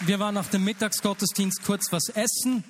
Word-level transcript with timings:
Wir 0.00 0.20
waren 0.20 0.34
nach 0.34 0.48
dem 0.48 0.62
Mittagsgottesdienst 0.64 1.62
kurz 1.64 1.90
was 1.90 2.10
essen. 2.10 2.64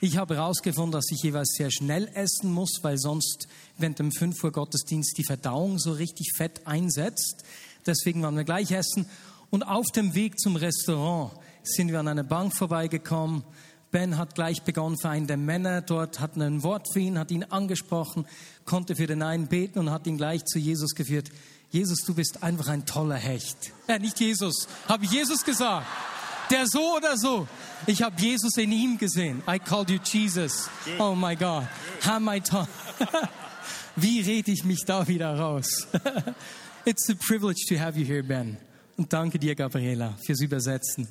Ich 0.00 0.16
habe 0.16 0.36
herausgefunden, 0.36 0.92
dass 0.92 1.10
ich 1.10 1.22
jeweils 1.22 1.52
sehr 1.54 1.70
schnell 1.70 2.10
essen 2.14 2.50
muss, 2.50 2.78
weil 2.80 2.96
sonst 2.96 3.46
während 3.76 3.98
dem 3.98 4.10
5 4.10 4.42
Uhr 4.42 4.52
Gottesdienst 4.52 5.18
die 5.18 5.24
Verdauung 5.24 5.78
so 5.78 5.92
richtig 5.92 6.32
fett 6.34 6.66
einsetzt. 6.66 7.44
Deswegen 7.84 8.22
waren 8.22 8.36
wir 8.36 8.44
gleich 8.44 8.70
essen. 8.70 9.06
Und 9.50 9.64
auf 9.64 9.86
dem 9.94 10.14
Weg 10.14 10.40
zum 10.40 10.56
Restaurant 10.56 11.32
sind 11.62 11.92
wir 11.92 12.00
an 12.00 12.08
einer 12.08 12.24
Bank 12.24 12.56
vorbeigekommen. 12.56 13.44
Ben 13.90 14.16
hat 14.16 14.34
gleich 14.34 14.62
begonnen, 14.62 14.96
für 14.96 15.10
einen 15.10 15.26
der 15.26 15.36
Männer 15.36 15.82
dort, 15.82 16.20
hat 16.20 16.36
ein 16.38 16.62
Wort 16.62 16.86
für 16.90 17.00
ihn, 17.00 17.18
hat 17.18 17.30
ihn 17.30 17.44
angesprochen, 17.44 18.26
konnte 18.64 18.96
für 18.96 19.06
den 19.06 19.22
einen 19.22 19.48
beten 19.48 19.78
und 19.78 19.90
hat 19.90 20.06
ihn 20.06 20.16
gleich 20.16 20.46
zu 20.46 20.58
Jesus 20.58 20.94
geführt. 20.94 21.30
Jesus, 21.70 21.98
du 22.06 22.14
bist 22.14 22.42
einfach 22.42 22.68
ein 22.68 22.86
toller 22.86 23.16
Hecht. 23.16 23.72
Äh, 23.88 23.98
nicht 23.98 24.18
Jesus, 24.20 24.68
habe 24.88 25.04
Jesus 25.04 25.44
gesagt. 25.44 25.86
Der 26.50 26.66
so 26.66 26.96
oder 26.96 27.16
so. 27.16 27.48
Ich 27.86 28.02
habe 28.02 28.20
Jesus 28.20 28.56
in 28.56 28.72
ihm 28.72 28.98
gesehen. 28.98 29.42
I 29.48 29.58
called 29.58 29.90
you 29.90 29.98
Jesus. 29.98 30.68
Oh 30.98 31.14
my 31.14 31.34
God. 31.34 31.66
How 32.04 32.20
my 32.20 32.40
tongue. 32.40 32.68
Wie 33.96 34.20
rede 34.20 34.50
ich 34.52 34.64
mich 34.64 34.84
da 34.84 35.06
wieder 35.08 35.38
raus? 35.38 35.86
It's 36.84 37.08
a 37.10 37.14
privilege 37.14 37.66
to 37.68 37.78
have 37.78 37.98
you 37.98 38.04
here, 38.04 38.22
Ben. 38.22 38.56
Und 38.96 39.12
danke 39.12 39.38
dir, 39.38 39.54
Gabriela, 39.54 40.14
fürs 40.24 40.40
Übersetzen. 40.40 41.08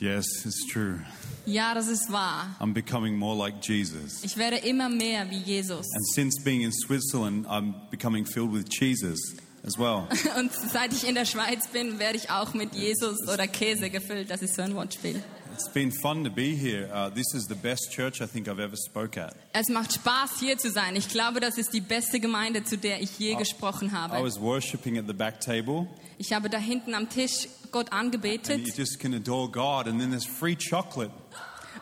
Yes, 0.00 0.26
it's 0.44 0.66
true. 0.66 0.98
Ja, 1.46 1.74
das 1.74 1.86
ist 1.86 2.10
wahr. 2.10 2.56
I'm 2.58 2.72
becoming 2.72 3.16
more 3.16 3.36
like 3.36 3.62
Jesus. 3.62 4.24
Ich 4.24 4.36
werde 4.36 4.56
immer 4.56 4.88
mehr 4.88 5.30
wie 5.30 5.38
Jesus. 5.38 5.86
And 5.94 6.06
since 6.14 6.42
being 6.42 6.62
in 6.62 6.72
Switzerland, 6.72 7.46
I'm 7.46 7.74
becoming 7.90 8.24
filled 8.24 8.52
with 8.52 8.68
cheeses 8.68 9.36
as 9.66 9.78
well. 9.78 10.08
Und 10.38 10.52
seit 10.52 10.92
ich 10.92 11.06
in 11.06 11.14
der 11.14 11.24
Schweiz 11.24 11.68
bin, 11.68 11.98
werde 11.98 12.16
ich 12.16 12.30
auch 12.30 12.54
mit 12.54 12.74
Jesus 12.74 13.16
oder 13.28 13.46
Käse 13.46 13.90
gefüllt. 13.90 14.30
Das 14.30 14.42
ist 14.42 14.54
so 14.54 14.62
ein 14.62 14.74
Wortspiel. 14.74 15.22
It's 15.54 15.68
been 15.68 15.92
fun 15.92 16.24
to 16.24 16.30
be 16.30 16.54
here. 16.56 16.88
Uh, 16.92 17.10
this 17.10 17.34
is 17.34 17.46
the 17.46 17.54
best 17.54 17.90
church 17.90 18.22
I 18.22 18.26
think 18.26 18.48
I've 18.48 18.58
ever 18.58 18.76
spoke 18.76 19.20
at. 19.20 19.34
Es 19.52 19.68
macht 19.68 19.92
Spaß, 19.92 20.40
hier 20.40 20.56
zu 20.56 20.70
sein. 20.70 20.96
Ich 20.96 21.08
glaube, 21.08 21.40
das 21.40 21.58
ist 21.58 21.74
die 21.74 21.82
beste 21.82 22.20
Gemeinde, 22.20 22.64
zu 22.64 22.78
der 22.78 23.02
ich 23.02 23.18
je 23.18 23.34
gesprochen 23.34 23.88
I 23.88 23.92
habe. 23.92 24.24
was 24.24 24.40
worshiping 24.40 24.98
at 24.98 25.04
the 25.06 25.12
back 25.12 25.40
table, 25.40 25.86
Ich 26.16 26.32
habe 26.32 26.48
da 26.48 26.58
hinten 26.58 26.94
am 26.94 27.08
Tisch 27.08 27.48
Gott 27.70 27.92
and 27.92 28.14
you 28.14 28.18
angebetet 28.20 28.76
just 28.76 28.98
can 28.98 29.12
adore 29.14 29.50
God, 29.50 29.88
and 29.88 30.00
then 30.00 30.10
there's 30.10 30.24
free 30.24 30.56
chocolate. 30.56 31.10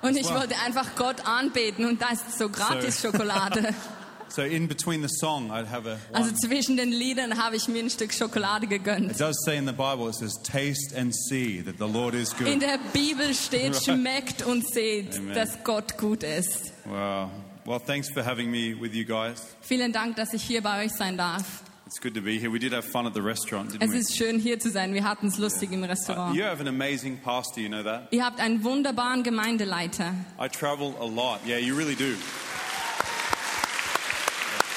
und 0.03 0.17
ich 0.17 0.27
wow. 0.27 0.41
wollte 0.41 0.57
einfach 0.65 0.97
Gott 0.97 1.27
anbeten 1.27 1.85
und 1.85 2.03
da 2.03 2.09
ist 2.11 2.39
so 2.39 2.49
gratis 2.49 3.01
Schokolade. 3.01 3.73
So 4.31 4.43
in 4.43 4.69
between 4.69 5.03
the 5.03 5.09
song, 5.09 5.51
I'd 5.51 5.67
have 5.69 5.87
a. 5.91 5.99
Also 6.13 6.33
zwischen 6.33 6.77
den 6.77 6.91
Liedern 6.93 7.37
habe 7.43 7.57
ich 7.57 7.67
mir 7.67 7.83
ein 7.83 7.91
Stück 7.91 8.13
Schokolade 8.15 8.67
gegönnt. 8.69 9.11
It 9.11 9.21
does 9.21 9.37
say 9.45 9.57
in 9.57 9.67
the 9.67 9.73
Bible, 9.73 10.09
it 10.09 10.15
says, 10.15 10.35
"Taste 10.43 10.97
and 10.97 11.13
see 11.15 11.63
that 11.63 11.75
the 11.79 11.93
Lord 11.93 12.15
is 12.15 12.33
In 12.39 12.45
good." 12.59 12.63
der 12.63 12.79
Bibel 12.93 13.35
steht, 13.35 13.75
Right. 13.75 13.85
schmeckt 13.85 14.43
und 14.47 14.65
seht, 14.73 15.17
Amen. 15.19 15.35
dass 15.35 15.63
Gott 15.65 15.99
gut 15.99 16.23
ist. 16.23 16.73
Wow. 16.85 17.31
Well, 17.65 17.81
thanks 17.85 18.09
for 18.09 18.25
having 18.25 18.51
me 18.51 18.75
with 18.81 18.95
you 18.95 19.05
guys. 19.05 19.43
Vielen 19.63 19.93
Dank, 19.93 20.15
dass 20.17 20.33
ich 20.33 20.43
hier 20.43 20.63
bei 20.63 20.85
euch 20.85 20.93
sein 20.93 21.17
darf. 21.17 21.63
It's 21.87 22.01
good 22.01 22.15
to 22.15 22.23
be 22.23 22.39
here. 22.39 22.53
We 22.53 22.61
did 22.61 22.73
have 22.73 22.85
fun 22.89 23.05
at 23.09 23.15
the 23.15 23.21
restaurant, 23.21 23.73
didn't 23.73 23.83
Es 23.83 23.91
we? 23.93 23.99
ist 23.99 24.17
schön, 24.17 24.39
hier 24.39 24.61
zu 24.61 24.71
sein. 24.71 24.95
Wir 24.95 25.03
hatten 25.03 25.27
es 25.27 25.39
lustig 25.39 25.73
im 25.73 25.83
Restaurant. 25.83 26.37
You 26.37 26.45
have 26.45 26.61
an 26.61 26.69
amazing 26.69 27.19
pastor, 27.19 27.61
you 27.61 27.69
know 27.69 27.83
that? 27.83 28.07
Ihr 28.13 28.25
habt 28.25 28.39
einen 28.39 28.63
wunderbaren 28.63 29.25
Gemeindeleiter. 29.25 30.15
I 30.41 30.49
travel 30.49 30.95
a 31.01 31.05
lot. 31.05 31.41
Yeah, 31.45 31.59
you 31.59 31.75
really 31.77 31.97
do. 31.97 32.15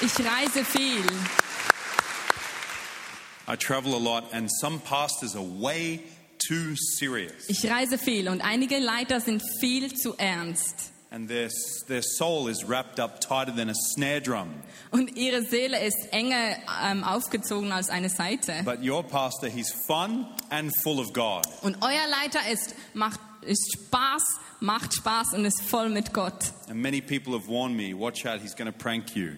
Ich 0.05 0.19
reise 0.19 0.65
viel. 0.65 1.05
I 3.47 3.55
travel 3.55 3.93
a 3.95 3.97
lot, 3.97 4.33
and 4.33 4.49
some 4.59 4.79
pastors 4.79 5.33
are 5.33 5.41
way 5.61 6.01
too 6.45 6.75
serious. 6.75 7.47
Ich 7.47 7.65
reise 7.69 7.97
viel 7.97 8.27
und 8.27 8.41
einige 8.41 8.79
Leiter 8.79 9.21
sind 9.21 9.41
viel 9.61 9.93
zu 9.93 10.13
ernst. 10.17 10.91
And 11.09 11.29
their, 11.29 11.47
their 11.87 12.01
soul 12.01 12.49
is 12.49 12.67
wrapped 12.67 12.99
up 12.99 13.21
tighter 13.21 13.55
than 13.55 13.69
a 13.69 13.73
snare 13.73 14.19
drum. 14.19 14.49
Und 14.91 15.15
ihre 15.15 15.41
Seele 15.43 15.79
ist 15.85 16.11
enger 16.11 16.57
ähm, 16.83 17.05
aufgezogen 17.05 17.71
als 17.71 17.89
eine 17.89 18.09
Seite. 18.09 18.61
But 18.65 18.83
your 18.83 19.03
pastor, 19.03 19.47
he's 19.47 19.71
fun 19.71 20.25
and 20.49 20.73
full 20.83 20.99
of 20.99 21.13
God. 21.13 21.47
Und 21.61 21.77
euer 21.81 22.07
Leiter 22.09 22.39
ist, 22.51 22.75
macht, 22.93 23.21
ist 23.43 23.77
Spaß, 23.77 24.23
macht 24.59 24.95
Spaß 24.95 25.33
und 25.35 25.45
ist 25.45 25.61
voll 25.61 25.87
mit 25.87 26.13
Gott. 26.13 26.51
And 26.67 26.81
many 26.81 26.99
people 26.99 27.31
have 27.39 27.47
warned 27.47 27.77
me, 27.77 27.93
watch 27.97 28.25
out, 28.25 28.41
he's 28.41 28.53
going 28.53 28.69
to 28.69 28.77
prank 28.77 29.15
you. 29.15 29.37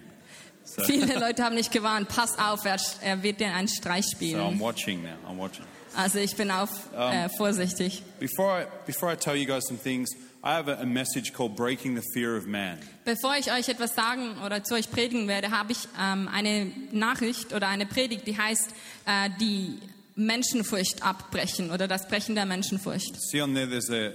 So, 0.76 0.84
Viele 0.84 1.18
Leute 1.18 1.42
haben 1.42 1.54
nicht 1.54 1.72
gewarnt, 1.72 2.08
pass 2.08 2.38
auf, 2.38 2.64
er, 2.66 2.76
er 3.00 3.22
wird 3.22 3.40
dir 3.40 3.54
einen 3.54 3.68
Streich 3.68 4.04
so 4.04 4.10
I'm 4.10 4.14
spielen. 4.16 4.60
watching 4.60 5.02
now. 5.02 5.08
I'm 5.26 5.38
watching. 5.38 5.64
Also 5.96 6.18
ich 6.18 6.36
bin 6.36 6.50
auf, 6.50 6.68
äh, 6.94 7.30
vorsichtig. 7.30 8.02
Before 8.20 8.62
I, 8.62 8.66
before 8.84 9.10
I 9.10 9.16
tell 9.16 9.34
you 9.34 9.46
guys 9.46 9.64
some 9.66 9.78
things, 9.78 10.10
I 10.44 10.50
have 10.50 10.68
a, 10.70 10.82
a 10.82 10.84
message 10.84 11.32
called 11.32 11.56
Breaking 11.56 11.96
the 11.96 12.02
Fear 12.12 12.36
of 12.36 12.46
Man. 12.46 12.78
Bevor 13.06 13.34
ich 13.38 13.50
euch 13.50 13.68
etwas 13.68 13.94
sagen 13.94 14.36
oder 14.44 14.62
zu 14.62 14.74
euch 14.74 14.90
predigen 14.90 15.26
werde, 15.28 15.50
habe 15.50 15.72
ich 15.72 15.88
ähm, 15.98 16.28
eine 16.28 16.70
Nachricht 16.92 17.54
oder 17.54 17.68
eine 17.68 17.86
Predigt, 17.86 18.26
die 18.26 18.36
heißt 18.36 18.68
äh, 19.06 19.30
die 19.40 19.78
Menschenfurcht 20.14 21.02
abbrechen 21.02 21.70
oder 21.70 21.88
das 21.88 22.06
Brechen 22.06 22.34
der 22.34 22.44
Menschenfurcht. 22.46 23.16
See 23.30 23.40
on 23.40 23.54
there, 23.54 23.66
there's 23.66 23.90
a, 23.90 24.12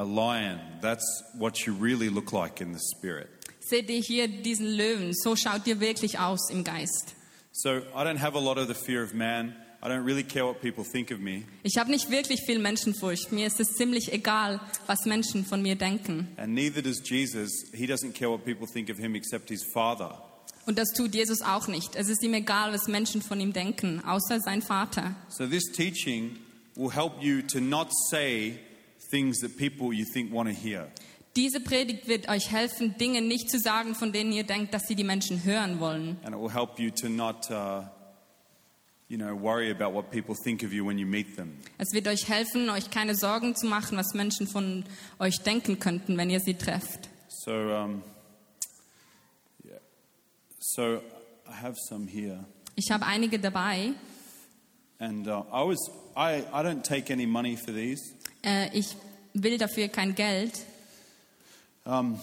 a 0.00 0.04
lion. 0.04 0.60
That's 0.80 1.24
what 1.34 1.58
you 1.66 1.74
really 1.74 2.08
look 2.08 2.32
like 2.32 2.60
in 2.60 2.72
the 2.72 2.80
spirit. 2.96 3.28
Seht 3.68 3.90
ihr 3.90 4.00
hier 4.00 4.28
diesen 4.28 4.66
Löwen? 4.66 5.12
So 5.12 5.34
schaut 5.34 5.66
ihr 5.66 5.80
wirklich 5.80 6.20
aus 6.20 6.50
im 6.50 6.62
Geist. 6.62 7.16
So 7.50 7.70
I 7.70 8.04
don't 8.04 8.20
have 8.20 8.36
a 8.36 8.40
lot 8.40 8.58
of 8.58 8.68
the 8.68 8.74
fear 8.74 9.02
of 9.02 9.12
man. 9.12 9.56
I 9.82 9.88
don't 9.88 10.04
really 10.04 10.22
care 10.22 10.46
what 10.46 10.60
people 10.60 10.84
think 10.84 11.10
of 11.10 11.18
me. 11.18 11.42
Ich 11.64 11.76
habe 11.76 11.90
nicht 11.90 12.10
wirklich 12.10 12.42
viel 12.46 12.60
Menschenfurcht. 12.60 13.32
Mir 13.32 13.48
ist 13.48 13.58
es 13.58 13.74
ziemlich 13.74 14.12
egal, 14.12 14.60
was 14.86 15.04
Menschen 15.04 15.44
von 15.44 15.62
mir 15.62 15.74
denken. 15.74 16.28
And 16.36 16.54
neither 16.54 16.80
does 16.80 17.02
Jesus. 17.04 17.50
He 17.72 17.86
doesn't 17.86 18.12
care 18.12 18.30
what 18.30 18.44
people 18.44 18.68
think 18.68 18.88
of 18.88 18.98
him 18.98 19.16
except 19.16 19.48
his 19.48 19.64
Father. 19.72 20.22
Und 20.66 20.78
das 20.78 20.88
tut 20.92 21.14
Jesus 21.14 21.42
auch 21.42 21.66
nicht. 21.66 21.96
Es 21.96 22.08
ist 22.08 22.22
ihm 22.22 22.34
egal, 22.34 22.72
was 22.72 22.86
Menschen 22.86 23.20
von 23.20 23.40
ihm 23.40 23.52
denken, 23.52 24.00
außer 24.04 24.40
sein 24.40 24.62
Vater. 24.62 25.16
So 25.28 25.46
this 25.46 25.64
teaching 25.72 26.38
will 26.76 26.92
help 26.92 27.20
you 27.20 27.42
to 27.42 27.58
not 27.58 27.88
say 28.10 28.60
things 29.10 29.40
that 29.40 29.56
people 29.56 29.92
you 29.92 30.04
think 30.12 30.32
want 30.32 30.48
to 30.48 30.54
hear. 30.54 30.88
Diese 31.36 31.60
Predigt 31.60 32.08
wird 32.08 32.30
euch 32.30 32.50
helfen, 32.50 32.96
Dinge 32.96 33.20
nicht 33.20 33.50
zu 33.50 33.58
sagen, 33.58 33.94
von 33.94 34.10
denen 34.10 34.32
ihr 34.32 34.44
denkt, 34.44 34.72
dass 34.72 34.86
sie 34.88 34.94
die 34.94 35.04
Menschen 35.04 35.44
hören 35.44 35.80
wollen. 35.80 36.16
And 36.24 36.34
it 36.34 36.40
will 36.40 36.50
help 36.50 36.78
you 36.78 36.90
to 36.90 37.10
not, 37.10 37.50
uh, 37.50 37.82
you 39.08 39.18
know, 39.18 39.38
worry 39.38 39.70
about 39.70 39.92
what 39.94 40.10
people 40.10 40.34
think 40.34 40.62
of 40.64 40.72
you 40.72 40.86
when 40.86 40.96
you 40.96 41.06
meet 41.06 41.36
them. 41.36 41.58
Es 41.76 41.92
wird 41.92 42.08
euch 42.08 42.26
helfen, 42.26 42.70
euch 42.70 42.90
keine 42.90 43.14
Sorgen 43.14 43.54
zu 43.54 43.66
machen, 43.66 43.98
was 43.98 44.14
Menschen 44.14 44.46
von 44.46 44.84
euch 45.18 45.40
denken 45.40 45.78
könnten, 45.78 46.16
wenn 46.16 46.30
ihr 46.30 46.40
sie 46.40 46.54
trefft. 46.54 47.10
So, 47.28 47.52
um, 47.52 48.02
yeah. 49.62 49.78
So 50.58 51.02
I 51.46 51.62
have 51.62 51.76
some 51.90 52.08
here. 52.08 52.46
Ich 52.76 52.90
habe 52.90 53.04
einige 53.04 53.38
dabei. 53.38 53.92
And 54.98 55.28
uh, 55.28 55.44
I 55.52 55.68
was, 55.68 55.90
I, 56.16 56.44
I 56.50 56.62
don't 56.62 56.82
take 56.82 57.12
any 57.12 57.26
money 57.26 57.58
for 57.58 57.74
these. 57.74 58.14
Äh, 58.42 58.70
ich 58.72 58.96
will 59.34 59.58
dafür 59.58 59.88
kein 59.88 60.14
Geld. 60.14 60.52
Um, 61.86 62.18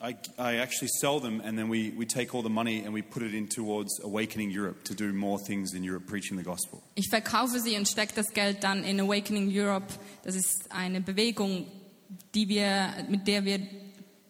I, 0.00 0.16
I 0.38 0.56
actually 0.56 0.88
sell 1.00 1.18
them 1.18 1.40
and 1.44 1.58
then 1.58 1.68
we, 1.68 1.90
we 1.90 2.06
take 2.06 2.32
all 2.34 2.42
the 2.42 2.50
money 2.50 2.84
and 2.84 2.92
we 2.92 3.02
put 3.02 3.22
it 3.22 3.34
in 3.34 3.48
towards 3.48 4.00
Awakening 4.04 4.50
Europe 4.50 4.84
to 4.84 4.94
do 4.94 5.12
more 5.12 5.38
things 5.38 5.74
in 5.74 5.82
Europe 5.82 6.06
preaching 6.06 6.36
the 6.36 6.44
gospel. 6.44 6.82
Ich 6.94 7.08
verkaufe 7.08 7.58
sie 7.58 7.76
und 7.76 7.88
stecke 7.88 8.14
das 8.14 8.32
Geld 8.32 8.62
dann 8.62 8.84
in 8.84 9.00
Awakening 9.00 9.48
Europe. 9.50 9.86
Das 10.22 10.36
ist 10.36 10.70
eine 10.70 11.00
Bewegung, 11.00 11.66
die 12.34 12.48
wir, 12.48 12.92
mit 13.08 13.26
der 13.26 13.44
wir 13.44 13.60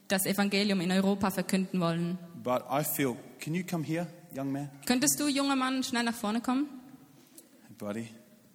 das 0.08 0.24
Evangelium 0.24 0.80
in 0.80 0.90
Europa 0.90 1.30
verkünden 1.30 1.80
wollen. 1.80 2.18
But 2.42 2.64
I 2.70 2.82
feel, 2.82 3.16
can 3.38 3.54
you 3.54 3.62
come 3.62 3.84
here, 3.84 4.06
young 4.34 4.52
man? 4.52 4.70
Könntest 4.86 5.20
du, 5.20 5.28
junger 5.28 5.56
Mann, 5.56 5.82
schnell 5.82 6.04
nach 6.04 6.14
vorne 6.14 6.40
kommen? 6.40 6.66
Hey, 7.66 7.74
buddy, 7.76 8.08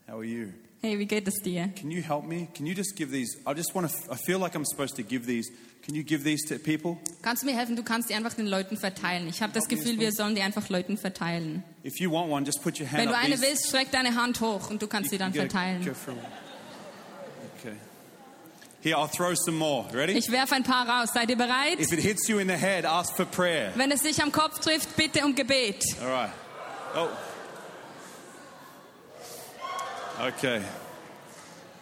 how 0.08 0.16
are 0.16 0.26
you? 0.26 0.48
Hey, 0.86 1.00
wie 1.00 1.06
geht 1.06 1.26
es 1.30 1.36
dir? 1.42 1.70
Can 1.80 1.92
you 1.92 2.02
help 2.02 2.26
me? 2.26 2.50
Can 2.54 2.66
you 2.66 2.74
just 2.76 2.98
give 2.98 3.10
these? 3.10 3.38
I 3.48 3.54
just 3.54 3.74
want 3.74 3.90
to, 3.90 4.12
I 4.12 4.18
feel 4.18 4.38
like 4.38 4.54
I'm 4.54 4.66
supposed 4.66 4.98
to 4.98 5.02
give 5.04 5.26
these. 5.26 5.50
Can 5.82 5.96
you 5.96 6.04
give 6.04 6.26
these 6.26 6.46
to 6.50 6.60
people? 6.60 6.98
Kannst 7.22 7.42
du 7.44 7.46
mir 7.48 7.56
helfen? 7.56 7.78
Du 7.78 7.84
kannst 7.84 8.10
die 8.10 8.14
einfach 8.16 8.34
den 8.34 8.48
Leuten 8.48 8.76
verteilen. 8.76 9.30
Ich 9.30 9.42
habe 9.42 9.54
das 9.54 9.70
Gefühl, 9.70 9.98
wir 9.98 10.12
sollen 10.12 10.36
die 10.36 10.42
einfach 10.42 10.68
Leuten 10.68 10.98
verteilen. 10.98 11.64
If 11.86 12.02
you 12.02 12.12
want 12.12 12.30
one, 12.30 12.46
just 12.46 12.62
put 12.62 12.82
your 12.82 12.88
hand 12.88 12.98
Wenn 13.00 13.08
du 13.08 13.16
eine 13.18 13.36
These- 13.36 13.42
willst, 13.48 13.68
streck 13.70 13.92
deine 13.92 14.14
Hand 14.16 14.42
hoch 14.42 14.70
und 14.70 14.82
du 14.82 14.88
kannst 14.88 15.10
sie 15.12 15.18
dann 15.18 15.32
gotta 15.32 15.44
verteilen. 15.48 15.86
go 15.86 15.94
for 15.94 16.14
one. 16.14 16.22
Okay. 17.60 17.78
Here, 18.82 18.98
I'll 18.98 19.08
throw 19.10 19.34
some 19.36 19.58
more. 19.58 19.86
Ready? 19.94 20.18
Ich 20.18 20.30
werfe 20.32 20.56
ein 20.56 20.64
paar 20.64 20.86
raus. 20.86 21.12
Seid 21.14 21.30
ihr 21.30 21.38
bereit? 21.38 21.80
If 21.80 21.94
it 21.94 22.00
hits 22.02 22.28
you 22.28 22.40
in 22.40 22.50
the 22.50 22.56
head, 22.58 22.84
ask 22.84 23.16
for 23.16 23.24
prayer. 23.26 23.72
Wenn 23.78 23.90
es 23.92 24.02
dich 24.02 24.22
am 24.22 24.34
Kopf 24.34 24.60
trifft, 24.60 24.98
bitte 24.98 25.24
um 25.24 25.34
Gebet. 25.34 25.82
All 26.02 26.10
right. 26.12 26.32
Oh. 26.94 27.08
Okay. 30.21 30.62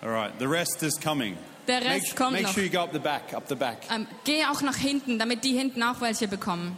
All 0.01 0.09
right. 0.09 0.31
The 0.39 0.47
rest 0.47 0.81
is 0.83 0.97
coming. 0.99 1.37
Der 1.67 1.79
Make, 1.81 1.89
Rest 2.01 2.15
kommt 2.15 2.31
make 2.31 2.43
noch. 2.43 2.53
sure 2.53 2.63
you 2.63 2.69
go 2.69 2.79
up 2.81 2.91
the 2.91 2.99
back, 2.99 3.33
up 3.33 3.47
the 3.47 3.55
back. 3.55 3.77
Ähm, 3.91 4.07
geh 4.23 4.43
auch 4.45 4.61
nach 4.61 4.77
hinten, 4.77 5.19
damit 5.19 5.43
die 5.43 5.53
hinten 5.53 5.83
auch 5.83 6.01
welche 6.01 6.27
bekommen. 6.27 6.75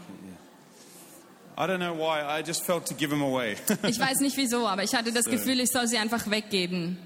I 1.58 1.62
don't 1.68 1.78
know 1.78 1.96
why. 1.96 2.20
I 2.22 2.42
just 2.46 2.66
felt 2.66 2.86
to 2.88 2.96
give 2.96 3.12
them 3.12 3.22
away. 3.22 3.56
Ich 3.88 4.00
weiß 4.00 4.20
nicht 4.22 4.36
wieso, 4.38 4.68
aber 4.68 4.84
ich 4.84 4.94
hatte 4.94 5.12
das 5.14 5.26
Gefühl, 5.26 5.60
ich 5.60 5.72
soll 5.72 5.88
sie 5.88 5.98
einfach 5.98 6.30
weggeben. 6.30 6.98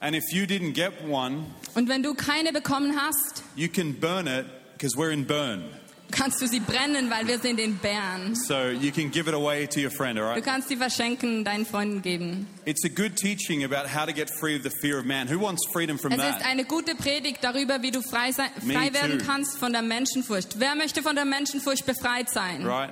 And 0.00 0.14
if 0.14 0.24
you 0.32 0.44
didn't 0.44 0.72
get 0.74 0.92
one, 1.08 1.44
Und 1.74 1.88
wenn 1.88 2.02
du 2.02 2.14
keine 2.14 2.52
bekommen 2.52 2.94
hast, 3.00 3.42
you 3.56 3.68
can 3.68 3.94
burn 3.98 4.26
it 4.26 4.44
because 4.76 4.96
we're 4.96 5.12
in 5.12 5.24
Bern. 5.24 5.64
Kannst 6.10 6.40
du 6.40 6.46
sie 6.46 6.60
brennen, 6.60 7.10
weil 7.10 7.26
wir 7.26 7.38
sind 7.38 7.58
in 7.58 7.76
Bern. 7.78 8.34
So 8.36 8.68
you 8.68 8.90
can 8.92 9.10
give 9.10 9.28
it 9.28 9.34
away 9.34 9.66
to 9.66 9.80
your 9.80 9.90
friend, 9.90 10.18
all 10.18 10.26
Du 10.26 10.30
right? 10.34 10.44
kannst 10.44 10.68
sie 10.68 10.76
verschenken, 10.76 11.44
deinen 11.44 11.66
Freunden 11.66 12.02
geben. 12.02 12.46
It's 12.64 12.84
a 12.84 12.88
good 12.88 13.16
teaching 13.16 13.64
about 13.64 13.88
how 13.88 14.06
to 14.06 14.12
get 14.12 14.30
free 14.30 14.56
of 14.56 14.62
the 14.62 14.70
fear 14.80 14.98
of 14.98 15.04
man. 15.04 15.28
Who 15.28 15.40
wants 15.40 15.66
freedom 15.72 15.98
from 15.98 16.12
Es 16.12 16.18
ist 16.18 16.38
that? 16.38 16.46
eine 16.46 16.64
gute 16.64 16.94
Predigt 16.94 17.42
darüber, 17.42 17.82
wie 17.82 17.90
du 17.90 18.00
frei, 18.02 18.32
sein, 18.32 18.50
frei 18.60 18.92
werden 18.94 19.18
kannst 19.18 19.58
von 19.58 19.72
der 19.72 19.82
Menschenfurcht. 19.82 20.58
Wer 20.60 20.74
möchte 20.76 21.02
von 21.02 21.14
der 21.16 21.24
Menschenfurcht 21.24 21.84
befreit 21.86 22.30
sein? 22.30 22.64
Right? 22.66 22.90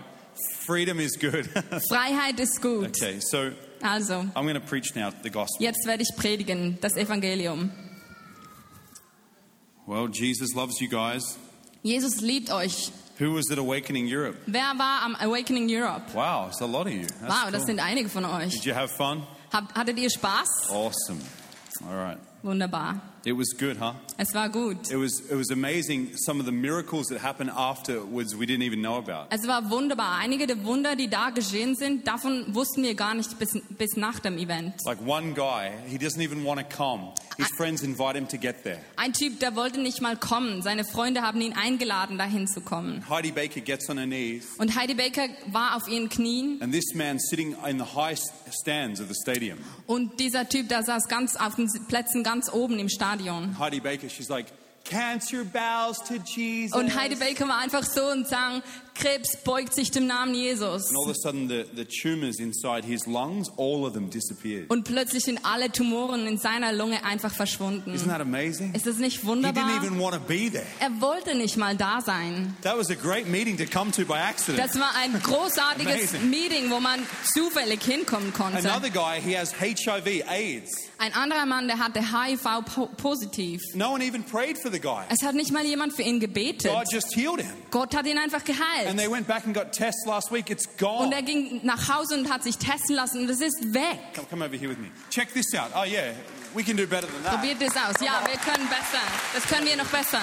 Freedom 0.67 0.99
is 0.99 1.19
good. 1.19 1.47
Freiheit 1.91 2.41
ist 2.41 2.61
gut. 2.63 2.89
okay, 2.89 3.19
so 3.21 3.51
Also, 3.83 4.15
I'm 4.35 4.45
going 4.45 4.55
to 4.55 4.61
preach 4.61 4.95
now 4.95 5.11
the 5.23 5.31
gospel. 5.31 5.61
jetzt 5.61 5.87
werde 5.87 6.03
ich 6.05 6.17
predigen, 6.17 6.79
das 6.81 6.97
Evangelium. 6.97 7.71
Well, 9.87 10.09
Jesus 10.09 10.55
loves 10.55 10.81
you 10.81 10.89
guys. 10.89 11.37
Jesus 11.83 12.21
liebt 12.21 12.51
euch. 12.51 12.93
Who 13.19 13.35
was 13.35 13.51
at 13.51 13.59
Awakening 13.59 14.07
Europe? 14.07 14.37
Wer 14.47 14.73
war 14.79 15.03
am 15.05 15.15
Awakening 15.17 15.69
Europe? 15.69 16.15
Wow, 16.15 16.49
it's 16.49 16.61
a 16.61 16.67
lot 16.67 16.87
of 16.87 16.93
you. 16.93 17.07
That's 17.21 17.23
Wow, 17.23 17.51
das 17.51 17.61
cool. 17.61 17.67
sind 17.67 17.81
einige 17.81 18.09
von 18.09 18.25
euch. 18.25 18.51
Did 18.53 18.65
you 18.65 18.75
have 18.75 18.89
fun? 18.89 19.23
Hattet 19.53 19.99
ihr 19.99 20.09
Spaß? 20.11 20.71
Awesome. 20.71 21.21
All 21.89 21.95
right. 21.97 22.19
Wunderbar. 22.43 23.01
It 23.25 23.37
was 23.39 23.57
good, 23.57 23.79
huh? 23.79 23.95
Es 24.17 24.35
war 24.35 24.49
gut. 24.49 24.91
It 24.91 24.99
was 24.99 25.21
it 25.21 25.37
was 25.37 25.51
amazing 25.53 26.11
some 26.17 26.41
of 26.41 26.47
the 26.47 26.53
miracles 26.53 27.07
that 27.09 27.23
happened 27.23 27.51
afterwards 27.51 28.35
we 28.37 28.47
didn't 28.47 28.65
even 28.65 28.81
know 28.81 28.97
about. 28.99 29.27
Es 29.31 29.47
war 29.47 29.71
wunderbar. 29.71 30.17
Einige 30.19 30.49
der 30.49 30.65
Wunder, 30.65 30.97
die 30.97 31.09
da 31.09 31.31
geschehen 31.31 31.77
sind, 31.77 32.07
davon 32.09 32.53
wussten 32.53 32.83
wir 32.83 32.95
gar 32.97 33.15
nicht 33.15 33.39
bis, 33.39 33.51
bis 33.71 33.97
nach 33.97 34.19
dem 34.19 34.39
Event. 34.39 34.75
Like 34.85 34.99
one 35.07 35.35
guy, 35.35 35.71
he 35.89 35.99
doesn't 35.99 36.21
even 36.21 36.45
want 36.45 36.61
to 36.61 36.67
come. 36.77 37.13
His 37.37 37.47
friends 37.57 37.83
invite 37.83 38.17
him 38.17 38.27
to 38.29 38.37
get 38.37 38.65
there. 38.65 38.79
Ein 38.97 39.13
Typ, 39.13 39.39
der 39.39 39.55
wollte 39.55 39.81
nicht 39.81 40.03
mal 40.03 40.17
kommen. 40.17 40.61
Seine 40.63 40.85
Freunde 40.85 41.23
haben 41.23 41.41
ihn 41.41 41.55
eingeladen, 41.55 42.19
dahin 42.19 42.47
zu 42.49 42.61
kommen. 42.61 43.09
Heidi 43.09 43.31
Baker 43.31 43.61
gets 43.61 43.89
on 43.89 43.99
her 43.99 44.07
knees, 44.07 44.45
Und 44.59 44.75
Heidi 44.77 44.95
Baker 44.95 45.29
war 45.47 45.77
auf 45.77 45.87
ihren 45.89 46.09
Knien 46.09 46.61
and 46.61 46.73
this 46.73 46.93
man 46.95 47.19
sitting 47.21 47.55
in 47.69 47.79
the 47.79 47.85
high 47.97 48.19
stands 48.51 49.01
of 49.01 49.07
the 49.09 49.15
stadium. 49.15 49.59
und 49.87 50.19
dieser 50.19 50.49
Typ, 50.49 50.69
der 50.69 50.83
saß 50.83 51.07
ganz 51.09 51.37
auf 51.37 51.55
den 51.55 51.69
Plätzen 51.87 52.25
ganz 52.25 52.53
oben 52.53 52.79
im 52.81 52.89
Stadion. 52.89 53.12
Heidi 53.59 53.81
Baker, 53.81 54.09
she's 54.09 54.31
like, 54.31 54.47
Cancer 54.85 55.45
bows 55.45 55.99
to 56.09 56.15
Jesus. 56.15 56.77
Und 56.77 56.95
Heidi 56.95 57.15
Baker 57.15 57.47
war 57.49 57.59
einfach 57.59 57.85
so 57.85 58.11
und 58.11 58.27
sang, 58.27 58.63
Krebs 58.95 59.37
beugt 59.45 59.75
sich 59.75 59.91
dem 59.91 60.07
Namen 60.07 60.35
Jesus. 60.35 60.89
And 60.89 60.97
all 60.99 61.05
of 61.05 61.11
a 61.11 61.15
sudden, 61.15 61.49
the, 61.49 61.65
the 61.75 61.85
tumors 61.85 62.39
inside 62.39 62.85
his 62.85 63.07
lungs, 63.07 63.51
all 63.57 63.85
of 63.87 63.95
them 63.95 64.11
disappeared. 64.11 64.71
Und 64.71 64.85
plötzlich 64.85 65.25
sind 65.25 65.41
alle 65.45 65.71
Tumoren 65.73 66.27
in 66.27 66.39
seiner 66.39 66.73
Lunge 66.73 67.03
einfach 67.05 67.31
Isn't 67.33 67.37
verschwunden. 67.37 67.97
that 68.07 68.21
amazing? 68.21 68.75
Ist 68.75 68.87
das 68.87 68.97
nicht 68.99 69.21
He 69.21 69.27
didn't 69.27 69.29
wunderbar? 69.29 69.77
even 69.83 69.99
want 69.99 70.15
to 70.15 70.21
be 70.21 70.51
there. 70.51 70.67
Er 70.81 71.01
wollte 71.01 71.35
nicht 71.35 71.57
mal 71.57 71.77
da 71.77 72.01
sein. 72.01 72.57
That 72.63 72.77
was 72.79 72.91
a 72.91 72.95
great 72.95 73.27
meeting 73.29 73.57
to 73.59 73.65
come 73.67 73.91
to 73.93 74.05
by 74.05 74.15
accident. 74.19 74.59
Das 74.63 74.79
war 74.79 74.91
ein 74.97 75.13
großartiges. 75.23 76.21
Meeting, 76.23 76.71
wo 76.71 76.79
man 76.81 77.01
zufällig 77.35 77.83
hinkommen 77.83 78.33
konnte. 78.33 78.59
Another 78.59 78.91
guy, 78.91 79.21
he 79.21 79.37
has 79.37 79.53
HIV, 79.59 80.25
AIDS. 80.29 80.71
Ein 80.99 81.15
anderer 81.15 81.47
Mann, 81.47 81.67
der 81.67 81.79
hatte 81.79 82.01
HIV-positiv. 82.01 83.61
No 83.75 83.93
one 83.93 84.05
even 84.05 84.23
prayed 84.23 84.57
for 84.59 84.71
the 84.71 84.79
guy. 84.79 85.03
Es 85.09 85.23
hat 85.27 85.35
nicht 85.35 85.51
mal 85.53 85.65
jemand 85.65 85.95
für 85.95 86.03
ihn 86.03 86.21
gebetet. 86.21 86.71
God 86.73 86.93
just 86.93 87.15
healed 87.17 87.41
him. 87.41 87.51
Gott 87.71 87.95
hat 87.97 88.07
ihn 88.07 88.19
einfach 88.19 88.45
And 88.87 88.97
geheilt. 88.97 88.99
they 88.99 89.09
went 89.09 89.27
back 89.27 89.45
and 89.47 89.55
got 89.55 89.73
tests 89.73 90.05
last 90.07 90.31
week. 90.33 90.51
It's 90.51 90.67
Und 90.67 90.79
gone. 90.79 91.13
er 91.15 91.23
ging 91.23 91.61
nach 91.65 91.89
Hause 91.89 92.15
und 92.15 92.31
hat 92.31 92.43
sich 92.43 92.57
testen 92.59 92.95
lassen 92.97 93.23
und 93.23 93.31
es 93.31 93.41
ist 93.41 93.73
weg. 93.75 93.99
Come, 94.15 94.27
come 94.29 94.45
over 94.45 94.57
here 94.57 94.69
with 94.69 94.79
me. 94.79 94.89
Check 95.11 95.33
this 95.35 95.55
out. 95.55 95.71
Oh, 95.75 95.85
yeah, 95.85 96.13
we 96.55 96.63
can 96.63 96.77
do 96.77 96.87
better 96.87 97.07
than 97.07 97.23
that. 97.25 97.35
Probiert 97.41 97.61
es 97.63 97.77
aus. 97.77 98.01
Ja, 98.05 98.23
wir 98.27 98.39
können 98.39 98.69
besser. 98.69 99.03
Das 99.35 99.45
können 99.47 99.67
wir 99.67 99.77
noch 99.77 99.87
besser. 99.87 100.21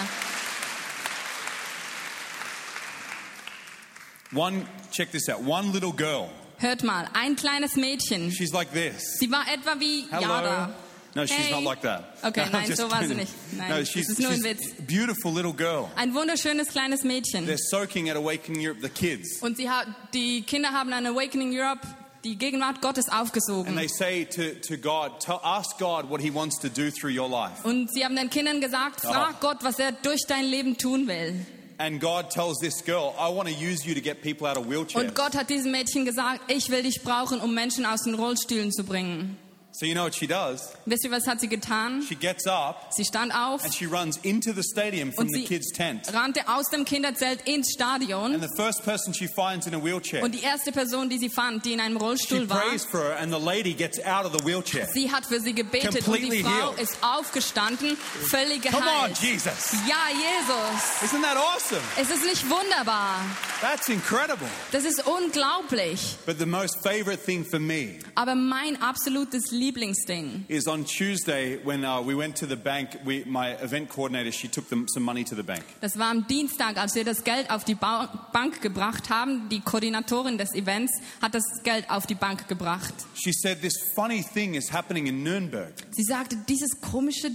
One, 4.33 4.65
check 4.91 5.11
this 5.11 5.27
out. 5.29 5.41
One 5.43 5.71
little 5.71 5.91
girl. 5.93 6.29
Hört 6.59 6.83
mal, 6.83 7.07
ein 7.13 7.35
kleines 7.35 7.75
Mädchen. 7.75 8.31
She's 8.31 8.51
like 8.53 8.71
this. 8.73 9.17
Sie 9.19 9.31
war 9.31 9.45
etwa 9.51 9.79
wie 9.79 10.05
Hello. 10.11 10.21
Jada. 10.27 10.69
No, 11.15 11.25
she's 11.25 11.35
Hey. 11.37 11.51
not 11.51 11.63
like 11.63 11.81
that. 11.81 12.03
Okay, 12.23 12.45
No, 12.51 12.51
nein, 12.59 12.75
so 12.75 12.89
war 12.91 13.03
sie 13.03 13.15
nicht. 13.15 13.31
Nein, 13.57 13.69
no, 13.69 13.79
das 13.79 13.89
she's, 13.89 14.09
ist 14.09 14.19
nur 14.19 14.31
ein 14.31 14.43
Witz. 14.43 14.73
beautiful 14.87 15.33
little 15.33 15.53
girl. 15.53 15.89
Ein 15.95 16.13
wunderschönes 16.13 16.67
kleines 16.69 17.03
Mädchen. 17.03 17.47
They're 17.47 17.57
soaking 17.57 18.09
at 18.09 18.15
Awakening 18.15 18.61
Europe, 18.65 18.81
the 18.81 18.89
kids. 18.89 19.41
Und 19.41 19.57
sie 19.57 19.69
hat, 19.69 19.87
die 20.13 20.41
Kinder 20.43 20.69
haben 20.71 20.93
an 20.93 21.05
Awakening 21.07 21.51
Europe 21.57 21.81
die 22.23 22.35
Gegenwart 22.35 22.81
Gottes 22.81 23.07
And 23.09 23.21
aufgesogen. 23.21 23.75
they 23.77 23.87
say 23.87 24.25
to, 24.25 24.53
to 24.67 24.77
God, 24.77 25.19
tell, 25.21 25.39
ask 25.41 25.77
God 25.79 26.09
what 26.09 26.19
He 26.21 26.29
wants 26.33 26.59
to 26.59 26.67
do 26.69 26.91
through 26.91 27.11
your 27.17 27.29
life. 27.29 27.63
Und 27.63 27.91
sie 27.93 28.03
haben 28.03 28.15
den 28.15 28.29
Kindern 28.29 28.59
gesagt, 28.61 29.01
frag 29.01 29.39
Gott, 29.39 29.59
was 29.61 29.79
er 29.79 29.93
durch 29.93 30.21
dein 30.27 30.43
Leben 30.45 30.77
tun 30.77 31.07
will. 31.07 31.33
And 31.77 32.01
God 32.01 32.29
tells 32.29 32.59
this 32.59 32.83
girl, 32.83 33.13
I 33.17 33.33
want 33.33 33.47
to 33.47 33.55
use 33.55 33.85
you 33.87 33.93
to 33.95 34.01
get 34.01 34.21
people 34.21 34.45
out 34.45 34.57
of 34.57 34.67
wheelchairs. 34.69 35.01
Und 35.01 35.15
Gott 35.15 35.33
hat 35.33 35.49
diesem 35.49 35.71
Mädchen 35.71 36.03
gesagt, 36.03 36.41
ich 36.51 36.69
will 36.69 36.83
dich 36.83 37.01
brauchen, 37.03 37.39
um 37.39 37.53
Menschen 37.53 37.85
aus 37.85 38.01
den 38.03 38.15
Rollstühlen 38.15 38.73
zu 38.73 38.83
bringen. 38.83 39.37
So 39.71 39.85
you 39.85 39.93
know 39.93 40.03
what 40.05 40.15
she 40.15 40.25
does? 40.27 40.73
Wisst 40.87 41.05
ihr, 41.05 41.11
was 41.11 41.25
hat 41.27 41.39
sie 41.39 41.47
getan? 41.47 42.01
She 42.01 42.15
gets 42.15 42.47
up 42.47 42.91
Sie 42.91 43.03
stand 43.05 43.31
auf 43.33 43.63
and 43.63 43.73
she 43.73 43.85
runs 43.85 44.17
into 44.23 44.51
the 44.51 44.63
stadium 44.63 45.11
from 45.13 45.27
und 45.27 45.33
the 45.33 45.43
kids' 45.45 45.71
tent. 45.71 46.11
rannte 46.11 46.41
aus 46.49 46.65
dem 46.71 46.85
Kinderzelt 46.85 47.41
ins 47.47 47.71
Stadion. 47.71 48.33
And 48.33 48.41
the 48.43 48.49
first 48.57 48.83
person 48.83 49.13
she 49.13 49.27
finds 49.27 49.67
in 49.67 49.75
a 49.75 49.79
wheelchair, 49.81 50.23
Und 50.23 50.33
die 50.33 50.41
erste 50.41 50.71
Person, 50.71 51.07
die 51.09 51.19
sie 51.19 51.29
fand, 51.29 51.63
die 51.65 51.73
in 51.73 51.79
einem 51.79 51.97
she 51.97 52.03
Rollstuhl 52.03 52.49
war, 52.49 52.61
prays 52.61 52.83
for 52.83 52.99
her, 52.99 53.19
and 53.19 53.31
the 53.31 53.39
lady 53.39 53.73
gets 53.73 54.03
out 54.05 54.25
of 54.25 54.33
the 54.37 54.43
wheelchair. 54.43 54.87
sie 54.91 55.11
hat 55.11 55.25
für 55.27 55.39
sie 55.39 55.53
gebetet 55.53 55.95
und 55.95 56.03
Completely 56.03 56.37
die 56.37 56.43
Frau 56.43 56.71
healed. 56.73 56.81
ist 56.81 56.97
aufgestanden, 57.01 57.95
völlig 58.27 58.63
Come 58.63 58.77
on, 58.77 58.81
geheilt. 59.13 59.17
Jesus. 59.19 59.71
Ja, 59.87 60.09
Jesus. 60.09 61.03
Isn't 61.13 61.21
that 61.21 61.37
awesome? 61.37 61.81
Es 61.95 62.09
ist 62.09 62.25
nicht 62.25 62.49
wunderbar. 62.49 63.19
That's 63.61 63.87
incredible. 63.87 64.47
Das 64.71 64.83
ist 64.83 65.05
unglaublich. 65.05 66.17
But 66.25 66.39
the 66.39 66.45
most 66.45 66.79
favorite 66.83 67.23
thing 67.23 67.45
for 67.45 67.59
me 67.59 67.99
Aber 68.15 68.33
mein 68.35 68.81
absolutes 68.81 69.51
Lieblingsding 69.59 70.45
is 70.47 70.67
on 70.67 70.85
Tuesday 70.85 71.57
when 71.63 71.83
uh, 71.83 72.01
we 72.01 72.15
went 72.15 72.35
to 72.37 72.47
the 72.47 72.55
bank. 72.55 72.97
We, 73.05 73.23
my 73.25 73.55
event 73.61 73.89
coordinator, 73.89 74.31
she 74.31 74.47
took 74.47 74.69
them 74.69 74.85
some 74.87 75.03
money 75.05 75.23
to 75.25 75.35
the 75.35 75.43
bank. 75.43 75.63
Das 75.81 75.97
war 75.97 76.09
am 76.09 76.25
Dienstag, 76.27 76.77
als 76.77 76.95
wir 76.95 77.03
das 77.03 77.23
Geld 77.23 77.49
auf 77.51 77.63
die 77.65 77.75
Ba- 77.75 78.29
Bank 78.33 78.61
gebracht 78.61 79.09
haben. 79.09 79.49
Die 79.49 79.59
Koordinatorin 79.61 80.37
des 80.37 80.53
Events 80.53 80.91
hat 81.21 81.35
das 81.35 81.43
Geld 81.63 81.89
auf 81.89 82.07
die 82.07 82.15
Bank 82.15 82.47
gebracht. 82.47 82.93
She 83.15 83.31
said 83.33 83.61
this 83.61 83.73
funny 83.95 84.23
thing 84.33 84.55
is 84.55 84.71
happening 84.71 85.07
in 85.07 85.23
Nuremberg. 85.23 85.73
Sie 85.91 86.03
sagte, 86.03 86.37
dieses 86.47 86.79
komische 86.81 87.29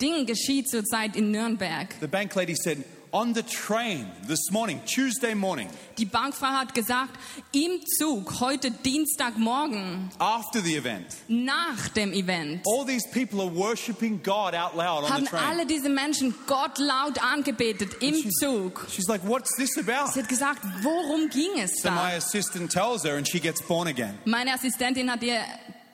Ding 0.00 0.26
geschieht 0.26 0.68
zurzeit 0.68 1.14
in 1.16 1.30
Nürnberg. 1.30 1.88
The 2.00 2.06
bank 2.08 2.34
lady 2.34 2.54
said, 2.56 2.78
on 3.14 3.32
the 3.32 3.42
train 3.44 4.06
this 4.26 4.50
morning, 4.50 4.80
Tuesday 4.86 5.34
morning, 5.36 5.68
Die 5.98 6.04
Bankfrau 6.04 6.48
hat 6.48 6.74
gesagt, 6.74 7.10
im 7.52 7.80
Zug 7.98 8.40
heute 8.40 8.72
Dienstagmorgen 8.72 10.10
after 10.18 10.60
the 10.60 10.74
event, 10.76 11.06
nach 11.28 11.88
dem 11.90 12.12
Event 12.12 12.62
all 12.66 12.84
these 12.84 13.06
people 13.12 13.40
are 13.40 13.48
worshiping 13.54 14.20
God 14.20 14.54
out 14.54 14.74
loud 14.74 15.04
on 15.04 15.10
haben 15.10 15.24
the 15.26 15.30
train. 15.30 15.42
alle 15.44 15.64
diese 15.66 15.88
Menschen 15.88 16.34
Gott 16.48 16.78
laut 16.78 17.22
angebetet 17.22 18.02
im 18.02 18.14
She's- 18.16 18.34
Zug. 18.40 18.84
She's 18.90 19.06
like, 19.08 19.22
what's 19.24 19.54
this 19.56 19.78
about? 19.78 20.12
Sie 20.12 20.20
hat 20.20 20.28
gesagt, 20.28 20.60
worum 20.82 21.28
ging 21.30 21.56
es 21.60 21.70
So 21.82 21.90
my 21.90 22.10
da? 22.10 22.16
assistant 22.16 22.72
tells 22.72 23.04
her, 23.04 23.16
and 23.16 23.28
she 23.28 23.38
gets 23.38 23.62
born 23.62 23.86
again. 23.86 24.18
Meine 24.24 24.52
Assistentin 24.54 25.08
hat 25.08 25.22
ihr 25.22 25.38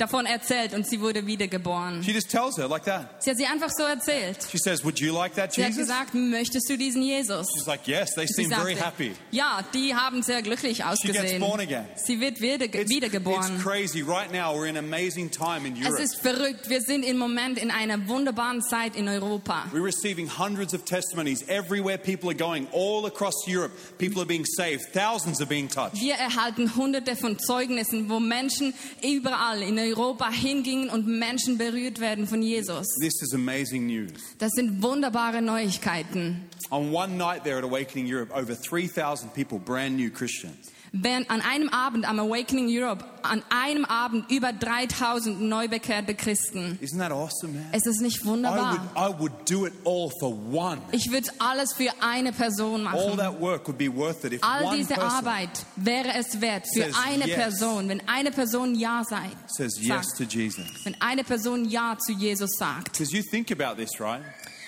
davon 0.01 0.27
erzählt 0.27 0.73
und 0.75 0.87
sie 0.87 1.01
wurde 1.01 1.27
wiedergeboren. 1.27 2.03
She 2.03 2.13
just 2.13 2.31
tells 2.31 2.57
her 2.57 2.69
like 2.69 2.85
that. 2.85 3.23
Sie 3.23 3.31
hat 3.31 3.37
sie 3.37 3.47
einfach 3.47 3.71
so 3.71 3.83
erzählt. 3.85 4.39
She 4.51 4.59
says, 4.59 4.85
Would 4.85 4.99
you 5.01 5.13
like 5.13 5.35
that, 5.35 5.53
Sie 5.53 5.63
hat 5.63 5.71
Jesus? 5.71 5.89
gesagt, 5.89 6.15
möchtest 6.15 6.69
du 6.69 6.77
diesen 6.77 7.03
Jesus? 7.03 7.49
She's 7.55 7.67
like, 7.67 7.87
Yes, 7.87 8.15
they 8.15 8.27
seem 8.27 8.49
very 8.51 8.75
sagte, 8.75 8.85
happy. 8.85 9.13
ja, 9.31 9.63
die 9.75 9.95
haben 9.95 10.23
sehr 10.23 10.43
glücklich 10.43 10.79
She 10.79 10.83
gets 10.83 11.19
ausgesehen. 11.19 11.41
born 11.41 11.61
again. 11.61 11.87
Sie 11.97 12.19
wird 12.21 12.41
wieder, 12.41 12.65
It's, 12.65 12.75
it's 12.75 12.91
wiedergeboren. 12.91 13.59
crazy. 13.63 14.03
Right 14.03 14.33
now, 14.33 14.55
we're 14.55 14.67
in 14.69 14.77
an 14.77 14.85
amazing 14.85 15.31
time 15.31 15.67
in 15.67 15.77
Es 15.85 15.99
ist 16.01 16.17
verrückt. 16.21 16.69
Wir 16.69 16.81
sind 16.81 17.05
im 17.05 17.19
Moment 17.19 17.59
in 17.59 17.71
einer 17.71 18.09
wunderbaren 18.09 18.63
Zeit 18.63 18.97
in 18.97 19.09
Europa. 19.09 19.65
We're 19.73 19.85
receiving 19.85 20.29
hundreds 20.29 20.75
of 20.75 20.85
testimonies 20.85 21.45
everywhere 21.49 21.99
people 21.99 22.29
are 22.31 22.35
going, 22.37 22.67
all 22.73 23.07
across 23.07 23.35
Europe. 23.47 23.73
People 23.99 24.21
are 24.23 24.27
being 24.27 24.45
saved, 24.47 24.93
thousands 24.93 25.41
are 25.41 25.47
being 25.49 25.69
touched. 25.69 26.01
Wir 26.01 26.15
erhalten 26.15 26.75
hunderte 26.77 27.17
von 27.17 27.39
Zeugnissen, 27.39 28.09
wo 28.09 28.19
Menschen 28.19 28.73
überall 29.03 29.63
in 29.63 29.79
Europa 29.79 29.90
hingingen 30.33 30.91
und 30.91 31.07
Menschen 31.07 31.59
berührt 31.59 32.01
werden 32.01 32.27
von 32.27 32.43
Jesus. 32.43 32.87
This 33.01 33.23
is 33.23 33.33
amazing 33.35 33.87
news. 33.87 34.13
Das 34.39 34.51
sind 34.53 34.83
wunderbare 34.83 35.43
Neuigkeiten. 35.43 36.49
On 36.71 36.93
one 36.93 37.17
night 37.17 37.43
there 37.45 37.59
at 37.59 37.65
Awakening 37.65 38.07
Europe, 38.07 38.31
over 38.33 38.55
3,000 38.55 39.35
people, 39.35 39.59
brand 39.59 39.97
new 39.97 40.11
Christians. 40.11 40.71
Während 40.93 41.31
an 41.31 41.41
einem 41.41 41.69
Abend 41.69 42.09
am 42.09 42.19
Awakening 42.19 42.67
Europe, 42.69 43.05
an 43.23 43.43
einem 43.49 43.85
Abend 43.85 44.29
über 44.29 44.53
3000 44.53 45.41
neu 45.41 45.69
bekehrte 45.69 46.17
Christen. 46.17 46.79
Isn't 46.81 46.99
that 46.99 47.13
awesome, 47.13 47.53
man? 47.53 47.67
Es 47.71 47.87
ist 47.87 48.01
nicht 48.01 48.19
I 48.23 48.25
would, 48.25 48.31
wunderbar. 48.33 48.93
I 48.97 49.21
would 49.21 49.33
do 49.49 49.67
it 49.67 49.73
all 49.85 50.11
for 50.19 50.31
one. 50.53 50.79
Ich 50.91 51.13
würde 51.13 51.29
alles 51.39 51.75
für 51.75 51.91
eine 52.01 52.33
Person 52.33 52.87
All 52.89 53.07
machen. 53.07 53.19
that 53.19 53.41
work 53.41 53.69
would 53.69 53.79
be 53.79 53.89
worth 53.95 54.25
it 54.25 54.33
if 54.33 54.43
All 54.43 54.77
diese 54.77 55.01
Arbeit 55.01 55.51
wäre 55.77 56.13
es 56.19 56.41
wert 56.41 56.67
für 56.75 56.87
eine 57.07 57.27
yes. 57.27 57.37
Person, 57.37 57.89
wenn 57.89 58.03
eine 58.09 58.33
Person 58.33 58.75
Ja 58.75 59.05
sei, 59.09 59.31
says 59.47 59.79
yes 59.81 60.07
sagt. 60.07 60.19
to 60.19 60.25
Jesus. 60.25 60.67
Wenn 60.85 60.97
eine 61.01 61.23
Person 61.23 61.67
Ja 61.69 61.97
zu 61.99 62.13
Jesus 62.13 62.51
sagt. 62.59 62.93
Because 62.93 63.17
you 63.17 63.23
think 63.23 63.53
about 63.53 63.81
this, 63.81 64.01
right? 64.01 64.23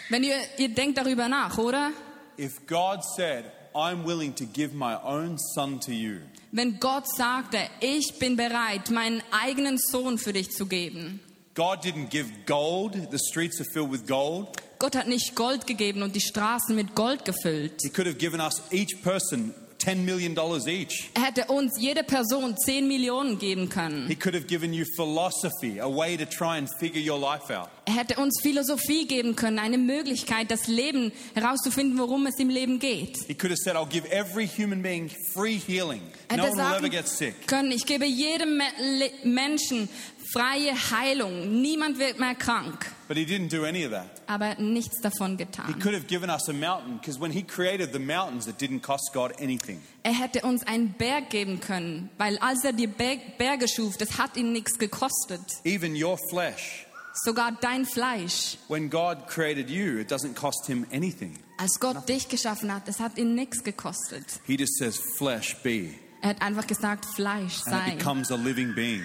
Wenn 0.09 0.23
ihr, 0.23 0.37
ihr 0.59 0.69
denkt 0.69 0.99
darüber 0.99 1.27
nach, 1.29 1.59
oder? 1.59 1.91
If 2.39 2.65
God 2.67 3.01
said, 3.17 3.45
I'm 3.75 4.05
willing 4.05 4.35
to 4.37 4.45
give 4.45 4.75
my 4.75 4.97
own 5.03 5.39
son 5.55 5.81
to 5.81 5.93
you, 5.93 6.21
Wenn 6.53 6.79
Gott 6.81 7.07
sagte, 7.09 7.59
ich 7.81 8.19
bin 8.19 8.37
bereit, 8.37 8.91
meinen 8.91 9.23
eigenen 9.31 9.79
Sohn 9.79 10.19
für 10.19 10.33
dich 10.33 10.51
zu 10.51 10.67
geben. 10.67 11.21
God 11.55 11.83
didn't 11.85 12.09
give 12.11 12.31
gold, 12.47 12.95
the 13.11 13.19
streets 13.19 13.61
are 13.61 13.69
filled 13.73 13.91
with 13.91 14.07
gold. 14.07 14.49
Gott 14.79 14.97
hat 14.97 15.07
nicht 15.07 15.35
Gold 15.35 15.67
gegeben 15.67 16.03
und 16.03 16.15
die 16.17 16.21
Straßen 16.21 16.75
mit 16.75 16.95
Gold 16.95 17.25
gefüllt. 17.25 17.81
He 17.83 17.89
could 17.89 18.07
have 18.07 18.17
given 18.17 18.41
us 18.41 18.61
each 18.71 19.03
person 19.03 19.55
$10 19.85 19.97
million 20.05 20.35
each. 20.67 21.11
Er 21.15 21.25
hätte 21.25 21.47
uns 21.53 21.73
jede 21.81 22.03
Person 22.05 22.57
10 22.57 22.87
Millionen 22.87 23.39
geben 23.39 23.63
He 23.63 23.69
können. 23.69 24.19
could 24.19 24.35
have 24.35 24.47
given 24.47 24.73
you 24.73 24.85
philosophy, 24.97 25.81
a 25.81 25.89
way 25.89 26.17
to 26.17 26.25
try 26.25 26.57
and 26.59 26.69
figure 26.79 27.01
your 27.01 27.19
life 27.19 27.51
out. 27.51 27.69
Er 27.87 27.95
hätte 27.97 28.17
uns 28.21 28.41
Philosophie 28.43 29.07
geben 29.07 29.35
können, 29.37 29.59
eine 29.59 29.79
Möglichkeit, 29.79 30.51
das 30.51 30.67
Leben 30.69 31.13
herauszufinden, 31.35 31.99
worum 31.99 32.27
es 32.27 32.39
im 32.39 32.49
Leben 32.49 32.79
geht. 32.79 33.17
He 33.27 33.35
could 33.35 33.51
have 33.51 33.59
said, 33.63 33.75
I'll 33.77 33.89
give 33.89 34.07
every 34.11 34.47
human 34.49 34.83
being 34.83 35.11
free 35.35 35.59
healing. 35.59 36.01
Er 36.29 36.37
No 36.37 36.45
hätte 36.45 36.53
one 36.53 36.59
will 36.59 36.65
ever 36.67 36.81
sagen 36.81 36.91
get 36.91 37.09
sick. 37.09 37.47
können, 37.47 37.73
ich 37.73 37.87
gebe 37.87 38.05
jedem 38.07 38.57
Me 38.59 39.11
Menschen 39.25 39.89
freie 40.33 40.73
Heilung. 40.91 41.61
Niemand 41.61 41.99
wird 41.99 42.19
mehr 42.19 42.35
krank. 42.35 42.91
But 43.13 43.19
he 43.19 43.27
didn't 43.27 43.51
do 43.51 43.67
any 43.67 43.85
of 43.85 43.91
that. 43.91 44.23
Aber 44.27 44.47
er 44.47 44.51
hat 44.53 44.59
nichts 44.59 45.03
davon 45.03 45.33
He 45.37 45.45
getan. 45.45 45.79
could 45.81 45.93
have 45.93 46.07
given 46.07 46.31
us 46.31 46.49
a 46.49 46.55
mountain 46.55 46.97
because 46.97 47.21
when 47.21 47.31
he 47.31 47.43
created 47.43 47.93
the 47.93 47.99
mountains, 47.99 48.47
it 48.47 48.59
didn't 48.59 48.81
cost 48.81 49.11
God 49.13 49.33
anything. 49.39 49.83
Er 50.03 50.15
hätte 50.15 50.41
uns 50.47 50.67
einen 50.67 50.95
Berg 50.95 51.29
geben 51.29 51.61
können, 51.61 52.09
weil 52.17 52.39
als 52.39 52.65
er 52.65 52.73
die 52.73 52.87
Berg 52.87 53.37
Berge 53.37 53.69
schuf, 53.69 53.99
das 53.99 54.17
hat 54.17 54.39
ihn 54.39 54.53
nichts 54.53 54.79
gekostet. 54.79 55.43
Even 55.65 55.95
your 55.95 56.17
flesh. 56.31 56.87
Sogar 57.13 57.53
dein 57.61 57.85
Fleisch. 57.85 58.57
When 58.69 58.89
God 58.89 59.27
created 59.29 59.69
you, 59.69 59.99
it 60.01 60.11
doesn't 60.11 60.35
cost 60.35 60.67
him 60.67 60.87
anything. 60.91 61.39
Als 61.59 61.79
Gott 61.81 62.09
dich 62.09 62.31
geschaffen 62.31 62.73
hat, 62.75 62.89
das 62.89 62.99
hat 62.99 63.19
ihn 63.19 63.35
nichts 63.35 63.63
gekostet. 63.63 64.25
He 64.47 64.55
just 64.57 64.79
says, 64.79 64.97
flesh 65.19 65.55
be. 65.63 65.91
Er 66.23 66.29
hat 66.31 66.41
einfach 66.41 66.69
gesagt, 66.69 67.05
Fleisch 67.17 67.57
sei. 67.65 67.99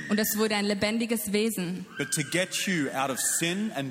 Und 0.10 0.20
es 0.20 0.38
wurde 0.38 0.56
ein 0.56 0.66
lebendiges 0.66 1.34
Wesen. 1.34 1.88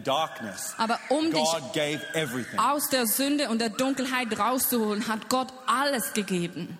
Darkness, 0.04 0.75
Aber 0.78 1.00
um 1.09 1.25
dich 1.33 1.42
God 1.42 1.73
everything. 2.14 2.59
aus 2.61 2.88
der 2.88 3.09
Sünde 3.09 3.49
und 3.49 3.61
der 3.61 3.71
Dunkelheit 3.71 4.38
rauszuholen, 4.38 5.09
hat 5.09 5.28
Gott 5.28 5.52
alles 5.66 6.12
gegeben. 6.12 6.78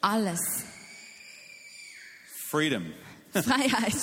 Alles. 0.00 0.40
Freedom. 2.50 2.92
Freiheit. 3.32 3.94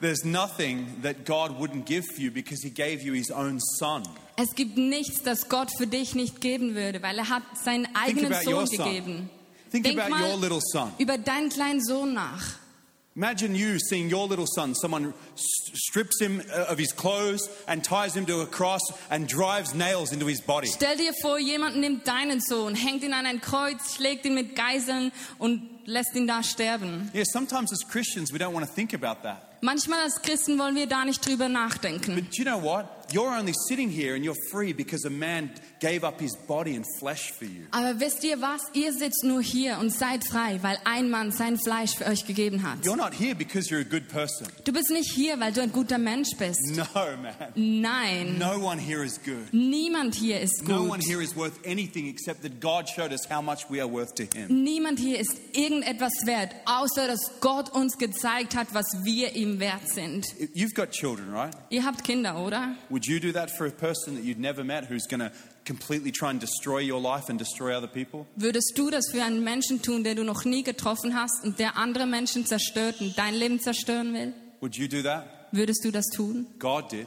There's 0.00 0.24
nothing 0.24 1.02
that 1.02 1.26
God 1.26 1.58
wouldn't 1.58 1.84
give 1.84 2.04
for 2.14 2.20
you 2.22 2.30
because 2.30 2.62
He 2.62 2.70
gave 2.70 3.02
you 3.02 3.12
His 3.12 3.30
own 3.30 3.60
Son. 3.60 4.02
Es 4.36 4.54
gibt 4.54 4.78
nichts, 4.78 5.22
das 5.22 5.50
Gott 5.50 5.70
für 5.76 5.86
dich 5.86 6.14
nicht 6.14 6.40
geben 6.40 6.74
würde, 6.74 7.02
weil 7.02 7.18
er 7.18 7.28
hat 7.28 7.42
seinen 7.62 7.88
eigenen 7.94 8.32
Sohn 8.42 8.66
gegeben. 8.66 9.30
Think 9.82 9.96
Denk 9.96 9.98
about 9.98 10.10
mal 10.10 10.30
your 10.30 10.38
little 10.38 10.60
son. 10.60 10.92
über 10.98 11.18
deinen 11.18 11.50
kleinen 11.50 11.82
Sohn 11.84 12.14
nach. 12.14 12.54
Imagine 13.14 13.54
you 13.54 13.78
seeing 13.78 14.12
your 14.12 14.28
little 14.28 14.46
son. 14.46 14.74
Someone 14.74 15.14
st- 15.34 15.76
strips 15.76 16.20
him 16.20 16.42
uh, 16.50 16.70
of 16.70 16.78
his 16.78 16.92
clothes 16.92 17.48
and 17.66 17.82
ties 17.82 18.14
him 18.14 18.26
to 18.26 18.42
a 18.42 18.46
cross 18.46 18.82
and 19.10 19.26
drives 19.26 19.74
nails 19.74 20.12
into 20.12 20.26
his 20.26 20.40
body. 20.40 20.66
Stell 20.68 20.96
dir 20.96 21.12
vor, 21.22 21.38
jemand 21.38 21.76
nimmt 21.76 22.06
deinen 22.06 22.40
Sohn, 22.40 22.74
hängt 22.74 23.02
ihn 23.02 23.14
an 23.14 23.24
ein 23.24 23.40
Kreuz, 23.40 23.94
schlägt 23.94 24.26
ihn 24.26 24.34
mit 24.34 24.54
Geiseln 24.54 25.12
und 25.38 25.62
lässt 25.86 26.14
ihn 26.14 26.26
da 26.26 26.42
sterben. 26.42 27.10
Yeah, 27.14 27.24
sometimes 27.24 27.72
as 27.72 27.80
Christians, 27.88 28.32
we 28.32 28.38
don't 28.38 28.52
want 28.52 28.66
to 28.66 28.72
think 28.72 28.92
about 28.92 29.22
that. 29.22 29.42
Manchmal 29.62 30.00
als 30.00 30.20
Christen 30.20 30.58
wollen 30.58 30.74
wir 30.76 30.86
da 30.86 31.04
nicht 31.06 31.24
drüber 31.26 31.48
nachdenken. 31.48 32.14
But 32.14 32.36
you 32.36 32.44
know 32.44 32.58
what? 32.62 32.86
You're 33.10 33.30
only 33.38 33.54
sitting 33.68 33.88
here 33.88 34.14
and 34.14 34.22
you're 34.24 34.36
free 34.50 34.72
because 34.74 35.06
a 35.06 35.10
man 35.10 35.50
gave 35.80 36.04
up 36.04 36.20
his 36.20 36.36
body 36.46 36.74
and 36.76 36.84
flesh 36.98 37.30
for 37.32 37.44
you. 37.46 37.62
Aber 37.70 37.98
wisst 38.00 38.22
ihr 38.24 38.40
was? 38.42 38.60
Ihr 38.74 38.92
sitzt 38.92 39.24
nur 39.24 39.40
hier 39.40 39.78
und 39.78 39.90
seid 39.90 40.24
frei, 40.24 40.58
weil 40.60 40.76
ein 40.84 41.08
Mann 41.08 41.30
sein 41.30 41.56
Fleisch 41.58 41.94
für 41.96 42.04
euch 42.06 42.26
gegeben 42.26 42.64
hat. 42.64 42.80
You're 42.84 42.96
not 42.96 43.14
here 43.18 43.34
because 43.34 43.70
you're 43.70 43.80
a 43.80 43.84
good 43.88 44.08
person. 44.08 44.46
Du 44.64 44.72
bist 44.72 44.90
nicht 44.90 45.10
hier, 45.10 45.38
weil 45.40 45.52
du 45.52 45.62
ein 45.62 45.72
guter 45.72 45.98
Mensch 45.98 46.30
bist. 46.36 46.60
No, 46.76 46.84
man. 47.22 47.34
Nein, 47.54 48.38
No 48.38 48.58
one 48.58 48.78
here 48.78 49.04
is 49.04 49.18
good. 49.24 49.52
niemand 49.52 50.14
hier 50.16 50.40
ist 50.40 50.66
No 50.68 50.82
one 50.82 50.98
gut. 50.98 51.04
here 51.08 51.22
is 51.22 51.34
worth 51.36 51.54
anything 51.64 52.08
except 52.08 52.42
that 52.42 52.60
God 52.60 52.88
showed 52.88 53.12
us 53.12 53.24
how 53.30 53.40
much 53.40 53.70
we 53.70 53.80
are 53.80 53.90
worth 53.90 54.14
to 54.16 54.24
Him. 54.24 54.64
Niemand 54.64 54.98
hier 54.98 55.18
ist 55.18 55.36
irgendetwas 55.82 56.12
wert, 56.24 56.54
außer 56.66 57.06
dass 57.06 57.40
Gott 57.40 57.70
uns 57.70 57.98
gezeigt 57.98 58.54
hat, 58.54 58.68
was 58.72 58.86
wir 59.04 59.34
ihm 59.34 59.60
wert 59.60 59.88
sind. 59.88 60.26
You've 60.54 60.74
got 60.74 60.90
children, 60.90 61.32
right? 61.32 61.54
Ihr 61.70 61.84
habt 61.84 62.04
Kinder, 62.04 62.38
oder? 62.38 62.76
Would 62.90 63.06
you 63.06 63.20
do 63.20 63.32
that 63.32 63.50
for 63.50 63.66
a 63.66 63.70
person 63.70 64.16
that 64.16 64.24
you'd 64.24 64.38
never 64.38 64.64
met 64.64 64.88
who's 64.88 65.06
going 65.08 65.20
to 65.20 65.30
completely 65.66 66.12
try 66.12 66.30
and 66.30 66.40
destroy 66.40 66.80
your 66.80 67.00
life 67.00 67.28
and 67.28 67.38
destroy 67.38 67.76
other 67.76 67.88
people? 67.88 68.26
Würdest 68.36 68.72
du 68.76 68.90
das 68.90 69.10
für 69.10 69.22
einen 69.22 69.42
Menschen 69.44 69.82
tun, 69.82 70.04
den 70.04 70.16
du 70.16 70.24
noch 70.24 70.44
nie 70.44 70.62
getroffen 70.62 71.14
hast 71.14 71.44
und 71.44 71.58
der 71.58 71.76
andere 71.76 72.06
Menschen 72.06 72.46
zerstört 72.46 73.00
und 73.00 73.16
dein 73.18 73.34
Leben 73.34 73.60
zerstören 73.60 74.12
will? 74.14 74.32
Would 74.60 74.76
you 74.76 74.88
do 74.88 75.02
that? 75.02 75.26
Würdest 75.52 75.84
du 75.84 75.90
das 75.90 76.06
tun? 76.06 76.46
God 76.58 76.90
did. 76.90 77.06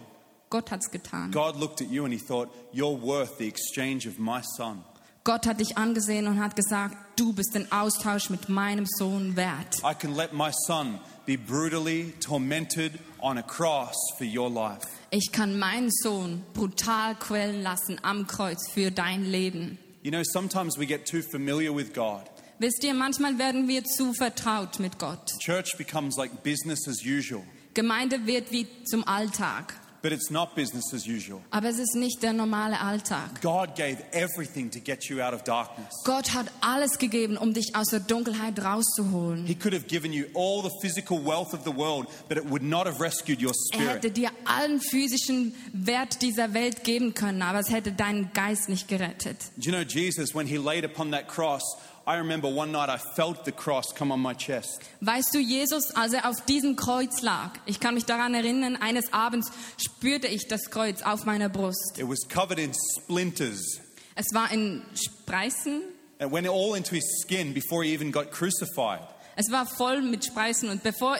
Gott 0.49 0.71
hat's 0.71 0.89
getan. 0.89 1.31
God 1.31 1.57
looked 1.57 1.81
at 1.81 1.89
you 1.89 2.05
and 2.05 2.13
He 2.13 2.19
thought, 2.19 2.49
You're 2.73 2.99
worth 2.99 3.38
the 3.38 3.47
exchange 3.47 4.07
of 4.07 4.17
my 4.17 4.41
son. 4.57 4.83
Gott 5.29 5.45
hat 5.45 5.59
dich 5.59 5.77
angesehen 5.77 6.25
und 6.25 6.39
hat 6.39 6.55
gesagt, 6.55 6.98
du 7.15 7.33
bist 7.33 7.53
den 7.53 7.71
Austausch 7.71 8.31
mit 8.31 8.50
meinem 8.50 8.88
Sohn 8.88 9.36
wert. 9.36 9.75
I 9.83 9.93
can 9.93 10.15
let 10.15 10.33
my 10.33 10.50
son 10.65 11.00
be 11.27 11.38
brutally 11.38 12.15
tormented 12.19 12.93
on 13.19 13.38
a 13.38 13.43
cross 13.43 13.95
for 14.17 14.25
your 14.25 14.50
life. 14.50 14.88
Ich 15.12 15.31
kann 15.31 15.59
meinen 15.59 15.91
Sohn 15.91 16.43
brutal 16.55 17.13
quälen 17.13 17.62
lassen 17.62 18.00
am 18.01 18.25
Kreuz 18.25 18.71
für 18.74 18.89
dein 18.89 19.24
Leben. 19.24 19.77
You 20.01 20.09
know, 20.09 20.24
sometimes 20.24 20.79
we 20.79 20.88
get 20.88 21.05
too 21.05 21.21
familiar 21.21 21.75
with 21.75 21.93
God. 21.93 22.24
Wisst 22.57 22.83
ihr, 22.83 22.95
manchmal 22.95 23.38
werden 23.38 23.67
wir 23.67 23.83
zu 23.83 24.15
vertraut 24.15 24.79
mit 24.79 24.98
Gott. 24.98 25.31
Church 25.39 25.77
becomes 25.77 26.17
like 26.17 26.41
business 26.41 26.88
as 26.88 27.05
usual, 27.05 27.43
Gemeinde 27.75 28.25
wird 28.25 28.51
wie 28.51 28.65
zum 28.83 29.07
Alltag. 29.07 29.75
But 30.01 30.12
it's 30.12 30.29
not 30.29 30.56
business 30.56 30.94
as 30.94 31.06
usual. 31.08 31.41
Aber 31.51 31.68
es 31.70 31.77
ist 31.79 31.96
nicht 31.96 32.22
der 32.24 32.34
normale 32.34 32.79
Alltag. 32.79 33.41
God 33.41 33.75
gave 33.75 33.98
everything 34.12 34.70
to 34.72 34.79
get 34.79 35.06
you 35.10 35.22
out 35.22 35.34
of 35.34 35.44
darkness. 35.44 35.94
Gott 36.06 36.34
hat 36.34 36.48
alles 36.62 36.98
gegeben, 36.98 37.38
um 37.38 37.53
dich 37.53 37.75
aus 37.75 37.88
der 37.89 38.00
Dunkelheit 38.00 38.60
rauszuholen. 38.63 39.46
He 39.46 39.56
could 39.56 39.74
have 39.74 39.88
given 39.88 40.13
you 40.13 40.25
all 40.36 40.62
the 40.63 40.72
physical 40.82 41.18
wealth 41.24 41.53
of 41.53 41.62
the 41.65 41.75
world, 41.75 42.08
but 42.27 42.38
it 42.38 42.50
would 42.50 42.63
not 42.63 42.86
have 42.88 43.00
rescued 43.01 43.41
your 43.41 43.51
Er 43.51 43.75
spirit. 43.77 43.89
hätte 43.96 44.12
dir 44.12 44.29
allen 44.46 44.79
physischen 44.82 45.53
Wert 45.74 46.22
dieser 46.22 46.53
Welt 46.53 46.84
geben 46.84 47.13
können, 47.13 47.41
aber 47.41 47.60
es 47.60 47.70
hätte 47.72 47.91
deinen 47.91 48.32
Geist 48.34 48.70
nicht 48.70 48.88
gerettet. 48.88 49.38
Do 49.58 49.70
you 49.70 49.72
know 49.72 49.82
Jesus, 49.82 50.34
when 50.34 50.48
he 50.48 50.58
laid 50.58 50.86
upon 50.86 51.12
that 51.12 51.27
cross, 51.27 51.63
I 52.08 52.15
remember 52.18 52.48
one 52.48 52.72
night 52.72 52.89
I 52.89 52.98
felt 52.98 53.46
the 53.46 53.51
cross 53.51 53.94
come 53.94 54.12
on 54.12 54.20
my 54.22 54.34
chest. 54.34 54.82
Weißt 55.01 55.34
du, 55.34 55.39
Jesus, 55.39 55.91
als 55.96 56.13
er 56.13 56.27
auf 56.27 56.41
diesem 56.46 56.75
Kreuz 56.75 57.22
lag, 57.22 57.51
ich 57.65 57.79
kann 57.79 57.94
mich 57.94 58.06
daran 58.06 58.34
erinnern, 58.34 58.75
eines 58.77 59.13
Abends 59.13 59.51
spürte 59.77 60.27
ich 60.27 60.48
das 60.48 60.72
Kreuz 60.72 61.01
auf 61.03 61.25
meiner 61.25 61.50
Brust. 61.50 61.98
It 61.98 62.08
was 62.08 62.27
covered 62.27 62.58
in 62.60 62.74
splinters. 62.74 63.79
Es 64.15 64.34
war 64.34 64.51
in 64.51 64.82
Spreißen, 64.96 65.82
It 66.22 66.32
went 66.32 66.48
all 66.50 66.75
into 66.75 66.96
his 66.96 67.06
skin 67.24 67.53
before 67.53 67.84
he 67.84 67.94
even 67.94 68.12
got 68.12 68.32
crucified. 68.32 69.00
es 69.36 69.50
war 69.51 69.65
voll 69.65 70.01
mit 70.01 70.25
Spreißen 70.25 70.68
und 70.70 70.84
bevor 70.84 71.18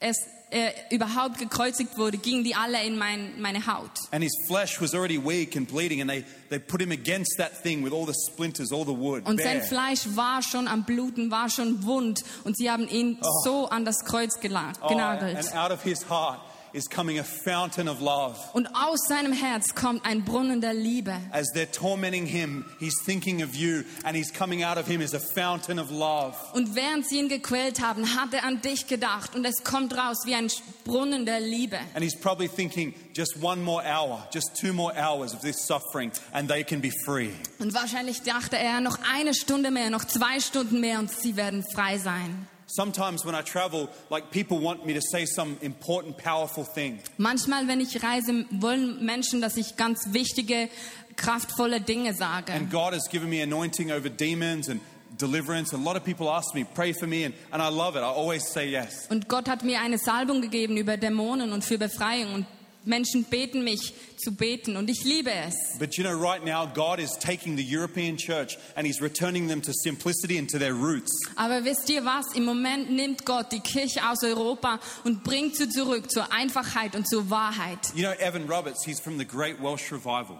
es 0.00 0.16
er 0.54 0.72
überhaupt 0.90 1.38
gekreuzigt 1.38 1.98
wurde, 1.98 2.16
gingen 2.16 2.44
die 2.44 2.54
alle 2.54 2.82
in 2.84 2.96
mein, 2.96 3.40
meine 3.40 3.66
Haut. 3.66 3.90
And 4.12 4.22
his 4.22 4.32
flesh 4.46 4.80
was 4.80 4.94
already 4.94 5.18
weak 5.18 5.56
and 5.56 5.66
bleeding, 5.68 6.00
and 6.00 6.08
they, 6.08 6.24
they 6.48 6.58
put 6.60 6.80
him 6.80 6.92
against 6.92 7.36
that 7.38 7.50
thing 7.62 7.82
with 7.84 7.92
all 7.92 8.06
the 8.06 8.14
splinters, 8.14 8.70
all 8.72 8.84
the 8.84 8.96
wood. 8.96 9.26
Und 9.26 9.40
sein 9.40 9.58
bare. 9.58 9.66
Fleisch 9.68 10.06
war 10.14 10.42
schon 10.42 10.68
am 10.68 10.84
Bluten, 10.84 11.30
war 11.30 11.50
schon 11.50 11.84
wund 11.84 12.22
und 12.44 12.56
sie 12.56 12.70
haben 12.70 12.88
ihn 12.88 13.18
so 13.42 13.66
an 13.68 13.84
das 13.84 13.96
Kreuz 14.04 14.36
Oh, 14.36 14.88
genagelt. 14.88 15.36
and 15.36 15.54
out 15.56 15.72
of 15.72 15.82
his 15.82 16.08
heart 16.08 16.40
is 16.74 16.88
coming 16.88 17.18
a 17.18 17.24
fountain 17.24 17.88
of 17.88 18.00
love. 18.00 18.36
Und 18.52 18.68
aus 18.74 18.98
seinem 19.08 19.32
Herz 19.32 19.74
kommt 19.74 20.04
ein 20.04 20.24
Brunnen 20.24 20.60
der 20.60 20.74
Liebe. 20.74 21.16
As 21.30 21.52
they're 21.54 21.70
tormenting 21.70 22.26
him, 22.26 22.64
he's 22.80 22.94
thinking 23.04 23.42
of 23.42 23.54
you, 23.54 23.84
and 24.02 24.16
he's 24.16 24.32
coming 24.32 24.64
out 24.64 24.76
of 24.76 24.86
him 24.86 25.00
as 25.00 25.14
a 25.14 25.20
fountain 25.20 25.78
of 25.78 25.90
love. 25.90 26.34
Und 26.52 26.74
während 26.74 27.08
sie 27.08 27.18
ihn 27.18 27.28
gequält 27.28 27.80
haben, 27.80 28.14
hat 28.14 28.34
er 28.34 28.44
an 28.44 28.60
dich 28.60 28.88
gedacht 28.88 29.34
und 29.34 29.44
es 29.44 29.62
kommt 29.62 29.96
raus 29.96 30.18
wie 30.24 30.34
ein 30.34 30.50
Brunnen 30.84 31.24
der 31.24 31.40
Liebe. 31.40 31.78
And 31.94 32.02
he's 32.02 32.18
probably 32.18 32.48
thinking, 32.48 32.92
just 33.14 33.40
one 33.40 33.62
more 33.62 33.82
hour, 33.84 34.26
just 34.32 34.56
two 34.60 34.72
more 34.72 34.92
hours 34.96 35.32
of 35.32 35.40
this 35.40 35.66
suffering, 35.66 36.10
and 36.32 36.50
they 36.50 36.64
can 36.64 36.80
be 36.80 36.90
free. 37.04 37.30
Und 37.58 37.72
wahrscheinlich 37.72 38.22
dachte 38.22 38.58
er, 38.58 38.80
noch 38.80 38.98
eine 39.14 39.34
Stunde 39.34 39.70
mehr, 39.70 39.90
noch 39.90 40.04
zwei 40.04 40.40
Stunden 40.40 40.80
mehr 40.80 40.98
und 40.98 41.10
sie 41.10 41.36
werden 41.36 41.64
frei 41.72 41.98
sein. 41.98 42.48
Sometimes 42.76 43.24
when 43.24 43.36
I 43.36 43.42
travel, 43.42 43.88
like 44.10 44.32
people 44.32 44.58
want 44.58 44.84
me 44.84 44.94
to 44.94 45.00
say 45.00 45.26
some 45.26 45.56
important, 45.62 46.18
powerful 46.18 46.64
thing. 46.64 46.98
Manchmal, 47.18 47.68
wenn 47.68 47.80
ich 47.80 48.02
reise, 48.02 48.46
wollen 48.50 49.04
Menschen, 49.04 49.40
dass 49.40 49.56
ich 49.56 49.76
ganz 49.76 50.12
wichtige, 50.12 50.68
kraftvolle 51.14 51.80
Dinge 51.80 52.14
sage. 52.14 52.52
And 52.52 52.72
God 52.72 52.92
has 52.92 53.08
given 53.08 53.30
me 53.30 53.42
anointing 53.42 53.92
over 53.92 54.08
demons 54.08 54.68
and 54.68 54.80
deliverance. 55.18 55.72
A 55.72 55.76
lot 55.76 55.94
of 55.94 56.04
people 56.04 56.28
ask 56.28 56.52
me, 56.52 56.64
pray 56.64 56.92
for 56.92 57.06
me, 57.06 57.24
and, 57.24 57.34
and 57.52 57.62
I 57.62 57.68
love 57.68 57.94
it. 57.94 58.00
I 58.00 58.10
always 58.10 58.42
say 58.48 58.68
yes. 58.68 59.06
Und 59.08 59.28
Gott 59.28 59.48
hat 59.48 59.62
mir 59.62 59.80
eine 59.80 59.98
Salbung 59.98 60.42
gegeben 60.42 60.76
über 60.76 60.96
Dämonen 60.96 61.52
und 61.52 61.64
für 61.64 61.78
Befreiung. 61.78 62.34
Und 62.34 62.46
Menschen 62.84 63.24
beten 63.24 63.64
mich 63.64 63.94
zu 64.16 64.32
beten 64.32 64.76
und 64.76 64.88
ich 64.88 65.04
liebe 65.04 65.30
es. 65.30 65.54
But 65.78 65.96
you 65.96 66.04
know, 66.04 66.12
right 66.12 66.44
now, 66.44 66.66
God 66.66 66.98
is 66.98 67.12
taking 67.18 67.56
the 67.56 67.64
European 67.64 68.16
church 68.16 68.56
and 68.76 68.86
He's 68.86 69.00
returning 69.00 69.48
them 69.48 69.62
to 69.62 69.72
simplicity 69.72 70.38
and 70.38 70.48
to 70.50 70.58
their 70.58 70.74
roots. 70.74 71.12
Aber 71.36 71.64
wisst 71.64 71.88
ihr 71.90 72.04
was? 72.04 72.34
Im 72.34 72.44
Moment 72.44 72.90
nimmt 72.90 73.24
Gott 73.24 73.52
die 73.52 73.60
Kirche 73.60 74.00
aus 74.08 74.22
Europa 74.22 74.80
und 75.04 75.24
bringt 75.24 75.56
sie 75.56 75.68
zurück 75.68 76.10
zur 76.10 76.32
Einfachheit 76.32 76.94
und 76.96 77.08
zur 77.08 77.30
Wahrheit. 77.30 77.78
You 77.94 78.04
know, 78.04 78.12
Evan 78.18 78.48
Roberts, 78.48 78.84
he's 78.84 79.00
from 79.00 79.18
the 79.18 79.26
Great 79.26 79.60
Welsh 79.62 79.92
Revival. 79.92 80.38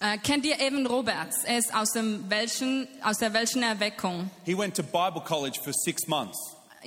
Äh, 0.00 0.18
kennt 0.18 0.46
ihr 0.46 0.60
Evan 0.60 0.86
Roberts? 0.86 1.42
Er 1.44 1.58
ist 1.58 1.74
aus, 1.74 1.90
dem 1.92 2.30
Welschen, 2.30 2.86
aus 3.02 3.18
der 3.18 3.32
Welschen 3.32 3.62
Erweckung 3.62 4.30
He 4.44 4.56
went 4.56 4.76
to 4.76 4.82
Bible 4.82 5.22
college 5.24 5.58
for 5.62 5.72
six 5.72 6.06
months. 6.06 6.38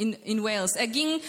In, 0.02 0.14
in 0.24 0.44
Wales. 0.44 0.76
Er 0.76 0.88
ging 0.88 1.08
äh, 1.08 1.20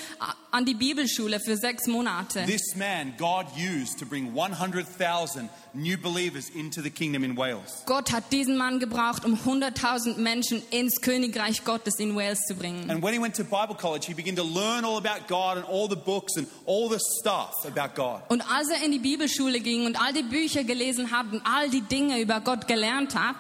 an 0.51 0.65
die 0.65 0.75
Bibelschule 0.75 1.41
für 1.41 1.57
sechs 1.57 1.87
Monate. 1.87 2.45
This 2.47 2.75
man, 2.75 3.15
God 3.19 3.47
used 3.57 3.99
to 3.99 4.07
bring 4.07 4.35
100,000 4.35 5.51
new 5.75 5.97
believers 5.99 6.49
into 6.51 6.81
the 6.81 6.91
kingdom 6.91 7.23
in 7.23 7.37
Wales. 7.37 7.83
Gott 7.87 8.11
hat 8.11 8.33
diesen 8.33 8.57
Mann 8.57 8.79
gebraucht, 8.81 9.25
um 9.25 9.35
100.000 9.35 10.17
Menschen 10.17 10.63
ins 10.71 11.01
Königreich 11.01 11.65
Gottes 11.65 11.99
in 11.99 12.17
Wales 12.17 12.41
zu 12.47 12.55
bringen. 12.55 12.91
And 12.91 13.03
when 13.03 13.13
he 13.13 13.21
went 13.21 13.37
to 13.37 13.45
Bible 13.45 13.77
college, 13.77 14.07
he 14.07 14.15
began 14.15 14.37
to 14.37 14.43
learn 14.43 14.85
all 14.85 14.97
about 14.97 15.29
God 15.29 15.59
and 15.59 15.67
all 15.67 15.89
the 15.89 15.97
books 15.97 16.37
and 16.37 16.47
all 16.67 16.89
the 16.89 17.01
stuff 17.21 17.53
about 17.67 17.95
God. 17.95 18.23
Und 18.29 18.43
als 18.51 18.69
er 18.71 18.85
in 18.85 18.93
die 18.93 18.99
Bibelschule 18.99 19.61
ging 19.61 19.85
und 19.87 20.01
all 20.01 20.13
die 20.13 20.23
Bücher 20.23 20.65
gelesen 20.65 21.11
hat 21.11 21.27
und 21.31 21.43
all 21.45 21.69
die 21.69 21.83
Dinge 21.83 22.21
über 22.21 22.41
Gott 22.41 22.67
gelernt 22.67 23.15
hat, 23.15 23.37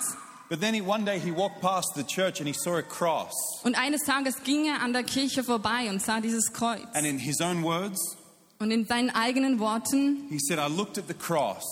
But 0.52 0.61
then 0.61 0.75
he, 0.75 0.82
one 0.82 1.06
day 1.06 1.18
he 1.18 1.30
walked 1.30 1.62
past 1.62 1.94
the 1.94 2.04
church 2.04 2.38
and 2.38 2.47
he 2.47 2.52
saw 2.52 2.76
a 2.76 2.82
cross. 2.82 3.32
und 3.64 3.75
eines 3.75 4.02
Tages 4.02 4.35
ging 4.44 4.66
er 4.66 4.82
an 4.82 4.92
der 4.92 5.02
Kirche 5.02 5.42
vorbei 5.42 5.88
und 5.88 6.02
sah 6.02 6.21
dieses 6.21 6.52
Kreuz. 6.52 6.85
And 6.92 7.06
in 7.06 7.18
his 7.18 7.40
own 7.40 7.62
words, 7.62 7.99
Und 8.59 8.71
in 8.71 8.85
seinen 8.85 9.09
eigenen 9.09 9.61
Worten 9.61 10.26
he 10.28 10.38
said, 10.38 10.59
I 10.59 10.66
looked 10.68 10.99
at 10.99 11.09
the 11.09 11.14
cross 11.14 11.64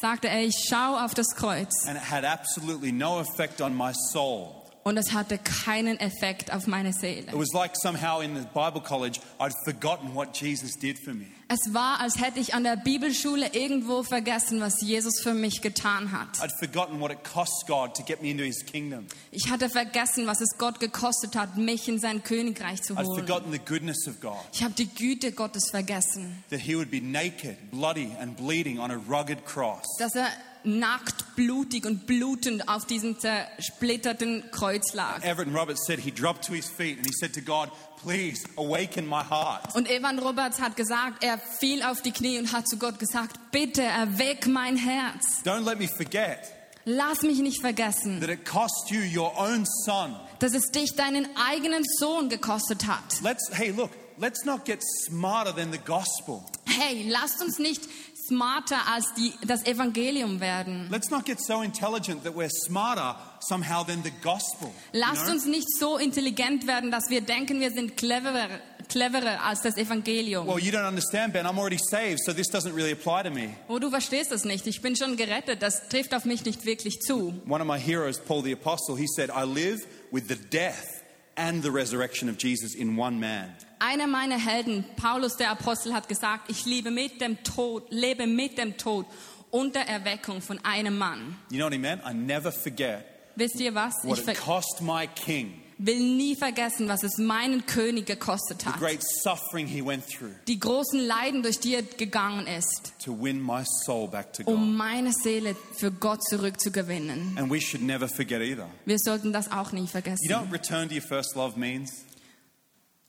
sagte 0.00 0.28
er, 0.30 0.40
ich 0.46 0.54
schaue 0.66 1.04
auf 1.04 1.12
das 1.12 1.36
Kreuz 1.36 1.86
and 1.86 1.98
it 1.98 2.10
had 2.10 2.24
absolutely 2.24 2.90
no 2.90 3.20
effect 3.20 3.60
on 3.60 3.76
my 3.76 3.92
soul. 3.92 4.54
und 4.82 4.96
es 4.96 5.12
hatte 5.12 5.36
keinen 5.36 6.00
Effekt 6.00 6.50
auf 6.54 6.66
meine 6.66 6.94
Seele. 6.94 7.26
It 7.28 7.38
was 7.38 7.52
like 7.52 7.72
somehow 7.82 8.22
in 8.22 8.34
the 8.34 8.46
Bible 8.54 8.80
college, 8.80 9.20
I'd 9.40 9.52
forgotten 9.66 10.14
what 10.14 10.34
Jesus 10.34 10.72
did 10.80 10.98
for 10.98 11.12
me. 11.12 11.26
Es 11.52 11.74
war, 11.74 12.00
als 12.00 12.18
hätte 12.18 12.40
ich 12.40 12.54
an 12.54 12.64
der 12.64 12.76
Bibelschule 12.76 13.50
irgendwo 13.52 14.02
vergessen, 14.02 14.62
was 14.62 14.80
Jesus 14.80 15.20
für 15.22 15.34
mich 15.34 15.60
getan 15.60 16.10
hat. 16.10 16.38
I'd 16.40 16.50
forgotten 16.58 16.98
what 16.98 17.10
it 17.12 17.22
cost 17.24 17.66
God 17.66 17.94
to 17.94 18.02
get 18.02 18.22
me 18.22 18.30
into 18.30 18.42
his 18.42 18.64
kingdom. 18.64 19.06
Ich 19.32 19.50
hatte 19.50 19.68
vergessen, 19.68 20.26
was 20.26 20.40
es 20.40 20.56
Gott 20.56 20.80
gekostet 20.80 21.36
hat, 21.36 21.58
mich 21.58 21.88
in 21.88 21.98
sein 21.98 22.22
Königreich 22.22 22.82
zu 22.82 22.96
holen. 22.96 23.18
forgotten 23.18 23.52
the 23.52 23.58
goodness 23.58 24.08
of 24.08 24.18
God. 24.22 24.38
Ich 24.54 24.62
habe 24.62 24.72
die 24.72 24.88
Güte 24.88 25.32
Gottes 25.32 25.68
vergessen, 25.70 26.42
That 26.48 26.60
he 26.60 26.74
would 26.74 26.90
be 26.90 27.02
naked, 27.02 27.70
bloody, 27.70 28.12
and 28.18 28.34
bleeding 28.34 28.78
on 28.78 28.90
a 28.90 28.98
rugged 29.06 29.44
cross. 29.44 29.84
dass 29.98 30.14
er 30.14 30.28
nackt, 30.64 31.36
blutig 31.36 31.84
und 31.86 32.06
blutend 32.06 32.68
auf 32.68 32.86
diesem 32.86 33.18
zersplitterten 33.18 34.44
Kreuz 34.50 34.92
lag. 34.94 35.22
Everett 35.24 35.54
Roberts 35.54 35.86
said 35.86 35.98
he 35.98 36.10
dropped 36.10 36.44
to 36.46 36.52
his 36.52 36.68
feet 36.68 36.98
and 36.98 37.06
he 37.06 37.12
said 37.12 37.32
to 37.34 37.40
God, 37.40 37.70
Please 38.02 38.44
awaken 38.56 39.06
my 39.06 39.22
heart. 39.22 39.74
Und 39.74 39.88
Evan 39.88 40.18
Roberts 40.18 40.60
hat 40.60 40.74
gesagt, 40.74 41.22
er 41.22 41.38
fiel 41.38 41.84
auf 41.84 42.02
die 42.02 42.10
Knie 42.10 42.38
und 42.38 42.52
hat 42.52 42.66
zu 42.68 42.76
Gott 42.76 42.98
gesagt, 42.98 43.38
bitte 43.52 43.82
erweck 43.82 44.48
mein 44.48 44.76
Herz. 44.76 45.42
Don't 45.44 45.64
let 45.64 45.78
me 45.78 45.86
forget 45.86 46.52
Lass 46.84 47.22
mich 47.22 47.38
nicht 47.38 47.60
vergessen, 47.60 48.20
that 48.20 48.28
it 48.28 48.44
cost 48.44 48.90
you 48.90 49.02
your 49.02 49.32
own 49.38 49.64
son. 49.84 50.16
dass 50.40 50.52
es 50.52 50.72
dich 50.72 50.96
deinen 50.96 51.28
eigenen 51.36 51.84
Sohn 52.00 52.28
gekostet 52.28 52.88
hat. 52.88 53.20
Let's, 53.22 53.48
hey, 53.52 53.70
look, 53.70 53.90
let's 54.18 54.44
not 54.44 54.64
get 54.64 54.80
smarter 55.06 55.54
than 55.54 55.70
the 55.70 55.78
gospel. 55.78 56.42
Hey, 56.66 57.08
lasst 57.08 57.40
uns 57.40 57.60
nicht 57.60 57.82
smarter 58.32 58.78
als 58.86 59.12
die, 59.14 59.32
das 59.46 59.64
Evangelium 59.66 60.40
werden. 60.40 60.88
Let's 60.90 61.10
not 61.10 61.24
get 61.24 61.38
so 61.40 61.62
intelligent 61.62 62.24
that 62.24 62.34
we're 62.34 62.50
smarter 62.50 63.16
somehow 63.40 63.84
than 63.84 64.02
the 64.02 64.12
gospel. 64.22 64.70
you 64.92 65.00
Lasst 65.00 65.26
know? 65.26 65.32
uns 65.32 65.46
nicht 65.46 65.68
so 65.78 65.98
intelligent 65.98 66.66
werden, 66.66 66.90
dass 66.90 67.10
wir 67.10 67.20
denken, 67.20 67.60
wir 67.60 67.70
sind 67.70 67.96
cleverer, 67.96 68.48
cleverer 68.88 69.42
als 69.44 69.60
das 69.62 69.76
Evangelium. 69.76 70.46
Well, 70.46 70.58
you 70.58 70.72
don't 70.72 70.86
understand, 70.88 71.32
Ben. 71.32 71.46
I'm 71.46 71.58
already 71.58 71.78
saved, 71.78 72.20
so 72.24 72.32
this 72.32 72.48
doesn't 72.48 72.74
really 72.74 72.92
apply 72.92 73.22
to 73.22 73.30
me. 73.30 73.54
Oh, 73.68 73.78
du 73.78 73.90
verstehst 73.90 74.30
das 74.32 74.44
nicht. 74.44 74.66
Ich 74.66 74.80
bin 74.80 74.96
schon 74.96 75.16
gerettet. 75.16 75.62
Das 75.62 75.88
trifft 75.88 76.14
auf 76.14 76.24
mich 76.24 76.44
nicht 76.44 76.64
wirklich 76.64 77.00
zu. 77.00 77.34
One 77.46 77.60
of 77.62 77.66
my 77.66 77.78
heroes, 77.78 78.18
Paul 78.18 78.42
the 78.42 78.52
Apostle, 78.52 78.96
he 78.96 79.06
said, 79.06 79.30
I 79.30 79.44
live 79.44 79.80
with 80.10 80.24
the 80.28 80.36
death 80.36 81.02
and 81.36 81.62
the 81.62 81.70
resurrection 81.70 82.28
of 82.28 82.36
Jesus 82.38 82.74
in 82.74 82.98
one 82.98 83.18
man. 83.18 83.54
Einer 83.84 84.06
meiner 84.06 84.38
Helden, 84.38 84.84
Paulus 84.96 85.36
der 85.36 85.50
Apostel, 85.50 85.92
hat 85.92 86.08
gesagt, 86.08 86.48
ich 86.50 86.64
lebe 86.66 86.92
mit 86.92 87.20
dem 87.20 87.42
Tod, 87.42 87.84
lebe 87.90 88.28
mit 88.28 88.56
dem 88.56 88.76
Tod 88.76 89.06
und 89.50 89.74
der 89.74 89.88
Erweckung 89.88 90.40
von 90.40 90.64
einem 90.64 90.96
Mann. 90.98 91.36
You 91.50 91.56
know 91.56 91.64
what 91.66 91.72
he 91.72 91.78
meant? 91.80 92.00
I 92.08 92.14
never 92.14 92.52
forget 92.52 93.04
Wisst 93.34 93.58
ihr 93.58 93.74
was? 93.74 93.92
what 94.04 94.18
Ich 94.20 94.28
it 94.28 94.38
cost 94.38 94.82
my 94.82 95.08
king, 95.08 95.54
will 95.78 95.98
nie 95.98 96.36
vergessen, 96.36 96.86
was 96.86 97.02
es 97.02 97.18
meinen 97.18 97.66
König 97.66 98.06
gekostet 98.06 98.60
the 98.62 98.68
hat. 98.68 98.78
great 98.78 99.02
suffering 99.02 99.66
he 99.66 99.84
went 99.84 100.04
through 100.06 100.30
Die 100.46 100.60
großen 100.60 101.00
Leiden, 101.00 101.42
durch 101.42 101.58
die 101.58 101.74
er 101.74 101.82
gegangen 101.82 102.46
ist, 102.46 102.92
to 103.04 103.20
win 103.20 103.42
my 103.42 103.64
soul 103.84 104.06
back 104.06 104.32
to 104.34 104.44
God. 104.44 104.54
um 104.54 104.76
meine 104.76 105.12
Seele 105.12 105.56
für 105.76 105.90
Gott 105.90 106.22
zurückzugewinnen. 106.22 107.36
And 107.36 107.50
we 107.50 107.60
should 107.60 107.82
never 107.82 108.06
forget 108.08 108.42
either. 108.42 108.68
Wir 108.84 108.98
sollten 109.00 109.32
das 109.32 109.50
auch 109.50 109.72
nie 109.72 109.88
vergessen. 109.88 110.28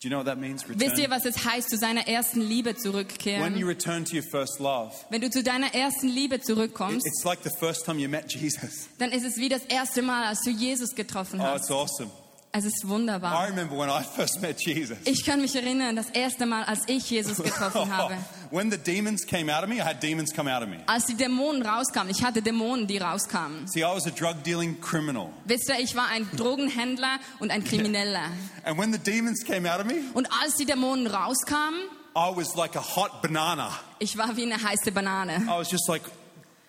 You 0.04 0.10
know 0.10 0.18
what 0.20 0.26
that 0.28 0.38
means? 0.38 0.64
Wisst 0.68 0.98
ihr, 0.98 1.10
was 1.10 1.26
es 1.26 1.46
heißt, 1.46 1.70
zu 1.70 1.78
seiner 1.78 2.08
ersten 2.08 2.42
Liebe 2.42 2.70
When 2.72 2.76
you 2.78 2.82
zurückkehren? 2.82 3.64
return 3.68 4.06
to 4.06 4.16
your 4.18 4.24
first 4.24 4.60
love, 4.60 4.92
Wenn 5.10 5.22
du 5.22 5.30
zu 5.30 5.44
deiner 5.44 5.74
ersten 5.74 6.08
Liebe 6.08 6.36
it- 6.36 6.46
zurückkommst, 6.46 7.06
it's 7.06 7.24
like 7.24 7.40
dann 7.44 9.12
ist 9.12 9.24
es 9.26 9.38
wie 9.38 9.50
das 9.50 9.64
erste 9.66 10.02
Mal, 10.02 10.26
als 10.28 10.42
du 10.42 10.50
Jesus 10.52 10.96
getroffen 10.96 11.40
Oh, 11.40 11.44
hast. 11.44 11.62
it's 11.64 11.72
awesome. 11.72 12.12
Es 12.56 12.66
ist 12.66 12.84
I 12.84 12.88
wunderbar. 12.88 13.48
remember 13.50 13.76
when 13.76 13.90
I 13.90 14.04
first 14.04 14.40
met 14.40 14.62
Jesus. 14.64 14.96
Ich 15.06 15.26
kann 15.26 15.42
mich 15.42 15.56
erinnern, 15.56 15.96
das 15.96 16.10
erste 16.12 16.46
Mal, 16.46 16.64
als 16.66 16.82
ich 16.88 17.10
Jesus 17.10 17.38
getroffen 17.38 17.92
habe. 17.98 18.16
when 18.52 18.70
the 18.70 18.78
demons 18.78 19.26
came 19.26 19.52
out 19.52 19.64
of 19.64 19.70
me, 19.70 19.78
I 19.78 19.82
had 19.82 20.00
demons 20.04 20.32
come 20.32 20.48
out 20.56 20.62
of 20.62 20.70
me. 20.70 20.78
Als 20.86 21.06
die 21.08 21.16
Dämonen 21.16 21.64
rauskamen, 21.66 22.12
ich 22.12 22.24
hatte 22.24 22.44
Dämonen, 22.44 22.86
die 22.86 23.00
rauskamen. 23.00 23.68
See, 23.68 23.80
I 23.80 23.86
was 23.86 24.06
a 24.06 24.12
drug 24.12 24.44
dealing 24.44 24.80
criminal. 24.82 25.30
Wisst 25.46 25.68
ihr, 25.70 25.80
ich 25.80 25.96
war 25.96 26.10
ein 26.10 26.30
Drogenhändler 26.38 27.18
und 27.40 27.50
ein 27.50 27.64
Krimineller. 27.64 28.26
And 28.64 28.78
when 28.78 28.94
the 28.94 29.00
demons 29.00 29.44
came 29.44 29.68
out 29.68 29.80
of 29.80 29.88
me, 29.88 29.96
Und 30.14 30.28
als 30.44 30.56
die 30.56 30.66
Dämonen 30.66 31.08
rauskamen, 31.08 31.80
I 32.16 32.30
was 32.36 32.56
like 32.56 32.76
a 32.76 32.82
hot 32.96 33.24
banana. 33.24 33.72
ich 33.98 34.16
war 34.16 34.38
wie 34.38 34.44
eine 34.44 34.62
heiße 34.62 34.92
Banane. 34.92 35.38
I 35.38 35.48
was 35.58 35.72
just 35.72 35.88
like, 35.90 36.04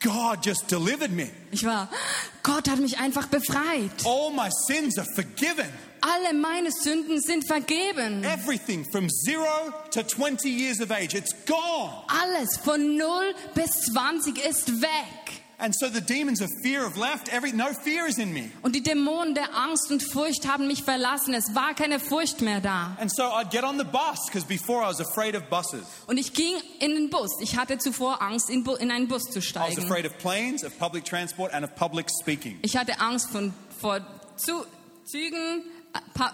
God 0.05 0.45
just 0.45 0.69
delivered 0.71 1.13
me. 1.13 1.31
Ich 1.51 1.65
war, 1.65 1.89
Gott 2.43 2.69
hat 2.69 2.79
mich 2.79 2.99
einfach 2.99 3.27
befreit. 3.29 3.91
All 4.05 4.31
my 4.31 4.51
sins 4.67 4.99
are 4.99 5.07
forgiven. 5.15 5.67
Alle 6.03 6.35
meine 6.35 6.71
Sünden 6.71 7.19
sind 7.23 7.47
vergeben. 7.47 8.23
Everything 8.25 8.85
from 8.85 9.09
zero 9.09 9.73
to 9.91 10.03
20 10.03 10.51
years 10.51 10.83
of 10.83 10.91
age, 10.91 11.15
it's 11.15 11.35
gone. 11.47 12.05
Alles 12.09 12.59
von 12.59 12.97
0 12.99 13.35
bis 13.55 13.71
20 13.93 14.37
ist 14.45 14.83
weg. 14.83 15.44
And 15.65 15.75
so 15.75 15.89
the 15.89 16.03
demons 16.03 16.43
of 16.43 16.51
fear 16.63 16.83
have 16.83 16.99
left. 16.99 17.33
Every, 17.33 17.51
no 17.51 17.73
fear 17.73 18.07
is 18.07 18.19
in 18.19 18.35
me. 18.35 18.51
Und 18.61 18.75
die 18.75 18.83
Dämonen 18.83 19.35
der 19.35 19.55
Angst 19.55 19.91
und 19.91 20.03
Furcht 20.03 20.47
haben 20.47 20.67
mich 20.67 20.83
verlassen. 20.83 21.33
Es 21.33 21.55
war 21.55 21.73
keine 21.73 21.99
Furcht 21.99 22.43
mehr 22.43 22.61
da. 22.61 22.95
And 23.01 23.11
so 23.11 23.23
I'd 23.23 23.51
get 23.51 23.65
on 23.65 23.79
the 23.79 23.85
bus 23.85 24.27
because 24.27 24.47
before 24.47 24.83
I 24.83 24.89
was 24.89 25.01
afraid 25.01 25.35
of 25.35 25.45
buses. 25.49 25.87
Und 26.07 26.19
ich 26.19 26.35
ging 26.35 26.55
in 26.81 26.91
den 26.91 27.09
Bus. 27.09 27.31
Ich 27.41 27.57
hatte 27.57 27.79
zuvor 27.79 28.21
Angst, 28.21 28.51
in, 28.51 28.63
in 28.79 28.91
einen 28.91 29.09
Bus 29.09 29.23
zu 29.23 29.31
I 29.31 29.37
was 29.37 29.47
steigen. 29.47 29.85
afraid 29.85 30.05
of 30.05 30.19
planes, 30.19 30.65
of 30.65 30.79
public 30.79 31.07
transport, 31.07 31.55
and 31.55 31.65
of 31.65 31.75
public 31.77 32.09
speaking. 32.21 32.59
Ich 32.61 32.77
hatte 32.77 33.01
Angst 33.01 33.31
von, 33.31 33.55
vor 33.81 34.01
Zügen, 34.37 35.63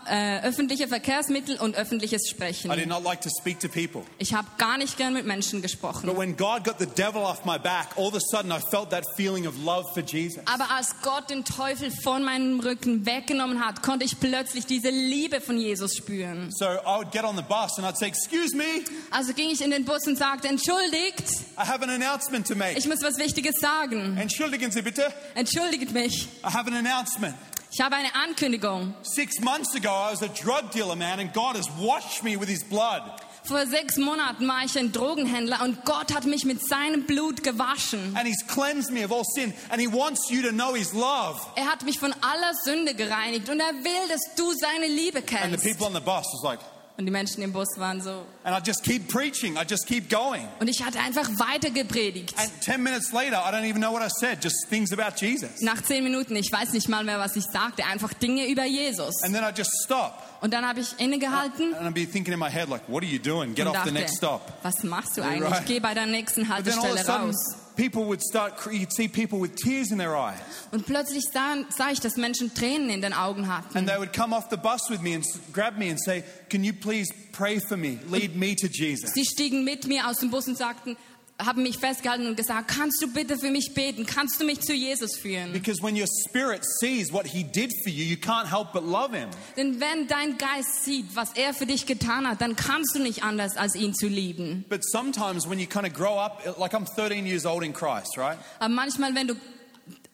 äh, 0.08 0.40
öffentliche 0.42 0.88
Verkehrsmittel 0.88 1.56
und 1.58 1.74
öffentliches 1.76 2.22
I 2.22 2.26
did 2.26 2.30
Sprechen. 2.36 2.88
not 2.88 3.02
like 3.04 3.20
to 3.22 3.30
speak 3.30 3.60
to 3.60 3.68
people. 3.68 4.02
Ich 4.18 4.34
habe 4.34 4.46
gar 4.58 4.78
nicht 4.78 4.96
gern 4.96 5.14
mit 5.14 5.26
Menschen 5.26 5.60
But 5.60 5.70
gesprochen. 5.70 6.16
when 6.16 6.36
God 6.36 6.64
got 6.64 6.78
the 6.78 6.86
devil 6.86 7.22
off 7.22 7.44
my 7.44 7.58
back, 7.58 7.96
all 7.96 8.08
of 8.08 8.14
a 8.14 8.20
sudden 8.20 8.50
I 8.52 8.60
felt 8.60 8.90
that 8.90 9.04
feeling 9.16 9.46
of 9.46 9.54
love 9.64 9.86
for 9.94 10.02
Jesus. 10.02 10.42
Aber 10.46 10.70
als 10.70 10.94
Gott 11.02 11.30
den 11.30 11.44
Teufel 11.44 11.90
von 11.90 12.22
meinem 12.24 12.60
Rücken 12.60 13.06
weggenommen 13.06 13.64
hat, 13.64 13.82
konnte 13.82 14.04
ich 14.04 14.18
plötzlich 14.20 14.66
diese 14.66 14.90
Liebe 14.90 15.40
von 15.40 15.58
Jesus 15.58 15.96
spüren. 15.96 16.50
So 16.52 16.64
I 16.66 16.98
would 16.98 17.10
get 17.12 17.24
on 17.24 17.36
the 17.36 17.42
bus 17.42 17.78
and 17.78 17.86
I'd 17.86 17.96
say, 17.96 18.06
Excuse 18.08 18.54
me, 18.56 18.64
Also 19.10 19.32
ging 19.32 19.50
ich 19.50 19.60
in 19.62 19.70
den 19.70 19.84
Bus 19.84 20.06
und 20.06 20.16
sagte, 20.16 20.48
entschuldigt, 20.48 21.24
I 21.56 21.66
have 21.66 21.82
an 21.82 21.90
announcement 21.90 22.46
to 22.48 22.54
make. 22.54 22.78
ich 22.78 22.86
muss 22.86 23.02
was 23.02 23.18
Wichtiges 23.18 23.56
sagen. 23.60 24.16
Entschuldigen 24.18 24.70
Sie 24.72 24.82
bitte, 24.82 25.12
Entschuldigt 25.34 25.92
mich, 25.92 26.28
I 26.42 26.46
have 26.52 26.66
an 26.70 26.74
announcement. 26.74 27.34
Ich 27.70 27.80
habe 27.80 27.96
eine 27.96 28.14
Ankündigung. 28.14 28.94
Six 29.02 29.40
months 29.40 29.74
ago, 29.74 29.88
I 29.88 30.12
was 30.12 30.22
a 30.22 30.28
drug 30.28 30.70
dealer, 30.72 30.96
man, 30.96 31.20
and 31.20 31.32
God 31.32 31.56
has 31.56 31.68
washed 31.78 32.22
me 32.24 32.38
with 32.38 32.48
his 32.48 32.64
blood. 32.64 33.02
Vor 33.42 33.66
sechs 33.66 33.96
Monaten 33.96 34.46
war 34.46 34.64
ich 34.66 34.78
ein 34.78 34.92
Drogenhändler 34.92 35.62
und 35.62 35.84
Gott 35.86 36.14
hat 36.14 36.26
mich 36.26 36.44
mit 36.44 36.60
seinem 36.66 37.06
Blut 37.06 37.42
gewaschen. 37.42 38.14
And 38.14 38.26
he's 38.28 38.46
cleansed 38.46 38.90
me 38.92 39.02
of 39.04 39.10
all 39.10 39.24
sin, 39.24 39.54
and 39.70 39.80
he 39.80 39.86
wants 39.88 40.28
you 40.30 40.42
to 40.42 40.50
know 40.52 40.74
his 40.74 40.92
love. 40.92 41.40
Er 41.56 41.64
hat 41.66 41.82
mich 41.84 41.98
von 41.98 42.12
aller 42.20 42.52
Sünde 42.64 42.94
gereinigt 42.94 43.48
und 43.48 43.58
er 43.60 43.72
will, 43.72 44.08
dass 44.08 44.20
du 44.36 44.52
seine 44.52 44.86
Liebe 44.88 45.18
And 45.18 45.26
the 45.28 45.34
kennst. 45.36 45.64
people 45.64 45.86
on 45.86 45.94
the 45.94 46.00
bus 46.00 46.26
was 46.34 46.42
like, 46.44 46.60
Und 47.00 47.06
die 47.06 47.12
Menschen 47.12 47.42
im 47.42 47.50
Bus 47.50 47.66
waren 47.78 48.02
so. 48.02 48.26
and 48.44 48.54
I 48.54 48.60
just 48.62 48.84
keep 48.84 49.08
preaching, 49.08 49.56
I 49.56 49.64
just 49.66 49.86
keep 49.86 50.10
going. 50.10 50.46
Und 50.60 50.68
ich 50.68 50.84
hatte 50.84 50.98
einfach 51.00 51.26
weiter 51.38 51.70
gepredigt. 51.70 52.34
And 52.36 52.50
10 52.60 52.82
minutes 52.82 53.10
later, 53.14 53.38
I 53.38 53.50
don't 53.50 53.64
even 53.64 53.80
know 53.80 53.90
what 53.90 54.02
I 54.02 54.10
said, 54.10 54.44
just 54.44 54.68
things 54.68 54.92
about 54.92 55.16
Jesus. 55.16 55.62
Nach 55.62 55.80
zehn 55.80 56.04
Minuten, 56.04 56.36
ich 56.36 56.52
weiß 56.52 56.74
nicht 56.74 56.90
mal 56.90 57.02
mehr, 57.02 57.18
was 57.18 57.36
ich 57.36 57.44
sagte, 57.44 57.86
einfach 57.86 58.12
Dinge 58.12 58.46
über 58.48 58.66
Jesus. 58.66 59.14
And 59.22 59.34
then 59.34 59.42
I 59.42 59.50
just 59.56 59.70
stop. 59.82 60.22
Und 60.42 60.52
dann 60.52 60.66
habe 60.66 60.80
ich 60.80 60.88
innegehalten 60.98 61.72
And 61.72 61.88
I'd 61.88 61.94
be 61.94 62.04
thinking 62.04 62.34
in 62.34 62.38
my 62.38 62.50
head, 62.50 62.68
like, 62.68 62.86
what 62.86 63.02
are 63.02 63.10
you 63.10 63.18
doing? 63.18 63.54
Get 63.54 63.66
off 63.66 63.82
the 63.86 63.92
next 63.92 64.16
stop. 64.18 64.52
was 64.62 64.82
machst 64.82 65.16
du 65.16 65.22
eigentlich? 65.22 65.50
right. 65.50 65.64
Geh 65.64 65.80
bei 65.80 65.94
der 65.94 66.04
nächsten 66.04 66.50
Haltestelle 66.50 67.02
raus. 67.06 67.56
People 67.80 68.04
would 68.04 68.20
start, 68.20 68.52
you'd 68.70 68.92
see 68.92 69.08
people 69.08 69.38
with 69.38 69.56
tears 69.56 69.90
in 69.90 69.98
their 69.98 70.14
eyes. 70.14 70.38
Und 70.70 70.84
plötzlich 70.86 71.24
sah, 71.32 71.56
sah 71.70 71.90
ich, 71.90 72.00
dass 72.00 72.16
Menschen 72.16 72.52
Tränen 72.52 72.90
in 72.90 73.00
den 73.00 73.14
Augen 73.14 73.48
hatten. 73.48 73.76
And 73.76 73.88
they 73.88 73.98
would 73.98 74.12
come 74.12 74.34
off 74.34 74.50
the 74.50 74.58
bus 74.58 74.90
with 74.90 75.00
me 75.00 75.14
and 75.14 75.24
grab 75.52 75.78
me 75.78 75.88
and 75.88 75.98
say, 75.98 76.22
Can 76.50 76.62
you 76.62 76.74
please 76.74 77.08
pray 77.32 77.58
for 77.58 77.76
me? 77.76 77.98
Lead 78.08 78.36
me 78.36 78.54
to 78.54 78.68
Jesus. 78.68 79.12
Sie 79.14 79.24
stiegen 79.24 79.64
mit 79.64 79.86
mir 79.86 80.06
aus 80.06 80.18
dem 80.18 80.30
Bus 80.30 80.46
und 80.46 80.58
sagten, 80.58 80.96
haben 81.44 81.62
mich 81.62 81.78
festgehalten 81.78 82.26
und 82.26 82.36
gesagt, 82.36 82.68
kannst 82.68 83.02
du 83.02 83.12
bitte 83.12 83.38
für 83.38 83.50
mich 83.50 83.72
beten? 83.74 84.06
Kannst 84.06 84.40
du 84.40 84.44
mich 84.44 84.60
zu 84.60 84.72
Jesus 84.72 85.16
führen? 85.16 85.52
Because 85.52 85.82
when 85.82 85.96
your 85.96 86.08
spirit 86.28 86.62
sees 86.80 87.12
what 87.12 87.26
he 87.26 87.42
did 87.42 87.72
for 87.82 87.90
you, 87.90 88.04
you 88.04 88.16
can't 88.16 88.48
help 88.48 88.72
but 88.72 88.84
love 88.84 89.16
him. 89.16 89.30
Denn 89.56 89.80
wenn 89.80 90.06
dein 90.06 90.38
Geist 90.38 90.84
sieht, 90.84 91.14
was 91.14 91.32
er 91.34 91.54
für 91.54 91.66
dich 91.66 91.86
getan 91.86 92.28
hat, 92.28 92.40
dann 92.40 92.56
kannst 92.56 92.94
du 92.94 93.00
nicht 93.00 93.22
anders, 93.22 93.56
als 93.56 93.74
ihn 93.74 93.94
zu 93.94 94.06
lieben. 94.06 94.64
But 94.68 94.84
sometimes 94.84 95.48
when 95.48 95.58
you 95.58 95.66
kind 95.66 95.86
of 95.86 95.92
grow 95.92 96.18
up, 96.18 96.42
like 96.58 96.74
I'm 96.74 96.86
13 96.86 97.26
years 97.26 97.46
old 97.46 97.64
in 97.64 97.72
Christ, 97.72 98.16
right? 98.16 98.38
Aber 98.58 98.68
manchmal, 98.68 99.14
wenn 99.14 99.28
du 99.28 99.34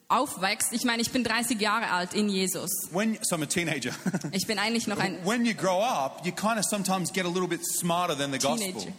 aufwächst, 0.09 0.73
ich 0.73 0.85
meine, 0.85 1.01
ich 1.01 1.11
bin 1.11 1.23
30 1.23 1.59
Jahre 1.59 1.91
alt 1.91 2.13
in 2.13 2.29
Jesus. 2.29 2.69
When, 2.91 3.17
so 3.21 3.35
I'm 3.35 3.43
a 3.43 3.45
teenager. 3.45 3.91
Ich 4.31 4.47
bin 4.47 4.59
eigentlich 4.59 4.87
noch 4.87 4.99
ein 4.99 5.17
when 5.25 5.45
you 5.45 5.53
grow 5.53 5.81
up, 5.81 6.21
you 6.25 6.31
kind 6.31 6.57
of 6.57 6.65
sometimes 6.65 7.11
get 7.11 7.25
a 7.25 7.29
little 7.29 7.47
bit 7.47 7.61
smarter 7.65 8.15
than 8.15 8.31
the 8.31 8.37
gospel. 8.37 8.57
Teenager. 8.57 8.93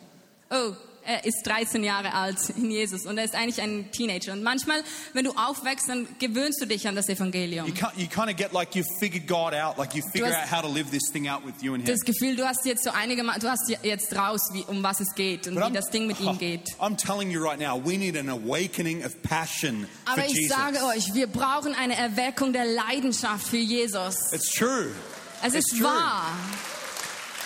Oh, 0.50 0.74
er 1.08 1.24
ist 1.24 1.42
13 1.46 1.82
Jahre 1.82 2.12
alt 2.12 2.36
in 2.56 2.70
Jesus 2.70 3.06
und 3.06 3.16
er 3.16 3.24
ist 3.24 3.34
eigentlich 3.34 3.60
ein 3.62 3.90
Teenager. 3.90 4.32
Und 4.34 4.42
manchmal, 4.42 4.82
wenn 5.14 5.24
du 5.24 5.30
aufwächst, 5.32 5.88
dann 5.88 6.06
gewöhnst 6.18 6.60
du 6.60 6.66
dich 6.66 6.86
an 6.86 6.94
das 6.94 7.08
Evangelium. 7.08 7.66
You, 7.66 7.72
you 7.96 8.06
kind 8.08 8.28
of 8.30 8.36
get 8.36 8.52
like 8.52 8.74
you've 8.74 8.84
figured 9.00 9.26
God 9.26 9.54
out, 9.54 9.78
like 9.78 9.94
you 9.94 10.02
figure 10.12 10.28
hast- 10.30 10.52
out 10.52 10.58
how 10.58 10.62
to 10.62 10.68
live 10.72 10.90
this 10.90 11.10
thing 11.10 11.26
out 11.28 11.44
with 11.46 11.54
you 11.62 11.72
and 11.74 11.84
Him. 11.86 11.94
Das 11.94 12.04
Gefühl, 12.04 12.36
du 12.36 12.46
hast 12.46 12.64
jetzt 12.66 12.84
so 12.84 12.90
einige 12.90 13.22
Mal, 13.22 13.38
du 13.38 13.48
hast 13.48 13.68
jetzt 13.82 14.14
raus, 14.14 14.40
wie, 14.52 14.64
um 14.64 14.82
was 14.82 15.00
es 15.00 15.14
geht 15.14 15.46
und 15.48 15.54
But 15.54 15.70
wie 15.70 15.72
das 15.72 15.88
Ding 15.90 16.06
mit 16.06 16.20
ihm 16.20 16.36
geht. 16.38 16.68
I'm 16.78 16.96
telling 16.96 17.30
you 17.30 17.42
right 17.42 17.58
now, 17.58 17.80
we 17.82 17.96
need 17.96 18.16
an 18.16 18.28
awakening 18.28 19.02
of 19.04 19.20
passion 19.22 19.86
for 20.04 20.12
Aber 20.14 20.26
ich 20.26 20.34
Jesus. 20.34 20.56
sage 20.56 20.84
euch, 20.84 21.14
wir 21.14 21.26
brauchen 21.26 21.74
eine 21.74 21.96
Erweckung 21.96 22.52
der 22.52 22.66
Leidenschaft 22.66 23.46
für 23.48 23.56
Jesus. 23.56 24.16
It's 24.32 24.52
true. 24.52 24.88
Es 25.42 25.54
It's 25.54 25.72
ist 25.72 25.78
true. 25.78 25.84
wahr. 25.86 26.32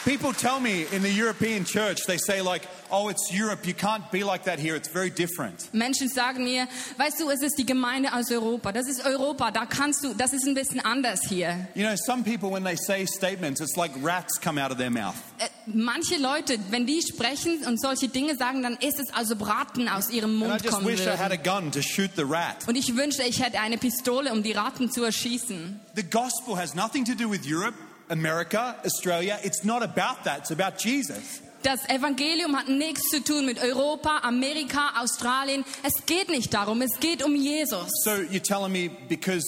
People 0.04 0.32
tell 0.34 0.58
me 0.58 0.84
in 0.90 1.02
the 1.02 1.08
European 1.10 1.64
church, 1.64 2.04
they 2.06 2.18
say 2.18 2.40
like, 2.40 2.62
oh, 2.92 3.08
it's 3.08 3.32
Europe. 3.32 3.66
You 3.66 3.74
can't 3.74 4.08
be 4.12 4.22
like 4.22 4.44
that 4.44 4.60
here. 4.60 4.76
It's 4.76 4.88
very 4.88 5.10
different. 5.10 5.72
Menschen 5.72 6.08
sagen 6.08 6.44
mir, 6.44 6.68
weißt 6.98 7.18
du, 7.20 7.28
es 7.30 7.42
ist 7.42 7.56
die 7.58 7.66
Gemeinde 7.66 8.12
aus 8.12 8.30
Europa. 8.30 8.70
Das 8.70 8.86
ist 8.86 9.04
Europa, 9.04 9.50
da 9.50 9.66
kannst 9.66 10.04
du, 10.04 10.14
das 10.14 10.32
ist 10.32 10.46
ein 10.46 10.54
bisschen 10.54 10.80
anders 10.80 11.22
hier. 11.28 11.66
You 11.74 11.84
know, 11.84 11.96
some 11.96 12.22
people, 12.22 12.50
when 12.52 12.62
they 12.64 12.76
say 12.76 13.06
statements, 13.06 13.60
it's 13.60 13.76
like 13.76 13.90
rats 14.02 14.38
come 14.40 14.62
out 14.62 14.70
of 14.70 14.78
their 14.78 14.90
mouth. 14.90 15.14
Äh, 15.38 15.48
manche 15.66 16.16
Leute, 16.18 16.58
wenn 16.70 16.86
die 16.86 17.02
sprechen 17.02 17.64
und 17.66 17.80
solche 17.80 18.08
Dinge 18.08 18.36
sagen, 18.36 18.62
dann 18.62 18.74
ist 18.76 19.00
es 19.00 19.12
also 19.12 19.34
Braten 19.36 19.88
aus 19.88 20.10
ihrem 20.10 20.30
And 20.34 20.42
I 20.42 20.48
Mund 20.48 20.62
just 20.62 20.74
kommen 20.74 20.86
wish 20.86 21.00
I 21.06 21.10
had 21.16 21.32
a 21.32 21.36
würden. 21.36 21.42
gun 21.42 21.72
to 21.72 21.82
shoot 21.82 22.10
the 22.14 22.22
rat. 22.22 22.68
Und 22.68 22.76
ich 22.76 22.94
wünschte, 22.96 23.22
ich 23.22 23.42
hätte 23.42 23.58
eine 23.60 23.78
Pistole, 23.78 24.30
um 24.32 24.42
die 24.42 24.52
Ratten 24.52 24.90
zu 24.90 25.02
erschießen. 25.02 25.80
The 25.96 26.02
gospel 26.04 26.56
has 26.56 26.74
nothing 26.74 27.04
to 27.06 27.14
do 27.14 27.30
with 27.30 27.40
Europe, 27.46 27.74
America, 28.08 28.76
Australia. 28.84 29.38
It's 29.42 29.64
not 29.64 29.82
about 29.82 30.22
that. 30.24 30.38
It's 30.40 30.50
about 30.50 30.76
Jesus. 30.78 31.40
Das 31.62 31.88
Evangelium 31.88 32.56
hat 32.56 32.68
nichts 32.68 33.08
zu 33.10 33.22
tun 33.22 33.46
mit 33.46 33.62
Europa, 33.62 34.18
Amerika, 34.22 35.00
Australien. 35.00 35.64
Es 35.82 36.06
geht 36.06 36.28
nicht 36.28 36.52
darum, 36.52 36.82
es 36.82 36.98
geht 36.98 37.22
um 37.24 37.36
Jesus. 37.36 37.88
So 38.04 38.10
you're 38.10 38.42
telling 38.42 38.72
me 38.72 38.90
because 39.08 39.44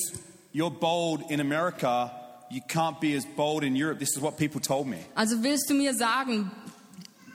you're 0.53 0.71
bold 0.71 1.29
in 1.31 1.41
America, 1.41 2.13
you 2.51 2.61
can't 2.69 3.01
be 3.01 3.17
as 3.17 3.25
bold 3.37 3.65
in 3.65 3.75
Europe. 3.75 3.99
This 3.99 4.17
is 4.17 4.23
what 4.23 4.37
people 4.37 4.61
told 4.61 4.87
me. 4.87 4.99
Also 5.17 5.43
willst 5.43 5.69
du 5.69 5.75
mir 5.75 5.95
sagen, 5.95 6.53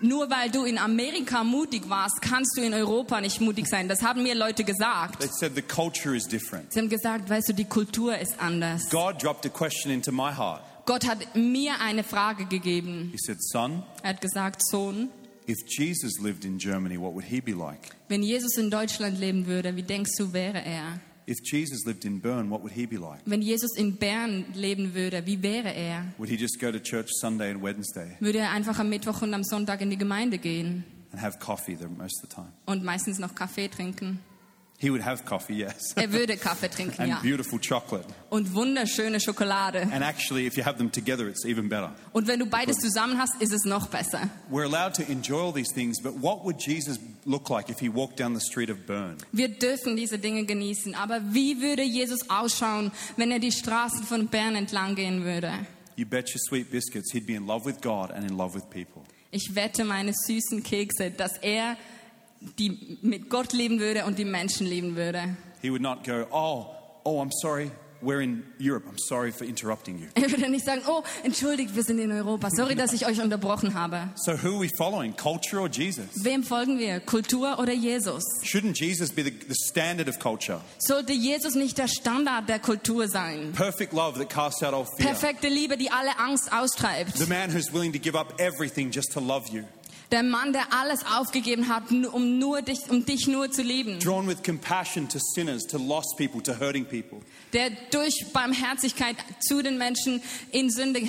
nur 0.02 0.30
weil 0.30 0.50
du 0.50 0.64
in 0.64 0.78
Amerika 0.78 1.44
mutig 1.44 1.90
warst, 1.90 2.22
kannst 2.22 2.58
du 2.58 2.62
in 2.62 2.74
Europa 2.74 3.20
nicht 3.20 3.42
mutig 3.42 3.68
sein. 3.68 3.90
Das 3.90 4.02
haben 4.02 4.24
mir 4.24 4.36
Leute 4.36 4.64
gesagt. 4.64 5.20
They 5.20 5.30
said 5.30 5.56
the 5.56 5.62
culture 5.62 6.16
is 6.16 6.26
different. 6.26 6.72
Sie 6.72 6.80
haben 6.80 6.90
gesagt, 6.90 7.30
weißt 7.30 7.50
du, 7.50 7.54
die 7.54 7.66
Kultur 7.66 8.18
ist 8.18 8.40
anders. 8.40 8.90
God 8.90 9.22
dropped 9.22 9.46
a 9.46 9.50
question 9.50 9.92
into 9.92 10.12
my 10.12 10.32
heart. 10.32 10.62
Gott 10.90 11.08
hat 11.08 11.36
mir 11.36 11.80
eine 11.82 12.04
Frage 12.04 12.46
gegeben. 12.46 13.10
He 13.12 13.20
said, 13.20 13.38
Son, 13.44 13.84
Er 14.02 14.10
hat 14.10 14.22
gesagt, 14.22 14.60
Sohn, 14.72 15.10
if 15.48 15.58
Jesus 15.68 16.20
lived 16.20 16.46
in 16.46 16.58
Germany, 16.58 17.00
what 17.00 17.14
would 17.14 17.26
he 17.26 17.40
be 17.40 17.52
like? 17.52 17.92
wenn 18.08 18.24
Jesus 18.24 18.58
in 18.58 18.72
Deutschland 18.72 19.20
leben 19.20 19.46
würde, 19.46 19.76
wie 19.76 19.84
denkst 19.84 20.14
du, 20.18 20.34
wäre 20.34 20.66
er? 20.66 21.00
If 21.28 21.38
Jesus 21.44 21.86
lived 21.86 22.06
in 22.06 22.20
Bern, 22.20 22.50
what 22.50 22.64
would 22.64 22.74
he 22.74 22.88
be 22.88 22.96
like? 22.98 23.22
Wenn 23.26 23.44
Jesus 23.44 23.78
in 23.78 23.98
Bern 23.98 24.46
leben 24.56 24.96
würde, 24.96 25.24
wie 25.28 25.44
wäre 25.44 25.72
er? 25.72 26.06
Would 26.18 26.32
he 26.32 26.36
just 26.36 26.60
go 26.60 26.72
to 26.72 26.80
church 26.80 27.10
Sunday 27.22 27.52
and 27.52 27.62
Wednesday 27.62 28.18
Würde 28.20 28.40
er 28.40 28.50
einfach 28.50 28.80
am 28.80 28.90
Mittwoch 28.90 29.22
und 29.22 29.32
am 29.36 29.44
Sonntag 29.44 29.82
in 29.82 29.92
die 29.92 29.98
Gemeinde 29.98 30.40
gehen 30.40 30.86
and 31.12 31.22
have 31.22 31.38
coffee 31.38 31.76
the 31.76 31.86
most 31.86 32.24
of 32.24 32.30
the 32.32 32.36
time? 32.36 32.52
und 32.66 32.84
meistens 32.84 33.20
noch 33.20 33.36
Kaffee 33.36 33.68
trinken? 33.68 34.18
He 34.82 34.90
would 34.90 35.04
have 35.04 35.26
coffee, 35.26 35.56
yes. 35.56 35.94
Er 35.98 36.14
würde 36.14 36.38
Kaffee 36.38 36.70
trinken, 36.74 37.02
and 37.02 37.10
ja. 37.10 37.20
beautiful 37.22 37.60
chocolate. 37.60 38.06
Und 38.30 38.54
wunderschöne 38.54 39.20
Schokolade. 39.20 39.82
And 39.92 40.02
actually, 40.04 40.46
if 40.48 40.56
you 40.56 40.64
have 40.64 40.78
them 40.78 40.90
together, 40.90 41.28
it's 41.28 41.44
even 41.44 41.68
better. 41.68 41.94
Und 42.14 42.28
wenn 42.28 42.40
du 42.40 42.46
beides 42.46 42.78
zusammen 42.78 43.18
hast, 43.18 43.42
ist 43.42 43.52
es 43.52 43.66
noch 43.66 43.88
besser. 43.88 44.30
We're 44.50 44.64
allowed 44.64 44.96
to 44.96 45.04
enjoy 45.12 45.42
all 45.42 45.54
these 45.54 45.74
things, 45.74 46.02
but 46.02 46.14
what 46.22 46.46
would 46.46 46.66
Jesus 46.66 46.98
look 47.26 47.50
like 47.50 47.70
if 47.70 47.80
he 47.80 47.90
walked 47.90 48.22
down 48.22 48.34
the 48.34 48.40
street 48.40 48.70
of 48.70 48.88
Bern? 48.88 49.18
Wir 49.34 49.50
dürfen 49.50 49.98
diese 49.98 50.18
Dinge 50.18 50.46
genießen. 50.46 50.96
Aber 50.96 51.20
wie 51.34 51.62
würde 51.62 51.84
Jesus 51.84 52.30
ausschauen, 52.30 52.94
wenn 53.18 53.32
er 53.32 53.40
die 53.40 53.52
Straßen 53.52 54.04
von 54.04 54.28
Bern 54.28 54.56
entlang 54.56 54.96
gehen 54.96 55.26
würde? 55.26 55.52
You 55.98 56.06
bet 56.06 56.30
your 56.34 56.40
sweet 56.40 56.72
biscuits 56.72 57.12
he'd 57.12 57.28
be 57.28 57.34
in 57.34 57.46
love 57.46 57.66
with 57.66 57.82
God 57.82 58.12
and 58.12 58.24
in 58.24 58.38
love 58.38 58.56
with 58.56 58.70
people. 58.70 59.04
Ich 59.32 59.56
wette 59.56 59.84
meine 59.84 60.14
süßen 60.14 60.64
Kekse, 60.64 61.12
dass 61.12 61.36
er 61.42 61.76
die 62.58 62.98
mit 63.02 63.30
Gott 63.30 63.54
leben 63.54 63.80
würde 63.80 64.06
und 64.06 64.18
die 64.18 64.26
Menschen 64.26 64.66
lieben 64.68 64.96
würde. 64.96 65.38
He 65.62 65.70
would 65.70 65.82
not 65.82 66.04
go, 66.06 66.26
Oh, 66.32 66.68
oh, 67.04 67.22
I'm 67.22 67.32
sorry, 67.42 67.72
we're 68.02 68.22
in 68.22 68.44
Europe. 68.60 68.86
I'm 68.88 68.98
sorry 68.98 69.32
for 69.32 69.46
interrupting 69.46 69.98
you. 70.00 70.08
Er 70.16 70.32
würde 70.32 70.50
nicht 70.50 70.66
sagen, 70.66 70.82
oh, 70.88 71.04
entschuldigt, 71.24 71.76
wir 71.76 71.84
sind 71.84 72.00
in 72.00 72.12
Europa. 72.12 72.50
Sorry, 72.50 72.76
dass 72.76 72.94
ich 72.94 73.06
euch 73.06 73.22
unterbrochen 73.22 73.74
habe. 73.74 74.10
So, 74.16 74.34
who 74.34 74.56
are 74.56 74.62
we 74.62 74.70
following, 74.78 75.14
culture 75.16 75.60
or 75.62 75.68
Jesus? 75.68 76.06
Wem 76.24 76.44
folgen 76.44 76.80
wir? 76.80 77.00
Kultur 77.02 77.60
oder 77.60 77.74
Jesus? 77.74 78.24
Shouldn't 78.44 78.80
Jesus 78.80 79.12
be 79.12 79.24
the, 79.24 79.32
the 79.32 79.56
standard 79.70 80.08
of 80.08 80.20
culture? 80.20 80.62
Sollte 80.80 81.14
Jesus 81.14 81.56
nicht 81.56 81.78
der 81.78 81.88
Standard 81.88 82.48
der 82.48 82.60
Kultur 82.60 83.08
sein? 83.08 83.52
Perfect 83.54 83.94
love 83.94 84.18
that 84.18 84.30
casts 84.30 84.64
out 84.64 84.74
all 84.74 84.86
fear. 84.86 85.08
Perfekte 85.10 85.50
Liebe, 85.50 85.78
die 85.78 85.92
alle 85.92 86.18
Angst 86.20 86.52
austreibt. 86.52 87.18
The 87.18 87.28
man 87.28 87.54
who's 87.54 87.74
willing 87.74 87.92
to 87.94 88.00
give 88.00 88.18
up 88.18 88.40
everything 88.40 88.92
just 88.92 89.12
to 89.14 89.20
love 89.20 89.50
you. 89.52 89.64
Der 90.12 90.24
Mann, 90.24 90.54
der 90.54 90.74
alles 90.74 91.06
aufgegeben 91.06 91.68
hat, 91.68 91.84
um, 91.92 92.40
nur 92.40 92.64
dich, 92.64 92.80
um 92.90 93.06
dich 93.06 93.28
nur 93.28 93.52
zu 93.52 93.62
lieben. 93.62 94.00
Drawn 94.00 94.28
with 94.28 94.42
compassion 94.44 95.08
to 95.08 95.20
sinners, 95.36 95.64
to 95.68 95.78
lost 95.78 96.16
people, 96.18 96.42
to 96.42 96.60
hurting 96.60 96.84
people. 96.86 97.20
Der 97.54 97.70
durch 97.92 98.26
Barmherzigkeit 98.34 99.16
zu 99.40 99.62
den 99.62 99.78
Menschen 99.78 100.22
in 100.52 100.72
Sünde 100.72 101.02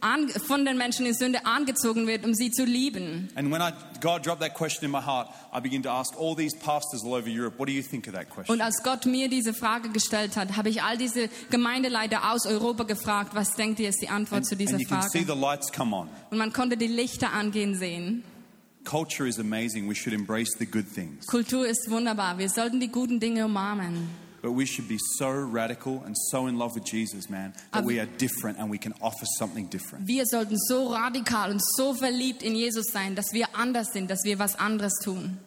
an, 0.00 0.28
von 0.30 0.64
den 0.64 0.78
Menschen 0.78 1.06
in 1.06 1.14
Sünde 1.14 1.44
angezogen 1.46 2.06
wird, 2.06 2.24
um 2.24 2.34
sie 2.34 2.50
zu 2.50 2.64
lieben. 2.64 3.28
And 3.36 3.52
when 3.52 3.60
I, 3.60 3.70
God 4.00 4.24
dropped 4.26 4.40
that 4.40 4.54
question 4.54 4.84
in 4.84 4.90
my 4.90 5.00
heart, 5.00 5.28
I 5.54 5.60
began 5.60 5.82
to 5.82 5.90
ask 5.90 6.16
all 6.18 6.34
these 6.34 6.56
pastors 6.56 7.04
all 7.04 7.12
over 7.14 7.28
Europe, 7.28 7.58
what 7.58 7.68
do 7.68 7.72
you 7.72 7.82
think 7.82 8.08
of 8.08 8.14
that 8.14 8.28
question? 8.30 8.54
Und 8.54 8.62
als 8.62 8.82
Gott 8.82 9.06
mir 9.06 9.28
diese 9.28 9.52
Frage 9.54 9.90
gestellt 9.90 10.36
hat, 10.36 10.56
habe 10.56 10.70
ich 10.70 10.82
all 10.82 10.96
diese 10.98 11.28
Gemeindeleiter 11.50 12.32
aus 12.32 12.46
Europa 12.46 12.84
gefragt, 12.84 13.34
was 13.34 13.54
denkt 13.54 13.78
ihr 13.78 13.90
ist 13.90 14.00
die 14.00 14.08
Antwort 14.08 14.38
And, 14.38 14.46
zu 14.46 14.56
dieser 14.56 14.72
and 14.74 14.82
you 14.82 14.88
can 14.88 15.02
see 15.02 15.24
Frage? 15.24 15.32
the 15.34 15.38
lights 15.40 15.70
come 15.70 15.94
on. 15.94 16.08
Und 16.30 16.38
man 16.38 16.52
konnte 16.52 16.76
die 16.76 16.86
Lichter 16.88 17.32
angehen 17.32 17.76
sehen. 17.76 18.24
Culture 18.84 19.26
is 19.26 19.38
amazing. 19.38 19.86
We 19.88 19.94
should 19.94 20.14
embrace 20.14 20.56
the 20.58 20.66
good 20.66 20.86
things. 20.86 21.26
Kultur 21.26 21.66
ist 21.66 21.90
wunderbar. 21.90 22.38
Wir 22.38 22.48
sollten 22.48 22.80
die 22.80 22.88
guten 22.88 23.20
Dinge 23.20 23.44
umarmen. 23.44 24.08
But 24.42 24.52
we 24.56 24.64
should 24.64 24.88
be 24.88 24.96
so 25.18 25.28
radical 25.28 26.02
and 26.06 26.16
so 26.30 26.46
in 26.46 26.56
love 26.56 26.74
with 26.74 26.84
Jesus, 26.90 27.28
man, 27.28 27.52
that 27.72 27.80
Aber- 27.82 27.86
we 27.86 28.00
are 28.00 28.06
different 28.06 28.58
and 28.58 28.70
we 28.70 28.78
can 28.78 28.94
offer 29.02 29.26
something 29.38 29.68
different. 29.68 30.06
Wir 30.08 30.24
sollten 30.24 30.56
so 30.56 30.86
radikal 30.88 31.50
und 31.50 31.60
so 31.76 31.92
verliebt 31.92 32.42
in 32.42 32.54
Jesus 32.54 32.86
sein, 32.86 33.14
dass 33.14 33.32
wir 33.34 33.54
anders 33.54 33.88
sind, 33.92 34.10
dass 34.10 34.24
wir 34.24 34.38
was 34.38 34.56
anderes 34.56 34.94
tun. 35.04 35.38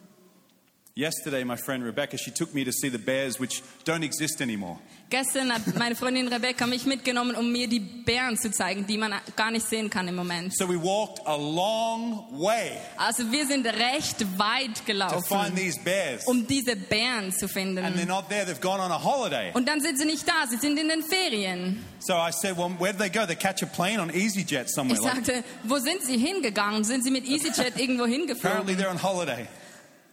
Yesterday, 0.96 1.42
my 1.42 1.56
friend 1.56 1.82
Rebecca, 1.82 2.16
she 2.16 2.30
took 2.30 2.54
me 2.54 2.62
to 2.62 2.70
see 2.70 2.88
the 2.88 3.00
bears, 3.00 3.40
which 3.40 3.64
don't 3.84 4.04
exist 4.04 4.40
anymore. 4.40 4.78
Gestern 5.10 5.50
hat 5.52 5.62
meine 5.76 5.96
Freundin 5.96 6.28
Rebecca 6.28 6.68
mich 6.68 6.86
mitgenommen, 6.86 7.34
um 7.34 7.50
mir 7.50 7.66
die 7.66 7.80
Bären 7.80 8.36
zu 8.36 8.48
zeigen, 8.52 8.86
die 8.86 8.96
man 8.96 9.12
gar 9.34 9.50
nicht 9.50 9.66
sehen 9.68 9.90
kann 9.90 10.06
im 10.06 10.14
Moment. 10.14 10.56
So 10.56 10.68
we 10.68 10.76
walked 10.80 11.18
a 11.26 11.34
long 11.34 12.28
way 12.40 12.78
Also 12.96 13.24
wir 13.32 13.44
sind 13.44 13.66
recht 13.66 14.24
weit 14.38 14.76
to 14.76 14.84
find 14.84 14.86
gelaufen, 14.86 15.56
these 15.56 15.80
bears. 15.80 16.26
um 16.28 16.46
diese 16.46 16.76
Bären 16.76 17.32
zu 17.32 17.46
And 17.46 17.76
they're 17.76 17.82
finden. 17.92 18.06
not 18.08 18.28
there, 18.28 18.44
they've 18.46 18.60
gone 18.60 18.80
on 18.80 18.92
a 18.92 18.98
holiday. 19.02 19.50
Und 19.52 19.66
dann 19.68 19.80
sind 19.80 19.98
sie 19.98 20.04
nicht 20.06 20.28
da, 20.28 20.46
sie 20.48 20.58
sind 20.58 20.78
in 20.78 20.88
den 20.88 21.02
Ferien. 21.02 21.84
So 21.98 22.14
I 22.14 22.30
said, 22.30 22.56
Well, 22.56 22.70
where 22.78 22.92
did 22.92 23.00
they 23.00 23.10
go? 23.10 23.26
They 23.26 23.34
catch 23.34 23.64
a 23.64 23.66
plane 23.66 23.98
on 24.00 24.10
EasyJet 24.10 24.68
somewhere. 24.70 24.96
Ich 24.96 25.04
Like, 25.04 25.26
sagte, 25.26 25.44
wo 25.64 25.76
sind 25.78 26.02
sie 26.04 26.18
hingegangen? 26.18 26.84
Sind 26.84 27.02
sie 27.02 27.10
mit 27.10 27.24
EasyJet 27.28 27.80
irgendwo 27.80 28.04
apparently 28.04 28.34
hingeflogen? 28.34 28.76
they're 28.78 28.90
on 28.90 29.02
holiday. 29.02 29.48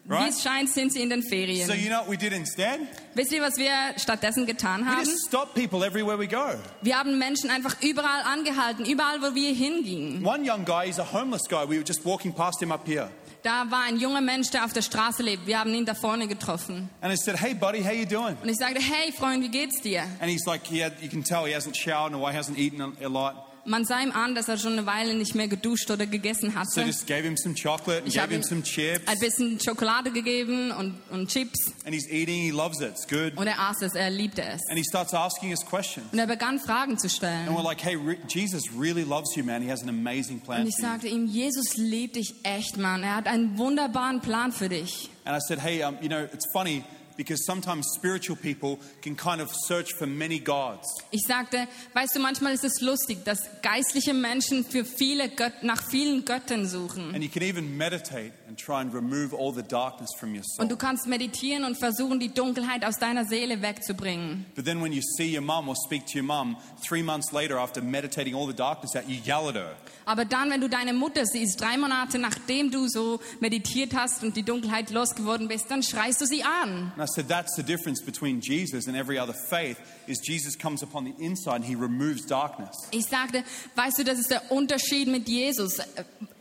Wie 0.04 0.14
Right? 0.14 0.30
es 0.30 0.42
scheint, 0.42 0.70
sind 0.70 0.92
sie 0.92 1.02
in 1.02 1.10
den 1.10 1.22
So 1.22 1.30
Ferien. 1.30 1.70
you 1.80 1.90
know 1.90 2.00
what 2.00 2.10
we 2.10 2.18
did 2.18 2.34
instead? 2.34 2.80
Wisst 3.14 3.32
ihr, 3.32 3.42
was 3.42 3.58
wir 3.58 3.72
stattdessen 3.98 4.46
getan 4.46 4.82
We 4.82 4.86
haben? 4.90 5.06
just 5.06 5.28
stopped 5.28 5.54
people 5.54 5.86
everywhere 5.86 6.18
we 6.18 6.28
go. 6.28 6.56
Wir 6.82 6.98
haben 6.98 7.18
Menschen 7.20 7.50
einfach 7.50 7.76
überall 7.82 8.24
angehalten, 8.24 8.86
überall, 8.86 9.22
wo 9.22 9.36
wir 9.36 9.54
hingingen. 9.54 10.26
One 10.26 10.44
young 10.44 10.66
guy, 10.66 10.88
he's 10.88 11.00
a 11.00 11.06
homeless 11.14 11.44
guy. 11.48 11.64
We 11.68 11.78
were 11.78 11.86
just 11.88 12.04
walking 12.06 12.34
past 12.34 12.62
him 12.62 12.72
up 12.72 12.86
here. 12.88 13.10
Da 13.44 13.66
war 13.72 13.84
ein 13.88 13.98
junger 13.98 14.22
Mensch, 14.22 14.52
der 14.52 14.66
auf 14.66 14.74
der 14.74 14.84
Straße 14.84 15.24
lebt. 15.24 15.48
Wir 15.48 15.60
haben 15.60 15.74
ihn 15.74 15.86
da 15.86 15.96
vorne 15.96 16.28
getroffen. 16.28 16.90
And 17.02 17.12
I 17.12 17.16
said, 17.18 17.40
Hey 17.42 17.54
buddy, 17.56 17.84
how 17.84 17.92
you 17.92 18.06
doing? 18.06 18.38
Und 18.42 18.50
ich 18.50 18.58
sagte, 18.58 18.80
hey 18.80 19.12
Freund, 19.12 19.44
wie 19.44 19.50
geht's 19.50 19.82
dir? 19.82 20.04
And 20.20 20.30
he's 20.32 20.46
like, 20.46 20.70
Yeah, 20.72 20.92
you 21.02 21.10
can 21.10 21.24
tell 21.24 21.46
he 21.48 21.54
hasn't 21.56 21.76
showered 21.76 22.14
or 22.14 22.30
he 22.32 22.38
hasn't 22.38 22.58
eaten 22.60 22.82
a, 22.82 22.92
a 23.04 23.08
lot. 23.08 23.51
Man 23.66 23.86
sah 23.86 24.02
ihm 24.02 24.12
an, 24.12 24.34
dass 24.34 24.48
er 24.48 24.58
schon 24.58 24.74
eine 24.74 24.86
Weile 24.86 25.14
nicht 25.14 25.36
mehr 25.36 25.48
geduscht 25.48 25.90
oder 25.92 26.06
gegessen 26.08 26.52
So 26.52 26.56
hatte. 26.60 26.82
just 26.82 27.06
gave 27.06 27.22
him 27.24 27.38
some 27.38 27.54
chocolate 27.54 28.00
and 28.00 28.08
Ich 28.08 28.16
gave 28.16 28.30
him 28.30 28.42
ihm 28.42 28.44
some 28.44 28.64
chips. 28.64 29.08
ein 29.08 29.20
bisschen 29.20 29.60
Schokolade 29.60 30.12
gegeben 30.12 30.72
und, 30.72 31.00
und 31.12 31.30
Chips. 31.30 31.72
And 31.86 31.94
he's 31.94 32.08
eating, 32.10 32.42
he 32.42 32.52
loves 32.52 32.82
it. 32.82 32.90
It's 32.90 33.08
good. 33.08 33.38
Und 33.38 33.46
er 33.48 33.60
aß 33.60 33.82
es, 33.84 33.94
er 33.94 34.10
liebte 34.10 34.42
es. 34.44 34.62
And 34.70 34.78
he 34.80 34.84
starts 34.84 35.14
asking 35.14 35.52
us 35.52 35.64
questions. 35.66 36.08
Und 36.12 36.18
er 36.20 36.28
begann 36.28 36.60
Fragen 36.60 36.98
zu 36.98 37.06
And 37.08 37.12
stellen. 37.16 37.48
we're 37.50 37.64
like, 37.64 37.84
Hey, 37.84 37.98
Jesus 38.28 38.64
really 38.78 39.04
loves 39.04 39.36
you, 39.36 39.44
man. 39.44 39.62
He 39.62 39.70
has 39.72 39.84
an 39.84 39.90
amazing 39.90 40.40
plan 40.40 40.62
Und 40.62 40.68
ich 40.68 40.76
sagte 40.76 41.08
ihm, 41.08 41.28
Jesus 41.28 41.78
liebt 41.78 42.16
dich 42.16 42.34
echt, 42.44 42.78
Mann. 42.78 43.04
Er 43.04 43.16
hat 43.16 43.28
einen 43.28 43.58
wunderbaren 43.58 44.22
Plan 44.22 44.52
für 44.52 44.70
dich. 44.70 45.10
And 45.26 45.38
I 45.38 45.40
said, 45.48 45.60
Hey, 45.62 45.84
um, 45.84 45.98
you 46.02 46.08
know, 46.10 46.24
it's 46.34 46.46
funny 46.52 46.84
because 47.22 47.46
sometimes 47.46 47.86
spiritual 47.96 48.36
people 48.36 48.80
can 49.02 49.16
kind 49.16 49.42
of 49.42 49.52
search 49.68 49.94
for 49.94 50.08
many 50.08 50.40
gods. 50.40 50.88
Ich 51.12 51.22
sagte, 51.28 51.68
weißt 51.94 52.16
du, 52.16 52.20
manchmal 52.20 52.54
ist 52.54 52.64
es 52.64 52.82
lustig, 52.82 53.24
dass 53.26 53.42
geistliche 53.62 54.14
Menschen 54.14 54.66
für 54.66 54.84
viele 54.84 55.30
Gött 55.30 55.62
nach 55.62 55.84
vielen 55.88 56.26
Göttern 56.26 56.66
suchen. 56.66 57.14
And 57.14 57.24
you 57.24 57.30
can 57.30 57.44
even 57.44 57.78
meditate 57.78 58.32
and 58.52 58.60
try 58.60 58.82
and 58.82 58.94
remove 58.94 59.34
all 59.34 59.54
the 59.54 59.64
darkness 59.64 60.10
from 60.20 60.36
your 60.36 60.44
soul. 60.44 60.64
Und 60.64 60.70
du 60.70 60.76
kannst 60.76 61.08
meditieren 61.08 61.64
und 61.64 61.78
versuchen, 61.78 62.20
die 62.20 62.34
Dunkelheit 62.34 62.84
aus 62.84 62.98
deiner 63.00 63.24
Seele 63.24 63.62
wegzubringen. 63.62 64.46
But 64.56 64.66
then 64.66 64.82
when 64.82 64.92
you 64.92 65.02
see 65.18 65.34
your 65.34 65.42
mum 65.42 65.70
or 65.70 65.76
speak 65.76 66.06
to 66.08 66.18
your 66.18 66.26
mum, 66.26 66.58
three 66.86 67.02
months 67.02 67.32
later, 67.32 67.58
after 67.58 67.82
meditating 67.82 68.36
all 68.36 68.46
the 68.46 68.54
darkness 68.54 68.94
out, 68.96 69.08
you 69.08 69.18
yell 69.24 69.48
at 69.48 69.56
her. 69.56 69.76
Aber 70.06 70.26
dann, 70.26 70.50
wenn 70.50 70.60
du 70.60 70.68
deine 70.68 70.92
Mutter 70.92 71.26
siehst, 71.26 71.62
drei 71.62 71.78
Monate 71.78 72.20
nachdem 72.20 72.72
du 72.72 72.88
so 72.90 73.22
meditiert 73.40 73.94
hast 73.96 74.24
und 74.24 74.36
die 74.36 74.44
Dunkelheit 74.44 74.90
losgeworden 74.90 75.48
bist, 75.48 75.72
dann 75.72 75.84
schreist 75.84 76.20
du 76.20 76.26
sie 76.26 76.44
an. 76.44 76.92
And 76.98 77.04
I 77.04 77.08
said, 77.08 77.30
that's 77.30 77.56
the 77.56 77.64
difference 77.64 78.04
between 78.04 78.42
Jesus 78.42 78.88
and 78.88 78.98
every 78.98 79.18
other 79.18 79.34
faith, 79.34 79.78
is 80.08 80.20
Jesus 80.20 80.58
comes 80.58 80.84
upon 80.84 81.06
the 81.06 81.14
inside 81.24 81.56
and 81.58 81.66
he 81.66 81.76
removes 81.76 82.26
darkness. 82.26 82.76
Ich 82.92 83.06
sagte, 83.06 83.44
weißt 83.76 84.00
du, 84.00 84.04
das 84.04 84.20
ist 84.20 84.32
der 84.32 84.52
Unterschied 84.52 85.08
mit 85.08 85.28
Jesus. 85.28 85.78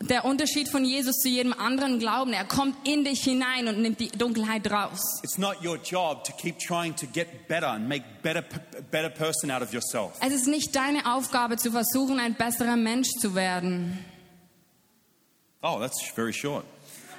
Der 0.01 0.25
Unterschied 0.25 0.69
von 0.69 0.85
Jesus 0.85 1.17
zu 1.17 1.29
jedem 1.29 1.53
anderen 1.53 1.99
Glauben. 1.99 2.33
Er 2.33 2.45
kommt 2.45 2.77
in 2.87 3.05
dich 3.05 3.23
hinein 3.23 3.69
und 3.69 3.81
nimmt 3.81 4.01
die 4.01 4.09
Dunkelheit 4.09 4.71
raus. 4.71 5.21
It's 5.23 5.39
not 5.39 5.65
your 5.65 5.77
job 5.77 6.25
to 6.25 6.33
keep 6.33 6.59
trying 6.59 6.95
to 6.97 7.07
get 7.07 7.49
better 7.49 7.69
and 7.69 7.89
make 7.89 8.05
better, 8.23 8.45
better 8.91 9.11
person 9.11 9.51
out 9.51 9.63
of 9.63 9.73
yourself. 9.73 10.13
Es 10.21 10.33
ist 10.33 10.47
nicht 10.47 10.75
deine 10.75 11.15
Aufgabe 11.15 11.57
zu 11.57 11.71
versuchen, 11.71 12.19
ein 12.19 12.35
besserer 12.35 12.77
Mensch 12.77 13.09
zu 13.21 13.35
werden. 13.35 14.05
Oh, 15.63 15.79
that's 15.79 16.01
very 16.15 16.33
short. 16.33 16.65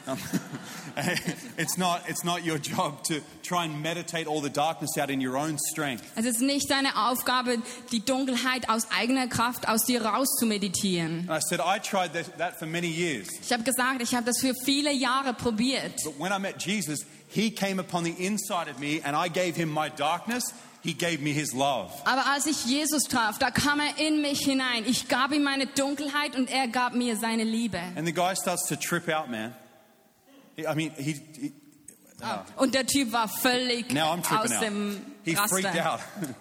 It's, 1.58 1.78
not, 1.78 2.04
it's 2.08 2.24
not 2.24 2.44
your 2.44 2.58
job 2.58 3.04
to 3.06 3.22
try 3.44 3.66
and 3.66 3.82
meditate 3.82 4.28
all 4.28 4.42
the 4.42 4.50
darkness 4.50 4.98
out 4.98 5.10
in 5.10 5.26
your 5.26 5.38
own 5.38 5.58
strength. 5.58 6.04
Es 6.16 6.26
ist 6.26 6.42
nicht 6.42 6.70
deine 6.70 7.08
Aufgabe, 7.08 7.58
die 7.92 8.04
Dunkelheit 8.04 8.70
aus 8.70 8.88
eigener 8.92 9.28
Kraft 9.28 9.68
aus 9.68 9.86
dir 9.86 10.04
raus 10.04 10.28
zu 10.38 10.46
meditieren. 10.46 11.30
And 11.30 11.32
I 11.32 11.40
said, 11.40 11.60
I 11.60 11.80
tried 11.80 12.14
that, 12.14 12.38
that 12.38 12.58
for 12.58 12.68
many 12.68 12.88
years. 12.88 13.28
Ich 13.42 13.52
habe 13.54 13.64
gesagt, 13.64 14.02
ich 14.02 14.14
habe 14.14 14.26
das 14.26 14.40
für 14.40 14.54
viele 14.66 14.92
Jahre 14.92 15.34
probiert. 15.34 15.96
But 16.04 16.20
when 16.20 16.32
I 16.32 16.40
met 16.40 16.62
Jesus, 16.62 17.06
he 17.28 17.52
came 17.52 17.80
upon 17.80 18.04
the 18.04 18.12
inside 18.12 18.70
of 18.70 18.80
me 18.80 19.02
and 19.04 19.16
I 19.16 19.30
gave 19.30 19.56
him 19.56 19.70
my 19.72 19.90
darkness. 19.90 20.54
He 20.84 20.94
gave 20.94 21.22
me 21.22 21.32
his 21.32 21.54
love. 21.54 21.92
Aber 22.06 22.26
als 22.26 22.48
ich 22.48 22.66
Jesus 22.66 23.04
traf, 23.04 23.38
da 23.38 23.52
kam 23.52 23.80
er 23.80 24.00
in 24.00 24.22
mich 24.22 24.40
hinein. 24.40 24.84
Ich 24.88 25.08
gab 25.08 25.32
ihm 25.32 25.44
meine 25.44 25.68
Dunkelheit 25.68 26.36
und 26.36 26.50
er 26.50 26.68
gab 26.68 26.96
mir 26.96 27.16
seine 27.18 27.44
Liebe. 27.44 27.80
And 27.96 28.08
the 28.08 28.14
guy 28.14 28.36
starts 28.36 28.68
to 28.68 28.76
trip 28.76 29.08
out, 29.08 29.30
man. 29.30 29.54
He- 30.56 30.64
I 30.68 30.76
mean, 30.76 30.92
he, 30.98 31.14
he 31.40 31.54
Und 32.58 32.76
der 32.76 32.86
Typ 32.86 33.12
war 33.14 33.28
völlig 33.28 33.92
Now 33.94 34.14
I'm 34.14 34.20
aus 34.22 34.28
tripping 34.28 34.54
out. 34.58 34.62
dem 34.64 35.02
He 35.24 35.36
freaked 35.36 35.66
Raster. 35.76 35.94
out. 35.96 36.00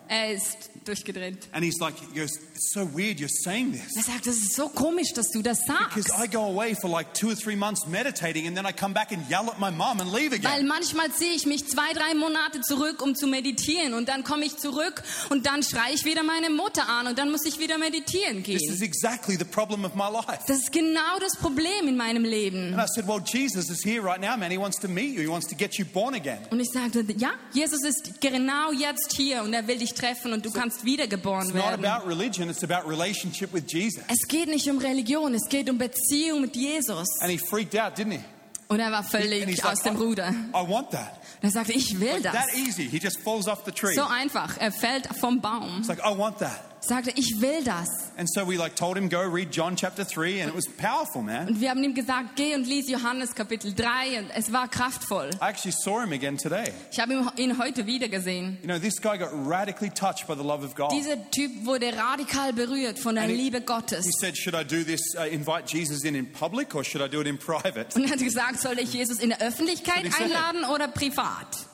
Er 0.08 0.32
ist 0.32 0.70
durchgedreht. 0.84 1.48
and 1.52 1.64
he's 1.64 1.78
like, 1.80 1.94
he 1.98 2.18
goes, 2.18 2.30
it's 2.54 2.72
so 2.72 2.84
weird 2.94 3.18
you're 3.20 3.28
saying 3.44 3.74
Er 3.74 3.80
this. 3.94 4.06
sagt, 4.06 4.26
das 4.26 4.36
ist 4.36 4.54
so 4.54 4.68
komisch, 4.68 5.12
dass 5.14 5.28
du 5.30 5.42
das 5.42 5.58
Because 5.66 6.02
sagst. 6.08 6.18
I 6.24 6.26
go 6.28 6.40
away 6.44 6.74
for 6.74 6.88
like 6.90 7.12
two 7.14 7.28
or 7.30 7.36
three 7.36 7.56
months 7.56 7.86
meditating 7.86 8.46
and 8.46 8.56
then 8.56 8.66
I 8.66 8.72
come 8.72 8.92
back 8.94 9.12
and 9.12 9.22
yell 9.30 9.48
at 9.50 9.58
my 9.60 9.70
mom 9.70 10.00
and 10.00 10.12
leave 10.12 10.32
Weil 10.32 10.38
again. 10.60 10.66
manchmal 10.66 11.12
ziehe 11.12 11.32
ich 11.34 11.46
mich 11.46 11.66
zwei, 11.68 11.92
drei 11.92 12.14
Monate 12.14 12.60
zurück, 12.62 13.02
um 13.02 13.14
zu 13.14 13.26
meditieren. 13.26 13.94
Und 13.94 14.08
dann 14.08 14.24
komme 14.24 14.44
ich 14.44 14.56
zurück 14.56 15.02
und 15.28 15.46
dann 15.46 15.62
schreie 15.62 15.94
ich 15.94 16.04
wieder 16.04 16.22
meine 16.22 16.50
Mutter 16.50 16.88
an 16.88 17.06
und 17.06 17.18
dann 17.18 17.30
muss 17.30 17.44
ich 17.44 17.58
wieder 17.58 17.78
meditieren 17.78 18.42
This 18.42 18.62
is 18.62 18.78
gehen. 18.80 18.82
exactly 18.82 19.36
the 19.36 19.44
problem 19.44 19.84
of 19.84 19.94
my 19.94 20.08
life. 20.10 20.42
Das 20.46 20.58
ist 20.58 20.72
genau 20.72 21.18
das 21.20 21.36
Problem 21.36 21.88
in 21.88 21.96
meinem 21.96 22.24
Leben. 22.24 22.72
And 22.74 22.82
I 22.82 22.86
said, 22.94 23.06
well, 23.06 23.20
Jesus 23.24 23.70
is 23.70 23.84
here 23.84 24.02
right 24.02 24.20
now, 24.20 24.36
man. 24.36 24.50
He 24.50 24.58
wants 24.58 24.78
to 24.80 24.88
meet 24.88 25.14
you. 25.14 25.20
He 25.20 25.28
wants 25.28 25.46
to 25.48 25.54
get 25.54 25.74
you 25.78 25.84
born 25.84 26.14
again. 26.14 26.38
Und 26.50 26.60
ich 26.60 26.70
sagte, 26.72 27.04
ja, 27.16 27.32
Jesus 27.52 27.82
ist 27.84 28.20
genau 28.20 28.72
jetzt 28.72 29.12
hier 29.16 29.42
und 29.42 29.52
er 29.52 29.66
will 29.66 29.78
dich 29.78 29.94
treffen 29.94 30.32
und 30.32 30.44
du 30.44 30.50
kannst 30.50 30.79
wiedergeboren 30.84 31.46
It's 31.46 31.54
not 31.54 31.64
werden. 31.70 31.84
about 31.84 32.06
religion. 32.08 32.50
It's 32.50 32.62
about 32.64 32.88
relationship 32.88 33.52
with 33.52 33.64
Jesus. 33.72 34.02
Es 34.08 34.26
geht 34.28 34.48
nicht 34.48 34.68
um 34.68 34.78
Religion, 34.78 35.34
es 35.34 35.48
geht 35.48 35.68
um 35.70 35.78
Beziehung 35.78 36.40
mit 36.42 36.56
Jesus. 36.56 37.06
And 37.20 37.30
he 37.30 37.38
freaked 37.38 37.74
out, 37.76 37.96
didn't 37.96 38.12
he? 38.12 38.20
Und 38.68 38.80
er 38.80 38.90
war 38.92 39.00
And 39.00 39.10
he's 39.10 39.20
völlig 39.20 39.64
aus 39.64 39.82
dem 39.82 39.96
I, 39.96 39.98
Ruder. 39.98 40.28
I 40.54 40.68
want 40.68 40.90
that. 40.90 41.19
Und 41.42 41.48
er 41.48 41.50
sagte, 41.50 41.72
ich 41.72 41.98
will 42.00 42.20
das. 42.22 42.32
That 42.32 42.54
easy. 42.56 42.88
He 42.88 42.98
just 42.98 43.20
falls 43.22 43.48
off 43.48 43.62
the 43.64 43.72
tree. 43.72 43.94
So 43.94 44.02
einfach. 44.04 44.56
Er 44.58 44.72
fällt 44.72 45.06
vom 45.18 45.40
Baum. 45.40 45.78
It's 45.78 45.88
like, 45.88 46.00
I 46.00 46.16
want 46.16 46.38
that. 46.38 46.60
Sagte, 46.82 47.12
ich 47.14 47.34
will 47.42 47.62
das. 47.62 47.88
And 48.16 48.26
so 48.32 48.48
we 48.48 48.56
like 48.56 48.74
told 48.74 48.96
him, 48.96 49.10
go 49.10 49.20
read 49.20 49.50
John 49.54 49.76
chapter 49.76 50.02
3, 50.02 50.40
and 50.42 50.48
it 50.50 50.56
was 50.56 50.66
powerful, 50.78 51.20
man. 51.20 51.48
Und 51.48 51.60
wir 51.60 51.68
haben 51.68 51.84
ihm 51.84 51.92
gesagt, 51.94 52.36
geh 52.36 52.54
und 52.54 52.66
lies 52.66 52.88
Johannes 52.88 53.34
Kapitel 53.34 53.74
3 53.74 54.18
und 54.20 54.30
es 54.34 54.50
war 54.50 54.66
kraftvoll. 54.66 55.28
I 55.42 55.48
actually 55.50 55.72
saw 55.84 56.00
him 56.00 56.12
again 56.12 56.38
today. 56.38 56.72
Ich 56.90 56.98
habe 56.98 57.12
ihn- 57.36 57.58
heute 57.58 57.84
wieder 57.86 58.08
gesehen. 58.08 58.56
You 58.62 58.68
know, 58.68 58.78
this 58.78 58.98
guy 58.98 59.18
got 59.18 59.28
radically 59.46 59.90
touched 59.90 60.26
by 60.26 60.34
the 60.34 60.42
love 60.42 60.64
of 60.64 60.74
God. 60.74 60.90
Dieser 60.92 61.30
Typ 61.30 61.66
wurde 61.66 61.92
radikal 61.94 62.54
berührt 62.54 62.98
von 62.98 63.14
der 63.14 63.24
And 63.24 63.32
he- 63.34 63.36
Liebe 63.36 63.60
Gottes. 63.60 64.06
He 64.06 64.12
said, 64.18 64.38
should 64.38 64.54
I 64.54 64.64
do 64.64 64.82
this, 64.82 65.02
uh, 65.18 65.24
invite 65.30 65.64
Jesus 65.70 66.02
in 66.04 66.14
in 66.14 66.32
public, 66.32 66.74
or 66.74 66.82
should 66.82 67.02
I 67.06 67.10
do 67.14 67.20
it 67.20 67.26
in 67.26 67.36
private? 67.36 67.88
Und 67.94 68.04
er 68.06 68.12
hat 68.12 68.20
gesagt, 68.20 68.58
soll 68.58 68.78
ich 68.78 68.94
Jesus 68.94 69.18
in 69.18 69.28
der 69.28 69.42
Öffentlichkeit 69.42 70.06
he 70.06 70.24
einladen 70.24 70.64
oder 70.64 70.88
privat? 70.88 71.19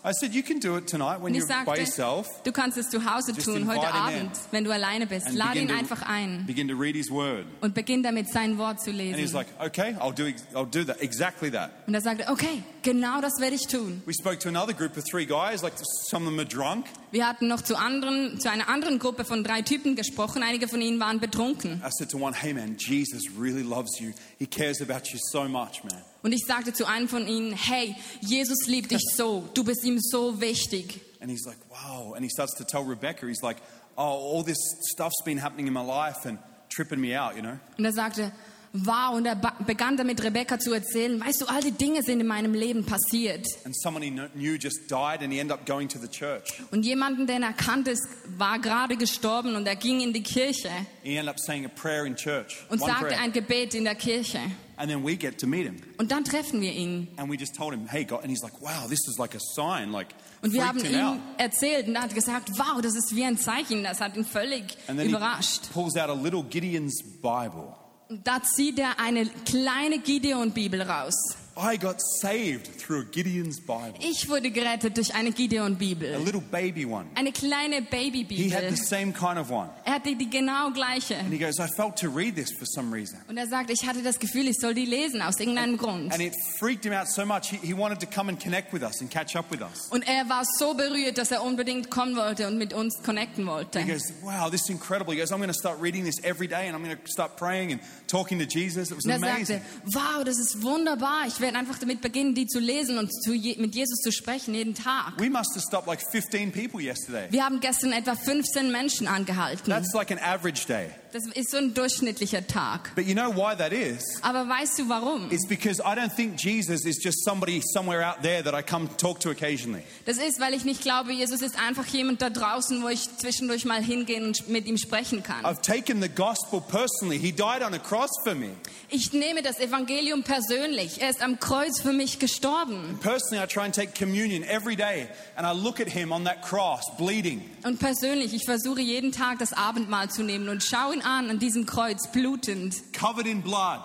I 0.04 0.12
said, 0.12 0.32
You 0.34 0.42
can 0.42 0.60
do 0.60 0.76
it 0.76 0.86
tonight 0.86 1.20
when 1.20 1.34
you're 1.34 1.46
by 1.46 1.64
sagte, 1.64 1.80
yourself. 1.80 2.26
du 2.44 2.52
kannst 2.52 2.78
es 2.78 2.88
zu 2.90 3.04
Hause 3.04 3.32
Just 3.32 3.46
tun, 3.46 3.66
heute 3.66 3.92
Abend, 3.92 4.30
wenn 4.50 4.64
du 4.64 4.70
alleine 4.72 5.06
bist. 5.06 5.26
And 5.26 5.36
Lade 5.36 5.60
ihn 5.60 5.68
to- 5.68 5.74
einfach 5.74 6.02
ein 6.02 6.44
Begin 6.46 6.68
to 6.68 6.74
read 6.74 6.94
his 6.94 7.10
word. 7.10 7.44
und 7.60 7.74
beginn 7.74 8.02
damit 8.02 8.28
sein 8.28 8.58
Wort 8.58 8.80
zu 8.80 8.90
And 8.90 9.00
he's 9.00 9.16
lesen. 9.16 9.34
like, 9.34 9.46
Okay, 9.58 9.96
I'll 10.00 10.12
do, 10.14 10.26
I'll 10.54 10.66
do 10.70 10.84
that, 10.84 11.00
exactly 11.00 11.50
that. 11.50 11.70
Und 11.86 11.94
er 11.94 12.00
sagte, 12.00 12.28
okay, 12.30 12.62
genau 12.82 13.20
das 13.20 13.40
werde 13.40 13.56
ich 13.56 13.66
tun. 13.66 14.02
We 14.06 14.12
spoke 14.14 14.38
to 14.40 14.48
another 14.48 14.72
group 14.74 14.96
of 14.96 15.04
three 15.04 15.26
guys, 15.26 15.62
like 15.62 15.74
some 16.08 16.24
of 16.26 16.30
them 16.30 16.38
are 16.38 16.46
drunk. 16.46 16.86
Wir 17.10 17.26
hatten 17.26 17.48
noch 17.48 17.62
zu, 17.62 17.76
anderen, 17.76 18.38
zu 18.40 18.50
einer 18.50 18.68
anderen 18.68 18.98
Gruppe 18.98 19.24
von 19.24 19.42
drei 19.44 19.62
Typen 19.62 19.96
gesprochen. 19.96 20.42
Einige 20.42 20.68
von 20.68 20.80
ihnen 20.80 21.00
waren 21.00 21.18
betrunken. 21.20 21.82
I 21.84 21.90
said 21.90 22.10
to 22.10 22.18
one, 22.18 22.34
Hey 22.36 22.52
man, 22.52 22.76
Jesus 22.78 23.22
really 23.38 23.62
loves 23.62 23.98
you. 24.00 24.12
He 24.38 24.46
cares 24.46 24.80
about 24.82 25.08
you 25.12 25.18
so 25.32 25.44
much, 25.48 25.82
man. 25.84 26.02
Und 26.26 26.32
ich 26.32 26.42
sagte 26.44 26.72
zu 26.72 26.86
einem 26.86 27.08
von 27.08 27.28
ihnen, 27.28 27.52
hey, 27.52 27.94
Jesus 28.20 28.66
liebt 28.66 28.90
dich 28.90 29.02
so. 29.14 29.48
Du 29.54 29.62
bist 29.62 29.84
ihm 29.84 30.00
so 30.00 30.40
wichtig. 30.40 31.00
And 31.20 31.30
he's 31.30 31.46
like, 31.46 31.58
Wow. 31.70 32.14
And 32.14 32.24
he 32.24 32.28
starts 32.28 32.52
to 32.58 32.64
tell 32.64 32.82
Rebecca, 32.82 33.26
he's 33.28 33.42
like, 33.42 33.58
Oh, 33.96 34.34
all 34.36 34.44
this 34.44 34.58
stuff's 34.92 35.22
been 35.24 35.40
happening 35.40 35.68
in 35.68 35.72
my 35.72 35.84
life 35.84 36.26
and 36.26 36.38
tripping 36.68 37.00
me 37.00 37.14
out, 37.16 37.36
you 37.36 37.42
know? 37.42 37.58
Und 37.78 37.84
er 37.84 37.92
sagte, 37.92 38.32
wow. 38.72 39.14
Und 39.14 39.24
er 39.24 39.36
begann 39.64 39.96
damit 39.96 40.20
Rebecca 40.24 40.58
zu 40.58 40.72
erzählen, 40.74 41.18
weißt 41.24 41.42
du, 41.42 41.46
all 41.46 41.62
die 41.62 41.70
Dinge 41.70 42.02
sind 42.02 42.18
in 42.20 42.26
meinem 42.26 42.54
Leben 42.54 42.84
passiert. 42.84 43.46
And 43.64 43.74
someone 43.80 44.04
he 44.04 44.10
kn- 44.10 44.28
knew 44.34 44.56
just 44.56 44.90
died 44.90 45.22
and 45.22 45.32
he 45.32 45.38
ended 45.38 45.52
up 45.52 45.64
going 45.64 45.88
to 45.88 45.98
the 46.00 46.08
church. 46.08 46.60
Und 46.72 46.84
jemanden, 46.84 47.28
den 47.28 47.44
er 47.44 47.52
kannte, 47.52 47.94
war 48.36 48.58
gerade 48.58 48.96
gestorben 48.96 49.54
und 49.54 49.66
er 49.68 49.76
ging 49.76 50.00
in 50.00 50.12
die 50.12 50.24
Kirche 50.24 50.70
He 51.04 51.16
ended 51.16 51.28
up 51.32 51.38
saying 51.38 51.64
a 51.64 51.68
prayer 51.68 52.04
in 52.04 52.16
church. 52.16 52.66
und 52.68 52.80
sagte 52.80 53.06
prayer. 53.06 53.20
ein 53.20 53.32
Gebet 53.32 53.74
in 53.74 53.84
der 53.84 53.94
Kirche. 53.94 54.40
And 54.78 54.90
then 54.90 55.02
we 55.04 55.16
get 55.16 55.38
to 55.38 55.46
meet 55.46 55.64
him. 55.66 55.80
Und 55.98 56.10
dann 56.12 56.24
treffen 56.24 56.60
wir 56.60 56.72
ihn. 56.72 57.08
And 57.16 57.30
we 57.30 57.36
just 57.38 57.54
told 57.54 57.72
him, 57.72 57.86
hey, 57.88 58.04
God. 58.04 58.20
And 58.22 58.28
he's 58.30 58.42
like, 58.42 58.60
wow, 58.60 58.86
this 58.88 59.00
is 59.08 59.16
like 59.18 59.34
a 59.34 59.40
sign. 59.54 59.90
Like, 59.90 60.08
Und 60.42 60.52
wir 60.52 60.66
haben 60.68 60.78
ihm 60.84 61.18
erzählt 61.38 61.88
und 61.88 61.94
er 61.96 62.02
hat 62.02 62.14
gesagt, 62.14 62.50
wow, 62.58 62.80
das 62.82 62.94
ist 62.94 63.16
wie 63.16 63.24
ein 63.24 63.38
Zeichen. 63.38 63.84
Das 63.84 64.00
hat 64.00 64.16
ihn 64.16 64.24
völlig 64.26 64.76
And 64.86 64.98
then 64.98 65.08
he 65.08 65.14
überrascht. 65.14 65.72
pulls 65.72 65.96
out 65.96 66.10
a 66.10 66.14
little 66.14 66.42
Gideon's 66.44 67.02
Bible. 67.22 67.74
Und 68.08 68.26
da 68.26 68.42
zieht 68.42 68.78
er 68.78 69.00
eine 69.00 69.26
kleine 69.46 69.98
Gideon-Bibel 69.98 70.82
raus. 70.82 71.14
I 71.58 71.78
got 71.78 72.02
saved 72.20 72.66
through 72.78 73.00
a 73.00 73.04
Gideon's 73.04 73.60
Bible, 73.60 73.94
Ich 74.00 74.28
wurde 74.28 74.50
gerettet 74.50 74.96
durch 74.96 75.14
eine 75.14 75.30
a 75.30 75.32
Gideon-Bibel. 75.32 76.18
little 76.22 76.42
baby 76.42 76.84
one. 76.84 77.06
Eine 77.14 77.32
kleine 77.32 77.82
He 78.28 78.50
had 78.50 78.68
the 78.68 78.76
same 78.76 79.12
kind 79.12 79.38
of 79.38 79.50
one. 79.50 79.70
Er 79.84 79.94
hatte 79.94 80.14
die 80.14 80.28
genau 80.28 80.70
gleiche. 80.70 81.16
And 81.16 81.32
he 81.32 81.38
goes, 81.38 81.58
I 81.58 81.66
felt 81.66 81.96
to 82.00 82.08
read 82.10 82.34
this 82.36 82.50
for 82.58 82.66
some 82.66 82.94
reason. 82.94 83.18
Und 83.28 83.38
er 83.38 83.46
sagt, 83.46 83.70
ich 83.70 83.86
hatte 83.86 84.02
das 84.02 84.18
Gefühl, 84.18 84.46
ich 84.48 84.56
soll 84.60 84.74
die 84.74 84.84
lesen 84.84 85.22
aus 85.22 85.40
irgendeinem 85.40 85.78
Grund. 85.78 86.12
And 86.12 86.20
it 86.20 86.34
freaked 86.58 86.84
him 86.84 86.92
out 86.92 87.08
so 87.08 87.24
much, 87.24 87.48
he, 87.48 87.56
he 87.66 87.72
wanted 87.72 88.00
to 88.00 88.06
come 88.06 88.28
and 88.30 88.38
connect 88.38 88.74
with 88.74 88.82
us 88.82 89.00
and 89.00 89.10
catch 89.10 89.34
up 89.34 89.50
with 89.50 89.62
us. 89.62 89.88
Und 89.90 90.06
er 90.06 90.28
war 90.28 90.44
so 90.58 90.74
berührt, 90.74 91.16
dass 91.16 91.30
er 91.30 91.42
unbedingt 91.42 91.90
kommen 91.90 92.16
wollte 92.16 92.46
und 92.48 92.58
mit 92.58 92.74
uns 92.74 93.02
connecten 93.02 93.46
wollte. 93.46 93.80
He 93.80 93.90
goes, 93.90 94.12
wow, 94.22 94.50
this 94.50 94.62
is 94.62 94.68
incredible. 94.68 95.14
He 95.14 95.20
goes, 95.20 95.32
I'm 95.32 95.38
going 95.38 95.48
to 95.48 95.58
start 95.58 95.80
reading 95.80 96.04
this 96.04 96.22
every 96.22 96.48
day 96.48 96.68
and 96.68 96.76
I'm 96.76 96.82
going 96.84 96.94
to 96.96 97.10
start 97.10 97.36
praying 97.38 97.72
and 97.72 97.80
talking 98.08 98.38
to 98.40 98.44
Jesus. 98.46 98.90
It 98.90 98.96
was 98.96 99.06
Und 99.06 99.12
er 99.12 99.16
amazing. 99.16 99.60
sagte, 99.62 99.62
wow, 99.94 100.22
das 100.22 100.38
ist 100.38 100.62
wunderbar. 100.62 101.26
Ich 101.26 101.40
werde 101.40 101.45
einfach 101.54 101.78
damit 101.78 102.00
beginnen, 102.00 102.34
die 102.34 102.46
zu 102.46 102.58
lesen 102.58 102.98
und 102.98 103.12
zu 103.12 103.34
je, 103.34 103.56
mit 103.58 103.74
Jesus 103.74 104.00
zu 104.00 104.10
sprechen, 104.10 104.54
jeden 104.54 104.74
Tag. 104.74 105.12
We 105.18 105.30
must 105.30 105.54
have 105.54 105.60
stopped 105.60 105.86
like 105.86 106.00
15 106.00 106.50
people 106.50 106.80
yesterday. 106.80 107.28
Wir 107.30 107.44
haben 107.44 107.60
gestern 107.60 107.92
etwa 107.92 108.16
15 108.16 108.72
Menschen 108.72 109.06
angehalten. 109.06 109.70
That's 109.70 109.92
like 109.94 110.10
an 110.10 110.18
average 110.18 110.66
day. 110.66 110.88
Das 111.16 111.24
ist 111.28 111.50
so 111.50 111.56
ein 111.56 111.72
durchschnittlicher 111.72 112.46
Tag. 112.46 112.94
But 112.94 113.06
you 113.06 113.14
know 113.14 113.34
why 113.34 113.56
that 113.56 113.72
is? 113.72 114.04
Aber 114.20 114.46
weißt 114.46 114.80
du 114.80 114.88
warum? 114.90 115.30
It's 115.30 115.46
because 115.48 115.80
I 115.80 115.94
don't 115.96 116.14
think 116.14 116.36
Jesus 116.36 116.84
is 116.84 117.02
just 117.02 117.24
somebody 117.24 117.62
somewhere 117.72 118.06
out 118.06 118.20
there 118.20 118.42
that 118.42 118.52
I 118.52 118.62
come 118.62 118.86
talk 118.98 119.18
to 119.20 119.30
occasionally. 119.30 119.82
Das 120.04 120.18
ist, 120.18 120.38
weil 120.40 120.52
ich 120.52 120.66
nicht 120.66 120.82
glaube, 120.82 121.12
Jesus 121.12 121.40
ist 121.40 121.58
einfach 121.58 121.86
jemand 121.86 122.20
da 122.20 122.28
draußen, 122.28 122.82
wo 122.82 122.88
ich 122.88 123.08
zwischendurch 123.16 123.64
mal 123.64 123.82
hingehen 123.82 124.26
und 124.26 124.50
mit 124.50 124.66
ihm 124.66 124.76
sprechen 124.76 125.22
kann. 125.22 125.42
I've 125.42 125.62
taken 125.62 126.02
the 126.02 126.08
gospel 126.10 126.60
personally. 126.60 127.18
He 127.18 127.32
died 127.32 127.62
on 127.66 127.72
a 127.72 127.78
cross 127.78 128.10
for 128.22 128.34
me. 128.34 128.50
Ich 128.90 129.14
nehme 129.14 129.40
das 129.40 129.58
Evangelium 129.58 130.22
persönlich. 130.22 131.00
Er 131.00 131.08
ist 131.08 131.22
am 131.22 131.40
Kreuz 131.40 131.80
für 131.80 131.94
mich 131.94 132.18
gestorben. 132.18 132.98
Personally, 133.00 133.42
I 133.42 133.46
try 133.46 133.62
and 133.62 133.74
take 133.74 133.92
communion 133.98 134.42
every 134.44 134.76
day 134.76 135.08
and 135.34 135.46
I 135.46 135.58
look 135.58 135.80
at 135.80 135.88
him 135.88 136.12
on 136.12 136.24
that 136.24 136.42
cross, 136.42 136.82
bleeding. 136.98 137.42
Und 137.64 137.78
persönlich, 137.78 138.34
ich 138.34 138.44
versuche 138.44 138.82
jeden 138.82 139.12
Tag 139.12 139.38
das 139.38 139.54
Abendmahl 139.54 140.10
zu 140.10 140.22
nehmen 140.22 140.50
und 140.50 140.62
schaue 140.62 140.94
ihn 140.94 141.05
an, 141.06 141.30
an 141.30 141.38
diesem 141.38 141.64
Kreuz, 141.66 142.06
blutend, 142.10 142.74
covered 142.92 143.26
in 143.26 143.40
blood 143.42 143.80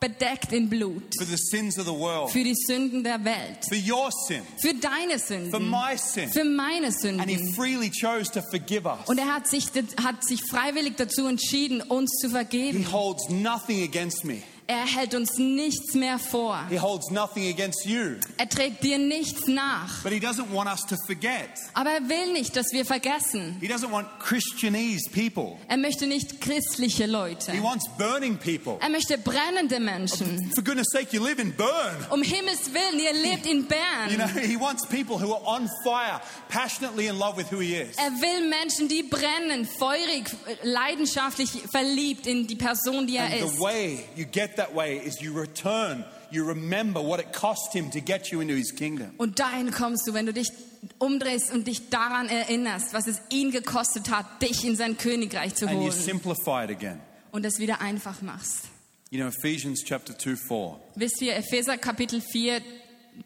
bedeckt 0.00 0.52
in 0.52 0.68
Blut, 0.70 1.12
for 1.18 1.26
the 1.26 1.36
sins 1.36 1.76
of 1.76 1.84
the 1.84 1.90
world, 1.92 2.30
für 2.30 2.44
die 2.44 2.54
Sünden 2.54 3.02
der 3.02 3.24
Welt, 3.24 3.64
for 3.68 3.76
your 3.76 4.10
sin, 4.12 4.42
für 4.62 4.72
deine 4.74 5.18
for 5.18 5.26
Sünden, 5.26 5.68
my 5.70 5.96
sin. 5.96 6.28
für 6.30 6.44
meine 6.44 6.86
And 6.86 7.28
he 7.28 7.36
Sünden. 7.36 7.54
freely 7.54 7.90
chose 7.90 8.30
to 8.30 8.40
forgive 8.50 8.86
us. 8.86 9.08
Und 9.08 9.18
er 9.18 9.34
hat 9.34 9.48
sich, 9.48 9.66
hat 10.00 10.22
sich 10.24 10.40
freiwillig 10.48 10.94
dazu 10.96 11.26
entschieden, 11.26 11.80
uns 11.82 12.12
zu 12.20 12.28
He 12.28 12.32
vergeben. 12.32 12.92
holds 12.92 13.28
nothing 13.28 13.82
against 13.82 14.24
me. 14.24 14.42
Er 14.70 14.84
hält 14.84 15.14
uns 15.14 15.38
nichts 15.38 15.94
mehr 15.94 16.18
vor. 16.18 16.62
He 16.68 16.78
holds 16.78 17.10
nothing 17.10 17.48
against 17.48 17.86
you. 17.86 18.16
Er 18.36 18.46
trägt 18.50 18.84
dir 18.84 18.98
nichts 18.98 19.46
nach. 19.46 20.02
But 20.02 20.12
he 20.12 20.18
doesn't 20.18 20.52
want 20.52 20.68
us 20.68 20.82
to 20.86 20.96
forget. 21.06 21.48
Aber 21.72 21.88
er 21.90 22.06
will 22.06 22.34
nicht, 22.34 22.54
dass 22.54 22.66
wir 22.72 22.84
vergessen. 22.84 23.56
He 23.62 23.66
doesn't 23.66 23.90
want 23.90 24.06
Christianese 24.20 25.08
people. 25.10 25.56
Er 25.68 25.78
möchte 25.78 26.06
nicht 26.06 26.42
christliche 26.42 27.04
He 27.04 27.10
Leute. 27.10 27.62
wants 27.62 27.86
burning 27.96 28.36
people. 28.36 28.76
Er 28.80 28.90
möchte 28.90 29.16
brennende 29.16 29.80
Menschen. 29.80 30.52
For 30.54 30.62
goodness 30.62 30.88
sake, 30.92 31.16
you 31.16 31.24
live 31.24 31.38
in 31.40 31.54
Burn. 31.56 31.96
Um 32.10 32.20
Himmels 32.22 32.70
Willen, 32.74 33.00
ihr 33.00 33.14
lebt 33.14 33.46
in 33.46 33.60
You 34.10 34.16
know, 34.18 34.26
Bern. 34.34 34.44
he 34.50 34.60
wants 34.60 34.84
people 34.86 35.16
who 35.18 35.32
are 35.32 35.46
on 35.46 35.66
fire, 35.82 36.20
passionately 36.50 37.06
in 37.06 37.18
love 37.18 37.38
with 37.38 37.50
who 37.50 37.60
he 37.60 37.74
is. 37.74 37.96
Er 37.96 38.10
will 38.20 38.46
Menschen, 38.46 38.86
die 38.88 39.02
brennen, 39.02 39.64
feurig, 39.64 40.26
leidenschaftlich 40.62 41.48
verliebt 41.70 42.26
in 42.26 42.46
die 42.46 42.56
Person, 42.56 43.06
die 43.06 43.16
er 43.16 43.24
And 43.24 43.32
the 43.40 43.46
ist. 43.46 43.60
way 43.60 44.04
you 44.14 44.26
get 44.26 44.57
that 44.58 44.74
way 44.74 44.98
is 44.98 45.20
you 45.20 45.32
return, 45.32 46.04
you 46.30 46.46
remember 46.46 47.00
what 47.00 47.18
it 47.20 47.32
cost 47.32 47.72
him 47.72 47.90
to 47.90 48.00
get 48.00 48.30
you 48.30 48.40
into 48.40 48.54
his 48.54 48.72
kingdom. 48.74 49.12
Und 49.16 49.38
dahin 49.38 49.70
kommst 49.70 50.06
du, 50.06 50.14
wenn 50.14 50.26
du 50.26 50.32
dich 50.32 50.50
umdrehst 50.98 51.50
und 51.52 51.66
dich 51.66 51.88
daran 51.90 52.28
erinnerst, 52.28 52.92
was 52.92 53.06
es 53.06 53.20
ihn 53.30 53.50
gekostet 53.50 54.10
hat, 54.10 54.26
dich 54.42 54.64
in 54.64 54.76
sein 54.76 54.96
Königreich 54.98 55.54
zu 55.54 55.66
And 55.66 55.76
you 55.76 55.80
holen 55.90 55.92
simplify 55.92 56.64
it 56.64 56.70
again. 56.70 57.00
und 57.32 57.44
es 57.44 57.58
wieder 57.58 57.80
einfach 57.80 58.22
machst. 58.22 58.66
You 59.10 59.18
know, 59.18 59.28
Ephesians 59.28 59.82
chapter 59.84 60.16
2 60.16 60.36
4, 60.36 60.80
Wisst 60.96 61.22
ihr, 61.22 61.34
Epheser 61.34 61.78
Kapitel 61.78 62.20
4, 62.20 62.60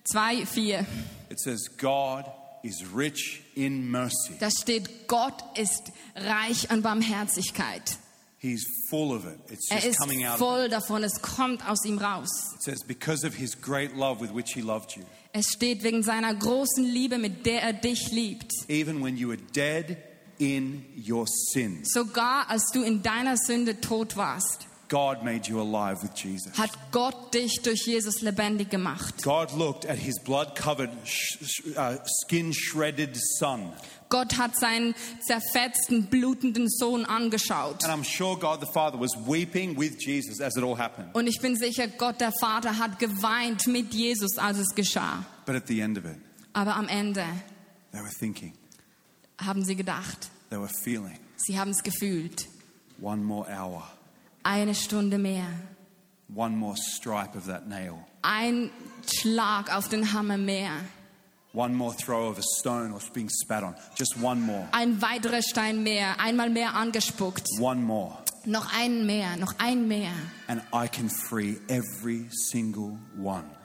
2, 0.05 0.47
4, 0.47 0.87
it 1.29 1.41
says, 1.41 1.69
God 1.77 2.25
is 2.63 2.85
rich 2.95 3.43
in 3.57 3.91
mercy. 3.91 4.35
da 4.39 4.49
steht, 4.51 5.09
Gott 5.09 5.35
ist 5.59 5.91
reich 6.15 6.71
an 6.71 6.83
Barmherzigkeit. 6.83 7.99
He's 8.43 8.65
full 8.91 9.13
of 9.15 9.25
it. 9.25 9.39
It's 9.53 9.71
Er 9.71 9.79
just 9.79 10.01
coming 10.01 10.25
out 10.25 10.33
of 10.35 10.39
voll 10.41 10.69
davon, 10.69 11.05
es 11.05 11.23
kommt 11.23 11.65
aus 11.69 11.85
ihm 11.85 11.99
raus. 11.99 12.29
it. 12.51 12.57
It 12.57 12.63
says, 12.65 12.83
because 12.85 13.25
of 13.25 13.35
his 13.37 13.55
great 13.55 13.95
love 13.97 14.21
with 14.21 14.33
which 14.35 14.53
he 14.53 14.61
loved 14.63 14.97
you, 14.97 15.05
Es 15.33 15.47
steht 15.47 15.85
wegen 15.85 16.03
seiner 16.03 16.35
großen 16.35 16.83
Liebe, 16.85 17.19
mit 17.19 17.47
der 17.47 17.63
er 17.63 17.73
dich 17.73 18.11
liebt. 18.11 18.51
even 18.69 19.01
when 19.01 19.17
you 19.17 19.29
were 19.29 19.39
dead 19.55 19.97
in 20.39 20.85
your 20.97 21.27
sins, 21.29 21.93
Sogar 21.93 22.51
als 22.51 22.71
du 22.73 22.83
in 22.83 23.01
deiner 23.03 23.37
Sünde 23.37 23.81
tot 23.81 24.17
warst, 24.17 24.67
God 24.89 25.23
made 25.23 25.49
you 25.49 25.61
alive 25.61 26.03
with 26.03 26.11
Jesus. 26.17 26.53
hat 26.59 26.71
Gott 26.91 27.33
dich 27.33 27.63
durch 27.63 27.87
Jesus 27.87 28.23
lebendig 28.23 28.69
gemacht. 28.71 29.23
God 29.23 29.53
looked 29.57 29.87
at 29.87 29.97
his 29.99 30.19
blood 30.19 30.57
covered, 30.57 30.91
sh- 31.05 31.39
uh, 31.79 31.97
skin 32.25 32.53
shredded 32.53 33.17
son. 33.39 33.73
Gott 34.13 34.37
hat 34.37 34.55
seinen 34.59 34.95
zerfetzten, 35.27 36.05
blutenden 36.11 36.69
Sohn 36.69 37.07
angeschaut. 37.07 37.81
Sure. 37.83 38.43
Und 41.15 41.27
ich 41.27 41.41
bin 41.41 41.57
sicher, 41.57 41.89
Gott 41.89 42.21
der 42.21 42.33
Vater 42.39 42.77
hat 42.79 42.99
geweint 42.99 43.67
mit 43.67 43.95
Jesus, 43.95 44.37
als 44.37 44.59
es 44.59 44.75
geschah. 44.75 45.25
But 45.47 45.55
at 45.57 45.67
the 45.67 45.81
end 45.81 45.97
of 45.97 46.05
it, 46.05 46.19
Aber 46.53 46.77
am 46.77 46.89
Ende 46.89 47.25
they 47.91 48.01
were 48.01 48.13
thinking, 48.19 48.53
haben 49.43 49.65
sie 49.65 49.77
gedacht, 49.77 50.29
they 50.51 50.59
were 50.59 50.69
feeling 50.85 51.19
sie 51.37 51.59
haben 51.59 51.71
es 51.71 51.83
gefühlt. 51.83 52.47
one 53.01 53.23
more 53.25 53.49
hour, 53.49 53.83
Eine 54.43 54.75
Stunde 54.75 55.17
mehr, 55.17 55.47
one 56.35 56.55
more 56.55 56.77
stripe 56.77 57.37
of 57.39 57.47
that 57.47 57.67
nail, 57.67 57.95
ein 58.21 58.71
Schlag 59.07 59.75
auf 59.75 59.89
den 59.89 60.13
Hammer 60.13 60.37
mehr, 60.37 60.73
one 61.53 61.75
more 61.75 61.93
throw 61.93 62.29
of 62.29 62.39
a 62.39 62.43
stone 62.59 62.93
or 62.93 63.01
being 63.13 63.29
spat 63.29 63.63
on, 63.63 63.75
just 63.95 64.17
one 64.21 64.41
more, 64.41 64.67
ein 64.73 65.01
weiterer 65.01 65.43
Stein 65.43 65.83
mehr, 65.83 66.19
einmal 66.19 66.51
mehr 66.51 66.75
angespuckt, 66.75 67.47
one 67.61 67.83
more. 67.83 68.17
noch 68.45 68.73
einen 68.77 69.07
mehr, 69.07 69.37
noch 69.37 69.55
ein 69.59 69.87
mehr. 69.89 70.13
And 70.49 70.63
I 70.73 70.89
can 70.89 71.09
free 71.09 71.59
every 71.69 72.29
single 72.31 72.99
one 73.17 73.45
of 73.45 73.45
these 73.45 73.45
people. 73.45 73.62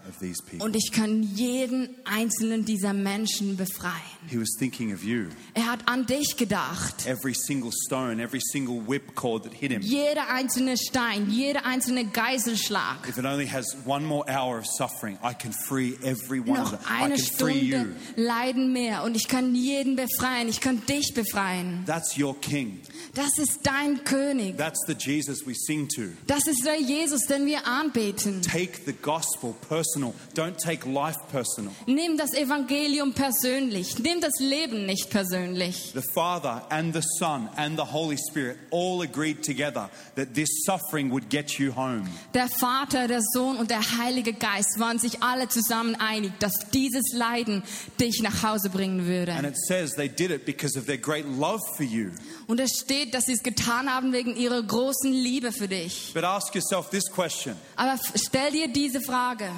Und 0.60 0.76
ich 0.76 0.92
kann 0.92 1.24
jeden 1.24 1.90
einzelnen 2.06 2.66
dieser 2.66 2.94
Menschen 2.94 3.58
befreien. 3.58 3.94
He 4.30 4.38
was 4.40 4.50
thinking 4.58 4.94
of 4.94 5.04
you. 5.04 5.28
Er 5.54 5.72
hat 5.72 5.88
an 5.88 6.06
dich 6.06 6.36
gedacht. 6.36 7.06
Every 7.06 7.34
single 7.34 7.72
stone, 7.86 8.22
every 8.22 8.42
single 8.52 8.82
whipcord 8.86 9.44
that 9.44 9.54
hit 9.54 9.72
him. 9.72 9.82
Jeder 9.82 10.30
einzelne 10.30 10.78
Stein, 10.78 11.30
jeder 11.30 11.66
einzelne 11.66 12.06
Geiselschlag. 12.06 13.08
If 13.08 13.18
it 13.18 13.26
only 13.26 13.48
has 13.48 13.78
one 13.86 14.06
more 14.06 14.26
hour 14.28 14.60
of 14.60 14.66
suffering, 14.66 15.18
I 15.24 15.34
can 15.34 15.54
free 15.54 15.98
every 16.04 16.40
one 16.42 16.60
of 16.60 16.72
them. 16.72 16.80
Noch 16.82 16.90
I 16.90 17.04
eine 17.04 17.16
can 17.16 17.24
free 17.38 17.60
you. 17.60 17.78
Stunde 17.78 17.96
Leiden 18.16 18.74
mehr 18.74 19.04
und 19.04 19.16
ich 19.16 19.28
kann 19.28 19.56
jeden 19.56 19.96
befreien. 19.96 20.50
Ich 20.50 20.60
kann 20.60 20.86
dich 20.86 21.14
befreien. 21.14 21.84
That's 21.86 22.18
your 22.18 22.40
king. 22.42 22.82
Das 23.14 23.38
ist 23.38 23.60
dein 23.64 24.04
König. 24.04 24.58
That's 24.58 24.86
the 24.88 24.94
Jesus 24.94 25.46
we 25.46 25.54
sing 25.56 25.88
to. 25.90 26.04
Das 26.28 26.48
ist 26.48 26.66
der 26.66 26.80
Jesus, 26.80 27.22
den 27.28 27.46
wir 27.46 27.66
anbeten. 27.66 28.42
Take 28.42 28.80
the 28.86 28.94
gospel 28.94 29.54
personal. 29.98 30.14
Don't 30.34 30.58
take 30.58 30.86
life 30.86 31.18
personal. 31.32 31.72
Nimm 31.86 32.18
das 32.18 32.34
Evangelium 32.34 33.14
persönlich. 33.14 33.98
Nimm 34.00 34.22
das 34.22 34.40
Leben 34.40 34.86
nicht 34.86 35.10
persönlich. 35.10 35.92
The 35.94 36.02
Father 36.14 36.66
and 36.70 36.94
the 36.94 37.02
Son 37.20 37.50
and 37.56 37.78
the 37.78 37.86
Holy 37.86 38.18
Spirit 38.30 38.58
all 38.72 39.02
agreed 39.02 39.44
together 39.44 39.90
that 40.16 40.34
this 40.34 40.50
suffering 40.66 41.12
would 41.12 41.30
get 41.30 41.60
you 41.60 41.72
home. 41.76 42.08
Der 42.34 42.48
Vater, 42.48 43.08
der 43.08 43.22
Sohn 43.34 43.58
und 43.58 43.70
der 43.72 43.82
Heilige 43.98 44.34
Geist 44.34 44.80
waren 44.80 45.00
sich 45.00 45.22
alle 45.24 45.48
zusammen 45.50 45.96
einig, 45.96 46.32
dass 46.40 46.54
dieses 46.74 47.14
Leiden 47.14 47.64
dich 48.00 48.22
nach 48.22 48.44
Hause 48.44 48.70
bringen 48.70 49.00
And 49.00 49.08
würde. 49.08 49.48
it 49.48 49.58
says 49.68 49.94
they 49.96 50.10
did 50.10 50.32
it 50.32 50.46
because 50.46 50.78
of 50.78 50.86
their 50.86 50.98
great 50.98 51.26
love 51.26 51.62
for 51.76 51.86
you. 51.86 52.12
Und 52.48 52.60
es 52.60 52.72
steht, 52.80 53.14
dass 53.14 53.26
sie 53.26 53.34
es 53.34 53.44
getan 53.44 53.94
haben 53.94 54.14
wegen 54.14 54.36
ihrer 54.36 54.62
großen 54.62 55.12
Liebe 55.12 55.52
für 55.52 55.68
dich. 55.68 56.12
But 56.14 56.24
ask 56.24 56.54
yourself 56.56 56.90
this 56.90 57.06
question 57.12 57.56
Aber 57.76 57.98
stell 58.16 58.52
dir 58.52 58.68
diese 58.68 59.02
Frage. 59.02 59.50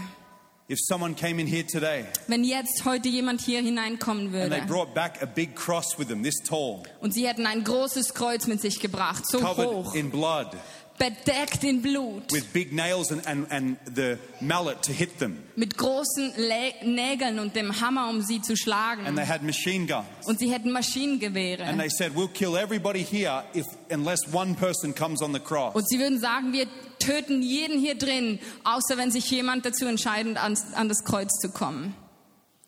If 0.70 0.78
someone 0.82 1.16
came 1.16 1.40
in 1.42 1.48
here 1.48 1.66
today 1.66 2.06
Wenn 2.28 2.44
jetzt 2.44 2.86
heute 2.86 3.10
jemand 3.10 3.42
hier 3.42 3.62
hineinkommen 3.62 4.28
and 4.28 4.34
they 4.52 4.62
würde. 4.62 4.68
brought 4.68 4.94
back 4.94 5.22
a 5.22 5.26
big 5.26 5.56
cross 5.56 5.98
with 5.98 6.08
them, 6.08 6.22
this 6.24 6.36
tall, 6.44 6.84
und 7.02 7.14
sie 7.14 7.28
hätten 7.28 7.46
ein 7.46 7.64
großes 7.64 8.14
Kreuz 8.14 8.46
mit 8.48 8.62
sich 8.62 8.80
gebracht, 8.80 9.26
so 9.28 9.40
covered 9.40 9.68
hoch, 9.70 9.96
in 9.96 10.12
blood, 10.12 10.52
bedeckt 11.00 11.64
in 11.64 11.82
Blut, 11.82 12.32
with 12.32 12.54
big 12.54 12.72
nails 12.74 13.12
and, 13.12 13.26
and, 13.26 13.52
and 13.52 13.78
the 13.96 14.20
mallet 14.42 14.84
to 14.84 14.92
hit 14.92 15.18
them, 15.18 15.38
mit 15.56 15.78
großen 15.78 16.34
Lä 16.38 16.74
Nägeln 16.84 17.40
und 17.40 17.56
dem 17.56 17.82
Hammer, 17.82 18.10
um 18.10 18.22
sie 18.22 18.42
zu 18.42 18.52
and 18.52 18.60
schlagen. 18.60 19.16
they 19.16 19.26
had 19.26 19.42
machine 19.42 19.88
guns. 19.88 20.28
Und 20.28 20.38
sie 20.38 20.52
hätten 20.52 20.72
Maschinengewehre. 20.72 21.64
And 21.64 21.80
they 21.80 21.90
said, 21.90 22.14
We'll 22.16 22.28
kill 22.28 22.56
everybody 22.56 23.04
here 23.04 23.44
if, 23.56 23.66
unless 23.90 24.20
one 24.32 24.54
person 24.56 24.94
comes 24.94 25.22
on 25.22 25.34
the 25.34 25.40
cross. 25.40 25.74
Und 25.74 25.88
sie 25.90 25.98
würden 25.98 26.20
sagen, 26.20 26.54
wir 26.54 26.68
töten 27.00 27.42
jeden 27.42 27.80
hier 27.80 27.96
drin, 27.96 28.40
außer 28.64 28.98
wenn 28.98 29.10
sich 29.10 29.32
jemand 29.32 29.66
dazu 29.66 29.86
entscheidet, 29.86 30.38
ans, 30.38 30.74
an 30.74 30.90
das 30.90 31.04
Kreuz 31.04 31.32
zu 31.40 31.50
kommen. 31.50 31.96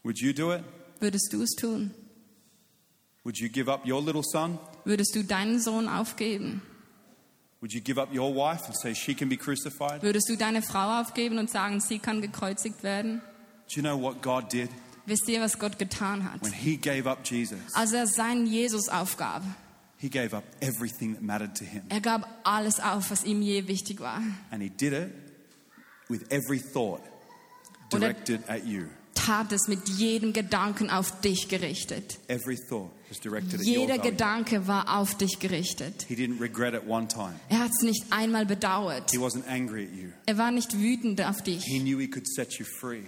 Would 0.03 0.19
you 0.19 0.33
do 0.33 0.53
it? 0.53 0.63
Würdest 0.99 1.31
du 1.33 1.43
es 1.43 1.51
tun? 1.51 1.91
Would 3.23 3.37
you 3.37 3.49
give 3.49 3.71
up 3.71 3.85
your 3.85 4.01
little 4.01 4.23
son? 4.23 4.57
Würdest 4.85 5.13
du 5.15 5.23
deinen 5.23 5.59
Sohn 5.59 5.87
aufgeben? 5.87 6.61
Würdest 10.01 10.29
du 10.29 10.35
deine 10.37 10.61
Frau 10.61 11.01
aufgeben 11.01 11.37
und 11.37 11.49
sagen, 11.49 11.79
sie 11.79 11.99
kann 11.99 12.21
gekreuzigt 12.21 12.83
werden? 12.83 13.21
Do 13.73 13.75
you 13.75 13.81
know 13.81 14.01
what 14.01 14.21
God 14.21 14.51
did 14.51 14.69
Wisst 15.05 15.27
ihr, 15.29 15.41
was 15.41 15.57
Gott 15.57 15.79
getan 15.79 16.23
hat? 16.31 16.41
when 16.43 16.53
He 16.53 16.77
gave 16.77 17.09
up 17.09 17.19
Jesus? 17.25 17.57
Als 17.73 17.91
er 17.93 18.05
seinen 18.07 18.45
Jesus 18.45 18.87
aufgab, 18.89 19.41
He 19.97 20.09
gave 20.09 20.35
up 20.35 20.43
everything 20.61 21.13
that 21.13 21.21
mattered 21.23 21.55
to 21.57 21.63
Him. 21.65 21.83
er 21.89 22.01
gab 22.01 22.27
alles 22.43 22.79
auf, 22.79 23.09
was 23.11 23.23
ihm 23.23 23.41
je 23.41 23.67
wichtig 23.67 23.99
war. 23.99 24.21
And 24.51 24.61
He 24.61 24.69
did 24.69 24.93
it 24.93 25.09
with 26.09 26.21
every 26.29 26.59
thought 26.59 27.01
Und 27.93 28.01
er- 28.03 28.13
directed 28.13 28.47
at 28.49 28.65
you. 28.65 28.85
Tat 29.13 29.51
es 29.51 29.67
mit 29.67 29.87
jedem 29.89 30.33
Gedanken 30.33 30.89
auf 30.89 31.19
dich 31.21 31.47
gerichtet. 31.47 32.17
Every 32.27 32.57
thought 32.57 32.91
Jeder. 33.61 33.97
Gedanke 33.97 34.67
war 34.67 34.97
auf 34.97 35.15
dich 35.15 35.39
gerichtet. 35.39 36.05
He 36.07 36.15
didn't 36.15 36.39
regret 36.41 36.73
it 36.73 36.87
one 36.87 37.07
time. 37.07 37.33
Er 37.49 37.59
hat 37.59 37.71
es 37.71 37.83
nicht 37.83 38.05
einmal 38.09 38.45
bedauert. 38.45 39.13
Er 39.13 40.37
war 40.37 40.51
nicht 40.51 40.77
wütend 40.77 41.21
auf 41.21 41.41
dich. 41.41 41.65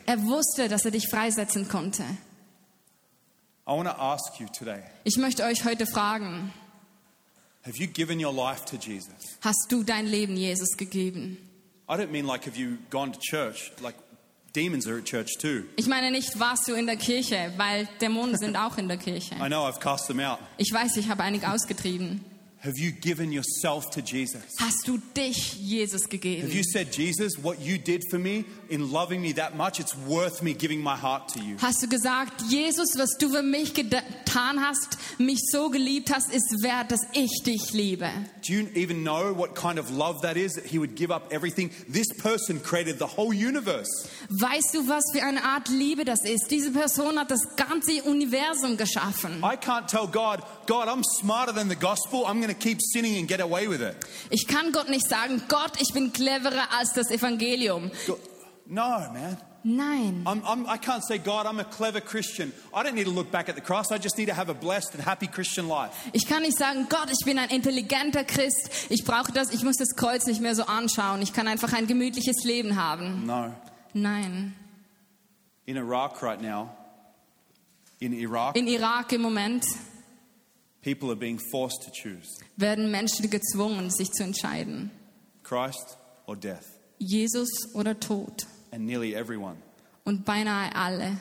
Er 0.06 0.24
wusste, 0.24 0.68
dass 0.70 0.86
er 0.86 0.92
dich 0.92 1.08
freisetzen 1.10 1.68
konnte. 1.68 2.04
I 3.66 3.72
want 3.72 3.88
to 3.88 3.96
ask 3.96 4.40
you 4.40 4.48
today 4.48 4.82
Ich 5.06 5.16
möchte 5.18 5.44
euch 5.46 5.64
heute 5.64 5.86
fragen, 5.86 6.52
have 7.66 7.78
you 7.78 7.88
given 7.88 8.20
your 8.24 8.34
life 8.34 8.66
to 8.66 8.76
Jesus? 8.76 9.38
hast 9.40 9.68
du 9.70 9.84
dein 9.84 10.06
Leben 10.06 10.36
Jesus 10.36 10.76
gegeben? 10.76 11.38
I 11.90 11.94
don't 11.94 12.12
mean 12.12 12.26
like 12.26 12.46
have 12.46 12.58
you 12.60 12.78
gone 12.90 13.14
to 13.14 13.20
church? 13.22 13.72
Like 13.82 13.96
demons 14.56 14.88
are 14.88 14.98
at 14.98 15.06
church 15.06 15.38
too. 15.40 15.64
Ich 15.76 15.88
meine 15.88 16.12
nicht, 16.12 16.40
warst 16.40 16.68
du 16.68 16.74
in 16.74 16.86
der 16.86 16.96
Kirche, 16.96 17.52
weil 17.58 17.88
Dämonen 18.02 18.38
sind 18.38 18.56
auch 18.56 18.78
in 18.78 18.88
der 18.88 18.98
Kirche. 18.98 19.36
I 19.36 19.48
know 19.48 19.68
I've 19.68 19.80
cast 19.80 20.08
them 20.08 20.20
out. 20.20 20.40
Ich 20.58 20.72
weiß, 20.72 20.98
ich 20.98 21.10
habe 21.10 21.24
einige 21.24 21.52
ausgetrieben. 21.52 22.24
Have 22.64 22.78
you 22.78 22.94
given 22.94 23.34
yourself 23.34 23.92
to 23.92 24.02
Jesus? 24.02 24.42
Hast 24.58 24.88
du 24.88 24.98
dich 25.14 25.58
Jesus 25.60 26.04
Have 26.04 26.14
you 26.14 26.20
gegeben? 26.20 26.64
said, 26.64 26.94
Jesus, 26.94 27.34
what 27.42 27.60
you 27.60 27.78
did 27.78 28.04
for 28.10 28.18
me 28.18 28.46
in 28.70 28.90
loving 28.90 29.22
me 29.22 29.34
that 29.34 29.58
much, 29.58 29.82
it's 29.82 29.94
worth 30.08 30.42
me 30.42 30.54
giving 30.54 30.82
my 30.82 30.96
heart 30.96 31.28
to 31.34 31.42
you? 31.42 31.58
Hast 31.58 31.84
du 31.84 31.90
gesagt, 31.90 32.42
Jesus, 32.50 32.98
was 32.98 33.18
du 33.20 33.32
für 33.32 33.44
mich 33.44 33.74
getan 33.74 34.62
hast, 34.62 34.98
mich 35.18 35.42
so 35.52 35.70
geliebt 35.70 36.10
hast, 36.10 36.32
ist 36.32 36.64
wert, 36.64 36.90
dass 36.94 37.02
ich 37.12 37.44
dich 37.46 37.74
liebe? 37.74 38.08
Do 38.48 38.54
you 38.54 38.70
even 38.76 39.04
know 39.04 39.34
what 39.34 39.56
kind 39.56 39.78
of 39.78 39.92
love 39.92 40.22
that 40.22 40.38
is? 40.38 40.54
That 40.54 40.64
he 40.66 40.80
would 40.80 40.96
give 40.96 41.12
up 41.12 41.34
everything? 41.34 41.70
This 41.90 42.08
person 42.18 42.62
created 42.62 42.98
the 42.98 43.08
whole 43.18 43.34
universe. 43.34 43.90
Weißt 44.30 44.74
du, 44.74 44.88
was 44.88 45.04
für 45.12 45.22
eine 45.22 45.44
Art 45.44 45.68
Liebe 45.68 46.06
das 46.06 46.24
ist? 46.24 46.50
Diese 46.50 46.72
Person 46.72 47.20
hat 47.20 47.30
das 47.30 47.42
ganze 47.58 48.04
Universum 48.04 48.78
geschaffen. 48.78 49.44
I 49.44 49.58
can't 49.58 49.88
tell 49.88 50.08
God, 50.08 50.40
God, 50.66 50.88
I'm 50.88 51.04
smarter 51.20 51.54
than 51.54 51.68
the 51.68 51.76
gospel. 51.76 52.26
I'm 52.26 52.40
going 52.40 52.53
to 52.54 52.60
keep 52.60 52.80
sinning 52.82 53.18
and 53.18 53.28
get 53.28 53.42
away 53.42 53.68
with 53.68 53.82
it. 53.82 53.96
Ich 54.30 54.48
kann 54.48 54.72
Gott 54.72 54.90
nicht 54.90 55.08
sagen, 55.10 55.42
Gott, 55.48 55.74
ich 55.82 55.94
bin 55.94 56.12
cleverer 56.14 56.72
als 56.78 56.94
das 56.94 57.10
Evangelium. 57.12 57.92
Go- 58.08 58.18
No, 58.66 58.82
man. 59.14 59.38
Nein. 59.66 60.24
I'm, 60.26 60.42
I'm, 60.44 60.66
I 60.68 60.78
can't 60.78 61.04
say, 61.06 61.18
God, 61.18 61.46
I'm 61.46 61.60
a 61.60 61.64
clever 61.64 62.02
Christian. 62.02 62.52
I 62.74 62.84
don't 62.84 62.96
need 62.96 63.06
to 63.06 63.12
look 63.12 63.32
back 63.32 63.48
at 63.48 63.56
the 63.56 63.62
cross. 63.62 63.92
I 63.92 63.98
just 63.98 64.18
need 64.18 64.28
to 64.28 64.34
have 64.34 64.50
a 64.50 64.54
blessed 64.54 64.94
and 64.94 65.02
happy 65.04 65.26
Christian 65.28 65.68
life. 65.70 65.92
Ich 66.12 66.28
kann 66.28 66.42
nicht 66.42 66.58
sagen, 66.58 66.88
Gott, 66.90 67.10
ich 67.10 67.24
bin 67.26 67.38
ein 67.40 67.50
intelligenter 67.50 68.26
Christ. 68.26 68.70
Ich 68.90 69.06
brauche 69.06 69.32
das, 69.32 69.52
ich 69.54 69.64
muss 69.64 69.78
das 69.78 69.96
Kreuz 69.96 70.26
nicht 70.26 70.42
mehr 70.42 70.54
so 70.56 70.64
anschauen. 70.66 71.22
Ich 71.22 71.32
kann 71.34 71.48
einfach 71.48 71.72
ein 71.74 71.88
gemütliches 71.88 72.44
Leben 72.44 72.76
haben. 72.76 73.26
No. 73.26 73.54
Nein. 73.94 74.54
In 75.66 75.78
Iraq 75.78 76.22
right 76.22 76.42
now, 76.42 76.70
in 78.00 78.12
Iraq, 78.14 78.58
In 78.58 78.68
Irak 78.68 79.14
im 79.14 79.22
Moment 79.22 79.64
people 80.84 81.10
are 81.10 81.16
being 81.16 81.40
forced 81.52 81.82
to 81.84 81.92
choose 81.92 82.28
werden 82.58 82.92
Menschen 82.92 83.30
gezwungen, 83.30 83.90
sich 83.90 84.12
zu 84.12 84.24
entscheiden. 84.24 84.92
Christ 85.44 85.98
or 86.28 86.36
death. 86.36 86.66
Jesus 87.00 87.50
oder 87.74 88.00
Tod. 88.00 88.46
And 88.72 88.86
nearly 88.86 89.14
everyone, 89.16 89.58
Und 90.06 90.26
beinahe 90.26 90.76
alle 90.76 91.18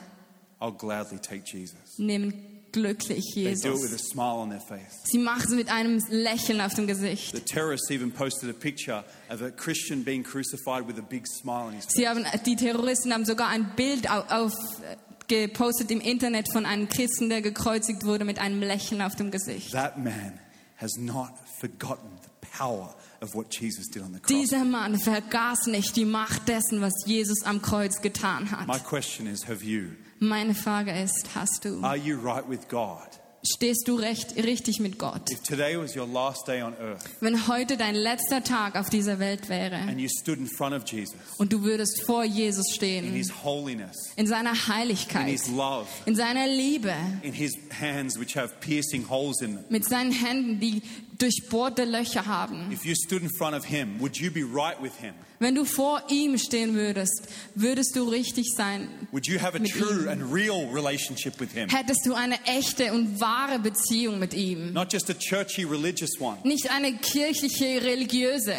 I'll 0.61 0.77
gladly 0.77 1.19
take 1.19 1.43
Jesus. 1.47 1.99
nehmen 1.99 2.33
glücklich 2.73 3.25
They 3.35 3.45
do 3.45 3.51
it 3.51 3.83
with 3.83 3.91
a 3.91 3.97
Jesus. 3.97 4.09
smile 4.13 4.39
on 4.41 4.49
their 4.51 4.61
face. 4.61 5.03
Sie 5.05 5.19
machen 5.19 5.43
es 5.45 5.51
mit 5.51 5.69
einem 5.71 6.01
Lächeln 6.09 6.61
auf 6.61 6.73
dem 6.75 6.87
Gesicht. 6.87 7.33
The 7.35 7.41
terrorists 7.41 7.91
even 7.91 8.11
posted 8.13 8.49
a 8.49 8.53
picture 8.59 9.05
of 9.29 9.43
a 9.43 9.51
Christian 9.51 10.03
being 10.05 10.23
crucified 10.23 10.87
with 10.87 10.99
a 10.99 11.03
big 11.03 11.27
smile 11.27 11.67
on 11.67 11.73
his 11.75 11.85
face. 11.85 11.95
Sie 11.97 12.09
haben, 12.09 12.25
die 12.47 12.57
Terroristen 12.57 13.13
haben 13.13 13.25
sogar 13.27 13.49
ein 13.49 13.75
Bild 13.77 14.09
auf, 14.11 14.31
auf, 14.31 14.53
gepostet 15.41 15.91
im 15.91 16.01
Internet 16.01 16.51
von 16.53 16.67
einem 16.67 16.89
Christen, 16.89 17.29
der 17.29 17.43
gekreuzigt 17.43 18.05
wurde 18.05 18.25
mit 18.25 18.39
einem 18.39 18.61
Lächeln 18.61 19.03
auf 19.03 19.17
dem 19.17 19.31
Gesicht. 19.31 19.73
That 19.73 19.99
man 19.99 20.39
has 20.77 20.93
not 20.99 21.31
forgotten 21.61 22.09
the 22.23 22.47
power 22.59 22.95
of 23.21 23.35
what 23.35 23.55
Jesus 23.55 23.89
did 23.89 24.03
on 24.03 24.13
the 24.13 24.21
cross. 24.21 24.29
Dieser 24.29 24.65
Mann 24.65 24.99
vergaß 24.99 25.67
nicht 25.67 25.97
die 25.97 26.05
Macht 26.05 26.49
dessen, 26.49 26.81
was 26.81 26.93
Jesus 27.07 27.43
am 27.45 27.63
Kreuz 27.63 28.01
getan 28.01 28.45
My 28.67 28.75
hat. 28.75 28.85
question 28.85 29.27
is 29.27 29.47
have 29.47 29.65
you? 29.65 29.91
Meine 30.19 30.55
Frage 30.55 30.93
ist, 30.93 31.31
hast 31.35 31.65
du, 31.65 31.83
Are 31.83 31.97
you 31.97 32.17
right 32.21 32.49
with 32.49 32.69
God? 32.69 32.99
Stehst 33.43 33.89
du 33.89 33.97
recht, 33.97 34.37
richtig 34.37 34.81
mit 34.81 34.99
Gott? 34.99 35.31
If 35.31 35.43
today 35.43 35.77
was 35.77 35.97
your 35.97 36.07
last 36.07 36.47
day 36.47 36.63
on 36.63 36.75
earth 36.79 37.03
Wenn 37.21 37.49
heute 37.49 37.77
dein 37.77 37.95
letzter 37.95 38.45
Tag 38.45 38.77
auf 38.77 38.89
dieser 38.89 39.19
Welt 39.19 39.49
wäre 39.49 39.77
and 39.77 39.99
you 39.99 40.09
stood 40.09 40.39
in 40.39 40.47
front 40.47 40.75
of 40.75 40.89
Jesus 40.91 41.17
und 41.39 41.53
du 41.53 41.63
würdest 41.63 42.03
vor 42.03 42.25
Jesus 42.25 42.67
in 42.69 42.75
stehen, 42.75 43.13
his 43.13 43.33
holiness, 43.43 44.13
in 44.17 44.27
seiner 44.27 44.53
in 44.53 44.69
Heiligkeit, 44.69 45.27
his 45.27 45.49
love, 45.49 45.87
in 46.07 46.15
seiner 46.15 46.47
Liebe, 46.47 46.95
in 47.23 47.33
his 47.33 47.53
hands 47.81 48.19
which 48.19 48.37
have 48.37 48.55
piercing 48.61 49.09
holes 49.09 49.41
in 49.41 49.57
them, 49.57 49.65
mit 49.69 49.89
seinen 49.89 50.13
Händen, 50.13 50.61
die 50.61 50.83
durchbohrte 51.23 51.85
Löcher 51.85 52.27
haben. 52.27 52.71
if 52.73 52.85
you 52.85 52.95
stood 52.95 53.23
in 53.23 53.31
front 53.39 53.55
of 53.57 53.65
him, 53.65 53.99
would 54.01 54.17
you 54.19 54.31
be 54.31 54.43
right 54.43 54.81
with 54.83 54.93
him? 55.01 55.15
Wenn 55.39 55.55
du 55.55 55.65
vor 55.65 56.03
ihm 56.09 56.39
stehen 56.39 56.75
würdest, 56.75 57.29
würdest 57.57 57.97
du 57.97 58.05
richtig 58.09 58.47
sein. 58.57 58.89
Would 59.11 59.27
you 59.27 59.41
have 59.41 59.57
a 59.57 59.59
Mit 59.61 59.73
true 59.73 60.03
ihm. 60.05 60.09
and 60.09 60.33
real 60.33 60.69
relationship 60.73 61.41
with 61.41 61.53
him? 61.53 61.69
Hättest 61.69 62.07
du 62.07 62.15
eine 62.15 62.37
echte 62.47 62.93
und 62.93 63.21
wahre 63.21 63.59
Beziehung 63.59 64.19
mit 64.19 64.35
ihm. 64.35 64.73
Not 64.73 64.93
just 64.93 65.11
a 65.11 65.15
churchy 65.15 65.65
religious 65.65 66.11
one. 66.21 66.39
Nicht 66.45 66.71
eine 66.71 66.93
kirchliche, 66.99 67.83
religiöse. 67.83 68.55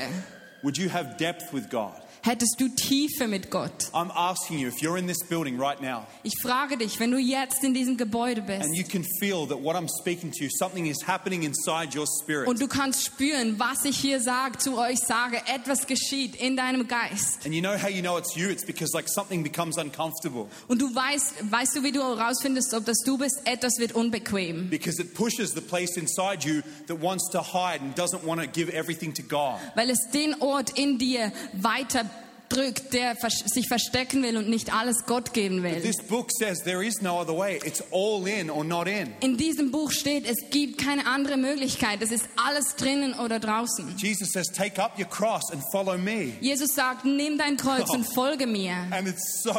Would 0.61 0.77
you 0.77 0.89
have 0.89 1.15
depth 1.17 1.53
with 1.53 1.69
God? 1.69 1.93
Hättest 2.25 2.55
du 2.57 2.69
Tiefe 2.69 3.27
mit 3.27 3.51
Gott? 3.51 3.89
I'm 3.91 4.09
asking 4.15 4.57
you, 4.57 4.69
if 4.69 4.81
you're 4.81 4.97
in 4.97 5.07
this 5.07 5.19
building 5.27 5.59
right 5.59 5.81
now 5.81 6.07
Ich 6.23 6.31
frage 6.41 6.77
dich, 6.77 6.97
wenn 7.01 7.11
du 7.11 7.17
jetzt 7.17 7.65
in 7.65 7.73
diesem 7.73 7.97
Gebäude 7.97 8.41
bist 8.41 8.61
and 8.63 8.73
you 8.77 8.85
can 8.85 9.03
feel 9.19 9.45
that 9.45 9.61
what 9.61 9.75
I'm 9.75 9.89
speaking 9.89 10.31
to 10.31 10.45
you, 10.45 10.49
something 10.57 10.85
is 10.85 11.05
happening 11.05 11.43
inside 11.43 11.93
your 11.93 12.05
spirit, 12.21 12.47
und 12.47 12.61
du 12.61 12.69
kannst 12.69 13.03
spüren, 13.05 13.59
was 13.59 13.83
ich 13.83 13.97
hier 13.97 14.21
sage, 14.21 14.57
zu 14.57 14.77
euch 14.77 14.99
sage, 14.99 15.41
etwas 15.53 15.85
geschieht 15.85 16.37
in 16.37 16.55
deinem 16.55 16.87
Geist. 16.87 17.45
and 17.45 17.53
you 17.53 17.59
know 17.61 17.75
how 17.77 17.89
you 17.89 18.01
know 18.01 18.17
it's 18.17 18.37
you, 18.37 18.47
it's 18.47 18.63
because 18.65 18.93
like 18.95 19.09
something 19.09 19.43
becomes 19.43 19.77
uncomfortable 19.77 20.47
Und 20.69 20.81
du 20.81 20.95
weißt, 20.95 21.51
weißt 21.51 21.75
du, 21.75 21.83
wie 21.83 21.91
du 21.91 22.01
herausfindest, 22.01 22.73
ob 22.73 22.85
das 22.85 22.99
du 23.05 23.17
bist, 23.17 23.41
etwas 23.43 23.73
wird 23.79 23.95
unbequem. 23.95 24.69
because 24.69 24.97
it 25.01 25.13
pushes 25.13 25.51
the 25.53 25.59
place 25.61 25.97
inside 25.97 26.47
you 26.47 26.61
that 26.87 27.01
wants 27.01 27.29
to 27.29 27.41
hide 27.41 27.81
and 27.81 27.99
doesn't 27.99 28.23
want 28.25 28.39
to 28.41 28.47
give 28.47 28.71
everything 28.73 29.13
to 29.13 29.23
God. 29.23 29.59
Weil 29.75 29.89
es 29.89 29.99
den 30.13 30.35
Ort 30.41 30.69
in 30.79 30.97
dir 30.97 31.33
weiter 31.51 32.09
drückt, 32.53 32.93
der 32.93 33.15
sich 33.45 33.67
verstecken 33.67 34.23
will 34.23 34.37
und 34.37 34.49
nicht 34.49 34.73
alles 34.73 35.05
Gott 35.05 35.33
geben 35.33 35.63
will. 35.63 35.81
This 35.81 36.01
book 36.07 36.29
says 36.31 36.63
there 36.63 36.85
is 36.85 37.01
no 37.01 37.19
other 37.19 37.37
way. 37.37 37.59
It's 37.65 37.83
all 37.91 38.27
in 38.27 38.49
or 38.49 38.63
not 38.63 38.87
in. 38.87 39.13
In 39.21 39.37
diesem 39.37 39.71
Buch 39.71 39.91
steht, 39.91 40.25
es 40.25 40.49
gibt 40.51 40.79
keine 40.79 41.05
andere 41.07 41.37
Möglichkeit. 41.37 42.01
Es 42.01 42.11
ist 42.11 42.25
alles 42.35 42.75
drinnen 42.75 43.13
oder 43.19 43.39
draußen. 43.39 43.95
Jesus 43.97 44.29
says, 44.31 44.47
Take 44.47 44.81
up 44.81 44.97
your 44.97 45.07
cross 45.07 45.51
and 45.51 45.63
follow 45.71 45.97
me. 45.97 46.33
Jesus 46.41 46.73
sagt, 46.75 47.05
nimm 47.05 47.37
dein 47.37 47.57
Kreuz 47.57 47.89
und 47.89 48.05
folge 48.05 48.47
mir. 48.47 48.75
And 48.91 49.07
it's 49.07 49.41
so 49.43 49.53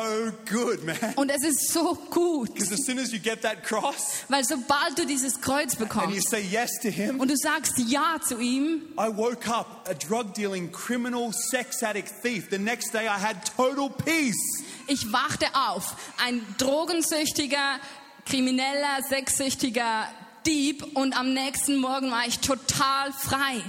good, 0.50 0.84
man. 0.84 0.96
Und 1.16 1.30
es 1.30 1.42
ist 1.44 1.72
so 1.72 1.94
gut, 2.10 2.54
Because 2.54 2.72
as 2.72 2.84
soon 2.84 2.98
as 2.98 3.12
you 3.12 3.18
get 3.18 3.42
that 3.42 3.62
cross 3.62 4.24
weil 4.28 4.44
sobald 4.44 4.98
du 4.98 5.06
dieses 5.06 5.40
Kreuz 5.40 5.72
and 5.72 5.80
you 5.80 5.86
bekommst 5.86 6.30
say 6.30 6.42
yes 6.42 6.70
to 6.82 6.88
Him, 6.88 7.20
und 7.20 7.30
du 7.30 7.36
sagst 7.36 7.78
Ja 7.86 8.16
zu 8.26 8.38
ihm, 8.38 8.82
I 8.98 9.08
woke 9.14 9.48
up 9.48 9.88
a 9.88 9.94
drug 9.94 10.34
dealing, 10.34 10.70
criminal, 10.70 11.32
sex 11.32 11.82
addict 11.82 12.10
thief. 12.22 12.48
The 12.50 12.58
next 12.58 12.83
day 12.90 13.06
I 13.06 13.18
had 13.18 13.36
total 13.56 13.90
peace. 13.90 14.64
ich 14.86 15.12
wachte 15.12 15.46
auf, 15.54 15.96
ein 16.24 16.44
drogensüchtiger, 16.58 17.78
krimineller, 18.26 19.02
sexsüchtiger 19.08 20.08
Dieb 20.46 20.84
und 20.94 21.18
am 21.18 21.32
nächsten 21.32 21.76
Morgen 21.76 22.10
war 22.10 22.26
ich 22.26 22.40
total 22.40 23.12
frei. 23.12 23.62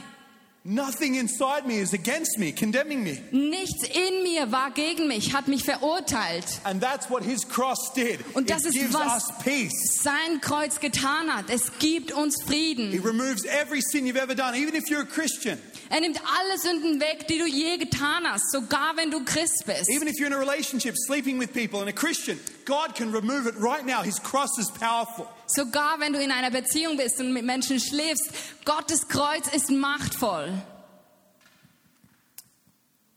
Nothing 0.68 1.13
inside 1.13 1.68
me 1.68 1.78
is 1.78 1.93
against 1.93 2.39
me, 2.39 2.51
condemning 2.51 3.03
me. 3.03 3.22
Nichts 3.32 3.84
in 3.84 4.24
mir 4.24 4.51
war 4.51 4.72
gegen 4.72 5.07
mich, 5.07 5.32
hat 5.32 5.47
mich 5.47 5.63
verurteilt. 5.63 6.43
And 6.63 6.82
that's 6.82 7.07
what 7.07 7.24
His 7.24 7.47
cross 7.47 7.93
did. 7.95 8.20
Und 8.34 8.49
das 8.49 8.63
it 8.66 8.70
ist, 8.70 8.74
gives 8.74 8.93
was- 8.95 9.05
us 9.30 9.43
peace. 9.43 10.01
Sein 10.01 10.41
Kreuz 10.41 10.80
getan 10.80 11.30
hat. 11.32 11.51
Es 11.51 11.72
gibt 11.78 12.13
uns 12.13 12.41
Frieden. 12.41 12.91
He 12.91 12.97
removes 12.97 13.45
every 13.45 13.80
sin 13.80 14.07
you've 14.07 14.18
ever 14.20 14.34
done, 14.34 14.55
even 14.57 14.74
if 14.74 14.89
you're 14.89 15.03
a 15.03 15.05
Christian, 15.05 15.59
Er 15.91 16.01
nimmt 16.01 16.20
alle 16.20 16.57
Sünden 16.57 16.99
weg, 16.99 17.28
die 17.28 17.38
du 17.38 17.45
je 17.45 17.78
getan 17.78 18.26
hast, 18.26 18.51
sogar 18.51 18.97
wenn 18.97 19.11
du 19.11 19.24
Christ 19.24 19.66
bist. 19.68 19.88
even 19.91 20.07
if 20.07 20.16
you're 20.18 20.26
in 20.26 20.34
a 20.34 20.39
relationship, 20.39 20.95
sleeping 20.97 21.38
with 21.39 21.53
people, 21.53 21.80
and 21.82 21.89
a 21.89 21.93
Christian. 21.93 22.39
God 22.66 22.95
can 22.95 23.11
remove 23.11 23.47
it 23.47 23.55
right 23.57 23.86
now. 23.86 24.01
His 24.01 24.20
cross 24.20 24.57
is 24.57 24.70
powerful. 24.72 25.28
Sogar 25.47 25.99
wenn 25.99 26.13
du 26.13 26.20
in 26.20 26.32
einer 26.32 26.51
Beziehung 26.51 26.97
bist 26.97 27.20
und 27.20 27.34
mit 27.34 27.45
Menschen 27.45 27.80
schläfst, 27.80 28.30
Gottes 28.66 29.07
Kreuz 29.07 29.47
ist 29.53 29.70
machtvoll. 29.70 30.51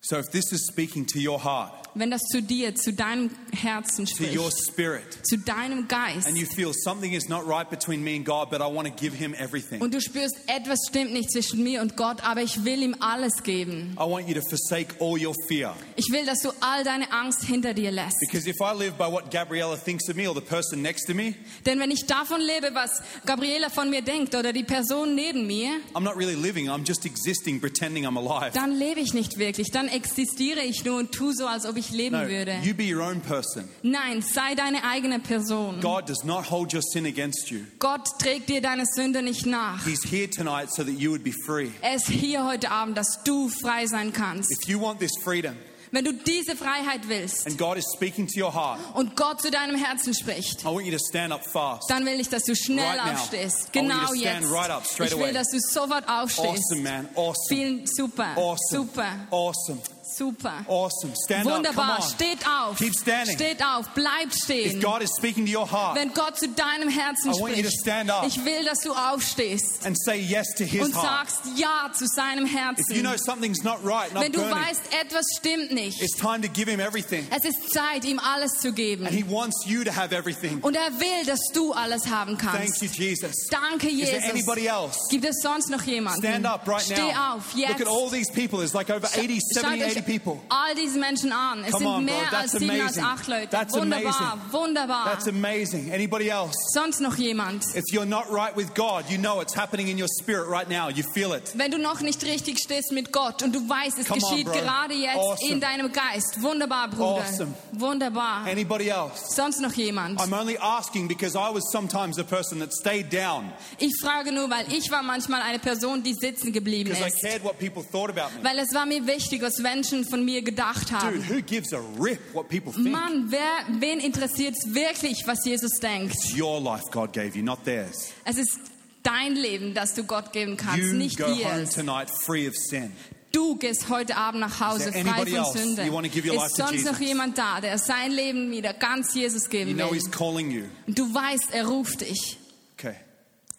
So 0.01 0.17
if 0.19 0.31
this 0.31 0.53
is 0.53 0.67
speaking 0.67 1.05
to 1.07 1.19
your 1.19 1.39
heart, 1.39 1.88
Wenn 1.99 2.11
das 2.11 2.23
zu 2.31 2.41
dir, 2.41 2.75
zu 2.75 2.93
deinem 2.93 3.31
Herzen 3.53 4.07
to 4.07 4.23
your 4.25 4.51
spricht, 4.51 4.73
spirit, 4.73 5.27
zu 5.27 5.37
deinem 5.39 5.89
Geist 5.89 6.29
and 6.29 6.37
you 6.37 6.47
feel 6.47 6.73
something 6.73 7.13
is 7.13 7.29
not 7.29 7.47
right 7.47 7.69
between 7.69 8.03
me 8.03 8.15
and 8.15 8.25
God, 8.25 8.51
but 8.51 8.61
I 8.61 8.73
want 8.73 8.87
to 8.87 8.95
give 8.95 9.17
Him 9.17 9.35
everything, 9.35 9.81
und 9.81 9.93
du 9.93 10.01
spürst, 10.01 10.37
etwas 10.47 10.79
stimmt 10.89 11.13
nicht 11.13 11.31
zwischen 11.33 11.63
mir 11.63 11.83
und 11.83 11.97
Gott, 11.97 12.23
aber 12.25 12.43
ich 12.43 12.65
will 12.65 12.83
ihm 12.83 12.95
alles 13.01 13.43
geben. 13.43 13.97
I 13.99 14.05
want 14.09 14.29
you 14.29 14.35
to 14.35 14.43
forsake 14.49 14.95
all 15.01 15.19
your 15.19 15.35
fear. 15.49 15.75
Ich 15.97 16.11
will, 16.13 16.25
dass 16.25 16.41
du 16.41 16.51
all 16.61 16.85
deine 16.85 17.11
Angst 17.13 17.43
hinter 17.45 17.75
dir 17.75 17.91
lässt. 17.91 18.17
Because 18.21 18.49
if 18.49 18.57
I 18.61 18.73
live 18.77 18.97
by 18.97 19.11
what 19.11 19.31
Gabriella 19.31 19.77
thinks 19.77 20.09
of 20.09 20.17
me 20.17 20.29
or 20.29 20.35
the 20.35 20.41
person 20.41 20.81
next 20.83 21.07
to 21.07 21.15
me, 21.15 21.35
Denn 21.67 21.81
wenn 21.81 21.91
ich 21.91 22.07
davon 22.07 22.41
lebe, 22.41 22.71
was 22.75 23.03
Gabriela 23.27 23.71
von 23.71 23.91
mir 23.91 24.03
denkt 24.03 24.35
oder 24.35 24.53
die 24.53 24.65
Person 24.65 25.15
neben 25.15 25.47
mir, 25.47 25.71
I'm 25.95 26.05
not 26.05 26.17
really 26.17 26.37
living. 26.37 26.69
I'm 26.69 26.87
just 26.87 27.05
existing, 27.05 27.61
pretending 27.61 28.07
I'm 28.07 28.17
alive. 28.17 28.53
dann 28.55 28.79
lebe 28.79 29.01
ich 29.01 29.15
nicht 29.15 29.39
wirklich. 29.39 29.71
Dann 29.73 29.89
existiere 29.89 30.61
ich 30.61 30.85
nur 30.85 30.99
und 30.99 31.13
tu 31.13 31.33
so, 31.33 31.47
als 31.47 31.67
ob 31.67 31.77
ich 31.77 31.88
leben 31.91 32.21
No, 32.21 32.29
würde. 32.29 32.59
you 32.63 32.75
be 32.75 32.85
your 32.93 33.03
own 33.03 33.21
person. 33.21 33.69
Nein, 33.83 34.23
sei 34.23 34.55
deine 34.55 34.83
eigene 34.85 35.19
Person. 35.19 35.81
God 35.81 36.07
does 36.09 36.25
not 36.25 36.51
hold 36.51 36.73
your 36.73 36.83
sin 36.83 37.07
against 37.07 37.51
you. 37.51 37.61
Gott 37.79 38.09
trägt 38.21 38.49
dir 38.49 38.61
deine 38.61 38.85
Sünde 38.87 39.23
nicht 39.23 39.47
nach. 39.47 39.85
He's 39.85 40.03
here 40.05 40.29
tonight 40.29 40.71
so 40.73 40.83
that 40.85 40.95
you 40.99 41.11
would 41.11 41.25
be 41.25 41.33
free. 41.47 41.71
Er 41.83 41.97
ist 41.97 42.09
hier 42.09 42.45
heute 42.47 42.71
Abend, 42.71 42.97
dass 42.97 43.23
du 43.25 43.49
frei 43.49 43.87
sein 43.87 44.13
kannst. 44.13 44.51
If 44.51 44.69
you 44.69 44.81
want 44.81 44.99
this 45.01 45.13
freedom 45.23 45.55
Wenn 45.91 46.05
du 46.05 46.13
diese 46.13 46.55
Freiheit 46.55 47.09
willst 47.09 47.47
and 47.47 47.57
God 47.57 47.79
is 47.79 47.87
speaking 47.97 48.27
to 48.29 48.39
your 48.39 48.53
heart, 48.55 48.79
und 48.95 49.17
Gott 49.17 49.41
zu 49.41 49.51
deinem 49.51 49.75
Herzen 49.77 50.13
spricht, 50.13 50.61
I 50.61 50.67
want 50.67 50.85
you 50.85 50.93
to 50.93 50.99
stand 51.03 51.33
up 51.33 51.43
fast. 51.47 51.89
dann 51.89 52.05
will 52.05 52.21
ich, 52.21 52.29
dass 52.29 52.43
du 52.43 52.55
schnell 52.55 52.85
Right 52.99 53.15
aufstehst. 53.15 53.73
Genau 53.73 54.13
jetzt. 54.13 54.51
right 54.53 54.69
up, 54.69 54.83
Ich 54.93 54.99
will, 55.19 55.33
dass 55.33 55.49
du 55.49 55.59
sofort 55.59 56.07
aufstehst. 56.07 56.47
Awesome, 56.73 56.83
man. 56.83 57.09
Awesome. 57.15 57.35
Vielen 57.49 57.87
super, 57.87 58.37
Awesome. 58.37 58.59
super, 58.71 59.09
Awesome. 59.31 59.81
Super. 60.17 60.65
Awesome. 60.69 61.13
Stand 61.25 61.47
up. 61.47 61.53
Come 61.53 61.57
Wunderbar. 61.67 61.97
on. 61.97 62.03
Steht 62.03 62.39
auf. 62.47 62.79
Keep 62.79 62.95
standing. 62.95 63.35
Steht 63.37 63.63
auf. 63.63 63.89
Bleibt 63.95 64.35
If 64.35 64.43
stehen. 64.45 64.81
God 64.81 65.03
is 65.03 65.11
speaking 65.17 65.47
to 65.47 65.53
your 65.61 65.71
heart 65.71 65.97
Wenn 65.97 66.13
Gott 66.15 66.39
zu 66.39 66.49
deinem 66.49 66.89
Herzen 66.89 67.33
I 67.33 67.41
want 67.41 67.57
you 67.57 67.63
to 67.63 67.69
spricht, 67.71 67.81
stand 67.81 68.11
up. 68.11 68.25
ich 68.27 68.45
will, 68.45 68.65
dass 68.65 68.81
du 68.81 68.93
aufstehst 68.93 69.85
and 69.85 69.97
say 70.01 70.17
yes 70.21 70.47
to 70.57 70.65
His 70.65 70.83
und 70.87 70.95
heart. 70.95 71.31
sagst 71.31 71.41
Ja 71.57 71.91
zu 71.93 72.07
seinem 72.07 72.45
If 72.47 72.53
you 72.53 72.59
Herzen. 72.59 73.03
know 73.03 73.17
something's 73.17 73.63
not 73.63 73.79
right, 73.85 74.13
not 74.15 74.23
Wenn 74.25 74.33
du 74.33 74.41
burning, 74.41 74.57
weißt, 74.57 74.81
etwas 75.01 75.25
stimmt 75.39 75.73
nicht, 75.73 76.01
it's 76.03 76.17
time 76.17 76.41
to 76.41 76.49
give 76.49 76.71
Him 76.71 76.81
everything. 76.81 77.27
es 77.31 77.45
ist 77.45 77.73
Zeit, 77.73 78.05
ihm 78.05 78.19
alles 78.19 78.53
zu 78.61 78.69
And 78.69 78.77
geben. 78.77 79.07
He 79.07 79.25
wants 79.29 79.65
you 79.67 79.85
to 79.85 79.95
have 79.95 80.15
everything. 80.15 80.59
Und 80.63 80.77
er 80.77 80.91
will, 80.99 81.25
dass 81.27 81.41
du 81.53 81.73
alles 81.73 82.07
haben 82.09 82.39
Thank 82.39 82.53
kannst. 82.67 82.83
you, 82.83 82.89
Jesus. 82.89 83.47
Danke, 83.51 83.89
Is 83.89 84.09
there 84.09 84.19
Jesus. 84.21 84.31
anybody 84.31 84.67
else? 84.67 84.99
Gibt 85.11 85.25
es 85.25 85.41
sonst 85.43 85.71
noch 85.71 85.83
jemanden? 85.83 86.21
Stand 86.21 86.47
up 86.47 86.67
right 86.69 86.83
Steh 86.83 87.13
now. 87.13 87.37
auf, 87.37 87.55
Look 87.55 87.69
jetzt. 87.69 87.81
at 87.83 87.89
all 87.89 88.11
these 88.11 88.31
people. 88.33 88.59
There's 88.59 88.75
like 88.75 88.91
over 88.91 89.07
80, 89.07 89.41
Schaut 89.55 89.65
70, 89.65 89.85
euch 89.85 89.91
80 89.98 89.98
people. 90.03 90.39
all 90.49 90.75
diese 90.75 90.99
Menschen 90.99 91.33
an. 91.33 91.65
Es 91.65 91.73
Come 91.73 91.79
sind 91.79 91.87
on, 91.89 92.07
bro. 92.07 92.15
mehr 92.15 92.23
als 92.33 92.53
That's 92.53 92.59
sieben 92.59 92.81
als 92.81 92.99
acht 92.99 93.29
Leute. 93.29 93.49
That's 93.51 93.75
wunderbar, 93.75 94.15
amazing. 94.33 94.53
wunderbar. 94.53 95.05
That's 95.07 95.29
amazing. 95.29 95.93
Anybody 95.93 96.29
else? 96.29 96.55
Sonst 96.73 97.01
noch 97.01 97.17
jemand? 97.17 97.65
If 97.75 97.85
you're 97.93 98.07
not 98.07 98.25
right 98.31 98.55
with 98.57 98.75
God, 98.75 99.05
you 99.09 99.19
know 99.19 99.41
it's 99.41 99.57
happening 99.57 99.89
in 99.89 99.99
your 100.01 100.09
spirit 100.21 100.49
right 100.49 100.69
now. 100.69 100.89
You 100.89 101.03
feel 101.15 101.33
it. 101.35 101.53
Wenn 101.55 101.71
du 101.71 101.79
noch 101.79 102.01
nicht 102.01 102.23
richtig 102.25 102.59
stehst 102.59 102.93
mit 102.93 103.13
Gott 103.13 103.43
und 103.43 103.55
du 103.55 103.61
weißt, 103.69 103.99
es 103.99 104.07
Come 104.07 104.21
on, 104.23 104.31
geschieht 104.31 104.47
bro. 104.47 104.55
gerade 104.61 104.95
jetzt 104.95 105.17
Awesome. 105.17 105.51
in 105.53 105.61
deinem 105.61 105.93
Geist. 105.93 106.43
Wunderbar, 106.43 106.89
Bruder. 106.89 107.25
Awesome. 107.25 107.55
Wunderbar. 107.73 108.47
Anybody 108.47 108.89
else? 108.89 109.35
Sonst 109.35 109.61
noch 109.61 109.73
jemand? 109.73 110.21
I'm 110.21 110.33
only 110.33 110.59
asking 110.59 111.09
because 111.09 111.35
I 111.37 111.53
was 111.53 111.65
sometimes 111.73 112.19
a 112.19 112.25
person 112.25 112.59
that 112.61 112.73
stayed 112.73 113.11
down 113.13 113.51
Ich 113.79 113.93
frage 114.03 114.33
nur, 114.33 114.51
weil 114.51 114.71
ich 114.73 114.91
war 114.91 115.03
manchmal 115.03 115.41
eine 115.43 115.59
Person, 115.59 116.03
die 116.03 116.15
sitzen 116.15 116.53
geblieben 116.53 116.91
ist. 116.91 117.21
cared 117.23 117.43
what 117.45 117.59
people 117.59 117.83
thought 117.83 118.11
about 118.11 118.35
me. 118.37 118.45
Weil 118.45 118.59
es 118.59 118.75
war 118.75 118.85
mir 118.87 119.07
wichtig, 119.07 119.41
was 119.43 119.59
Menschen 119.59 119.88
von 120.05 120.25
mir 120.25 120.43
gedacht 120.43 120.91
Dude, 120.91 121.01
haben. 121.01 121.29
who 121.29 121.41
gives 121.43 121.73
a 121.73 121.81
rip 121.99 122.19
what 122.35 122.49
people 122.49 122.73
think? 122.73 122.91
Mann, 122.91 123.27
wer, 123.31 123.81
wen 123.81 124.01
interessiert 124.01 124.55
es 124.57 124.75
wirklich, 124.75 125.27
was 125.27 125.45
Jesus 125.45 125.81
denkt? 125.81 126.15
It's 126.15 126.37
your 126.39 126.61
life 126.61 126.85
God 126.91 127.13
gave 127.13 127.37
you, 127.37 127.43
not 127.45 127.65
theirs. 127.65 128.13
Es 128.25 128.37
ist 128.37 128.59
dein 129.03 129.35
Leben, 129.35 129.75
das 129.75 129.95
du 129.95 130.05
Gott 130.05 130.33
geben 130.33 130.57
kannst, 130.57 130.79
You 130.79 130.93
nicht 130.93 131.19
go 131.19 131.27
home 131.27 131.63
ihr. 131.63 131.71
tonight 131.71 132.09
free 132.11 132.49
of 132.49 132.55
sin. 132.57 132.93
Du 133.33 133.57
gehst 133.57 133.89
heute 133.91 134.17
Abend 134.17 134.41
nach 134.41 134.59
Hause 134.59 134.91
frei 134.91 135.27
von 135.27 135.53
Sünde. 135.53 135.85
you 135.85 136.33
Ist 136.33 136.57
sonst 136.57 136.85
noch 136.85 136.99
jemand 136.99 137.37
da, 137.37 137.61
der 137.61 137.77
sein 137.79 138.11
Leben 138.11 138.51
wieder 138.51 138.73
ganz 138.73 139.15
Jesus 139.15 139.45
You 139.45 139.51
geben 139.51 139.75
know 139.77 139.91
will? 139.91 140.51
You. 140.51 140.65
Und 140.87 140.99
du 140.99 141.13
weißt, 141.15 141.49
er 141.53 141.67
ruft 141.67 142.01
dich. 142.01 142.39
Okay. 142.79 142.95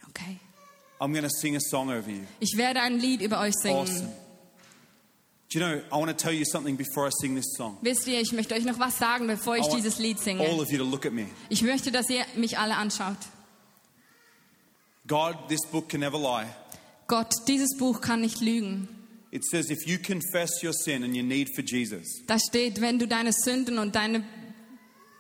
Okay. 0.10 0.40
I'm 1.00 1.12
going 1.14 1.24
to 1.24 1.30
sing 1.30 1.56
a 1.56 1.60
song 1.60 1.90
over 1.90 2.10
you. 2.10 2.24
Ich 2.40 2.58
werde 2.58 2.82
ein 2.82 3.00
Lied 3.00 3.22
über 3.22 3.40
euch 3.42 3.54
singen. 3.62 3.78
Awesome. 3.78 4.10
Do 5.52 5.58
you 5.58 5.66
know, 5.66 5.82
I 5.92 5.98
want 5.98 6.10
to 6.10 6.16
tell 6.16 6.32
you 6.32 6.46
something 6.46 6.76
before 6.76 7.08
I 7.08 7.10
sing 7.22 7.34
this 7.34 7.56
song. 7.58 7.78
Wisst 7.82 8.08
ihr, 8.08 8.22
ich 8.22 8.32
möchte 8.34 8.54
euch 8.54 8.66
noch 8.66 8.78
was 8.78 9.00
sagen, 9.00 9.26
bevor 9.26 9.58
ich 9.58 9.66
dieses 9.68 9.98
Lied 9.98 10.18
all 10.18 10.24
singe. 10.24 10.62
of 10.62 10.72
you 10.72 10.78
to 10.78 10.84
look 10.84 11.08
at 11.08 11.12
me. 11.12 11.26
Ich 11.50 11.64
möchte, 11.64 11.92
dass 11.92 12.08
ihr 12.10 12.24
mich 12.36 12.60
alle 12.60 12.76
anschaut. 12.76 13.18
God, 15.08 15.36
this 15.48 15.66
book 15.72 15.90
can 15.90 16.02
never 16.02 16.20
lie. 16.20 16.46
Gott, 17.08 17.34
dieses 17.48 17.76
Buch 17.78 18.00
kann 18.00 18.22
nicht 18.22 18.42
lügen. 18.42 18.88
It 19.32 19.44
says 19.44 19.72
if 19.72 19.88
you 19.88 19.98
confess 19.98 20.62
your 20.64 20.74
sin 20.74 21.04
and 21.04 21.16
your 21.16 21.24
need 21.24 21.50
for 21.56 21.64
Jesus, 21.64 22.06
Da 22.28 22.38
steht, 22.38 22.80
wenn 22.80 23.00
du 23.00 23.08
deine 23.08 23.34
Sünden 23.34 23.80
und 23.80 23.96
deine 23.96 24.24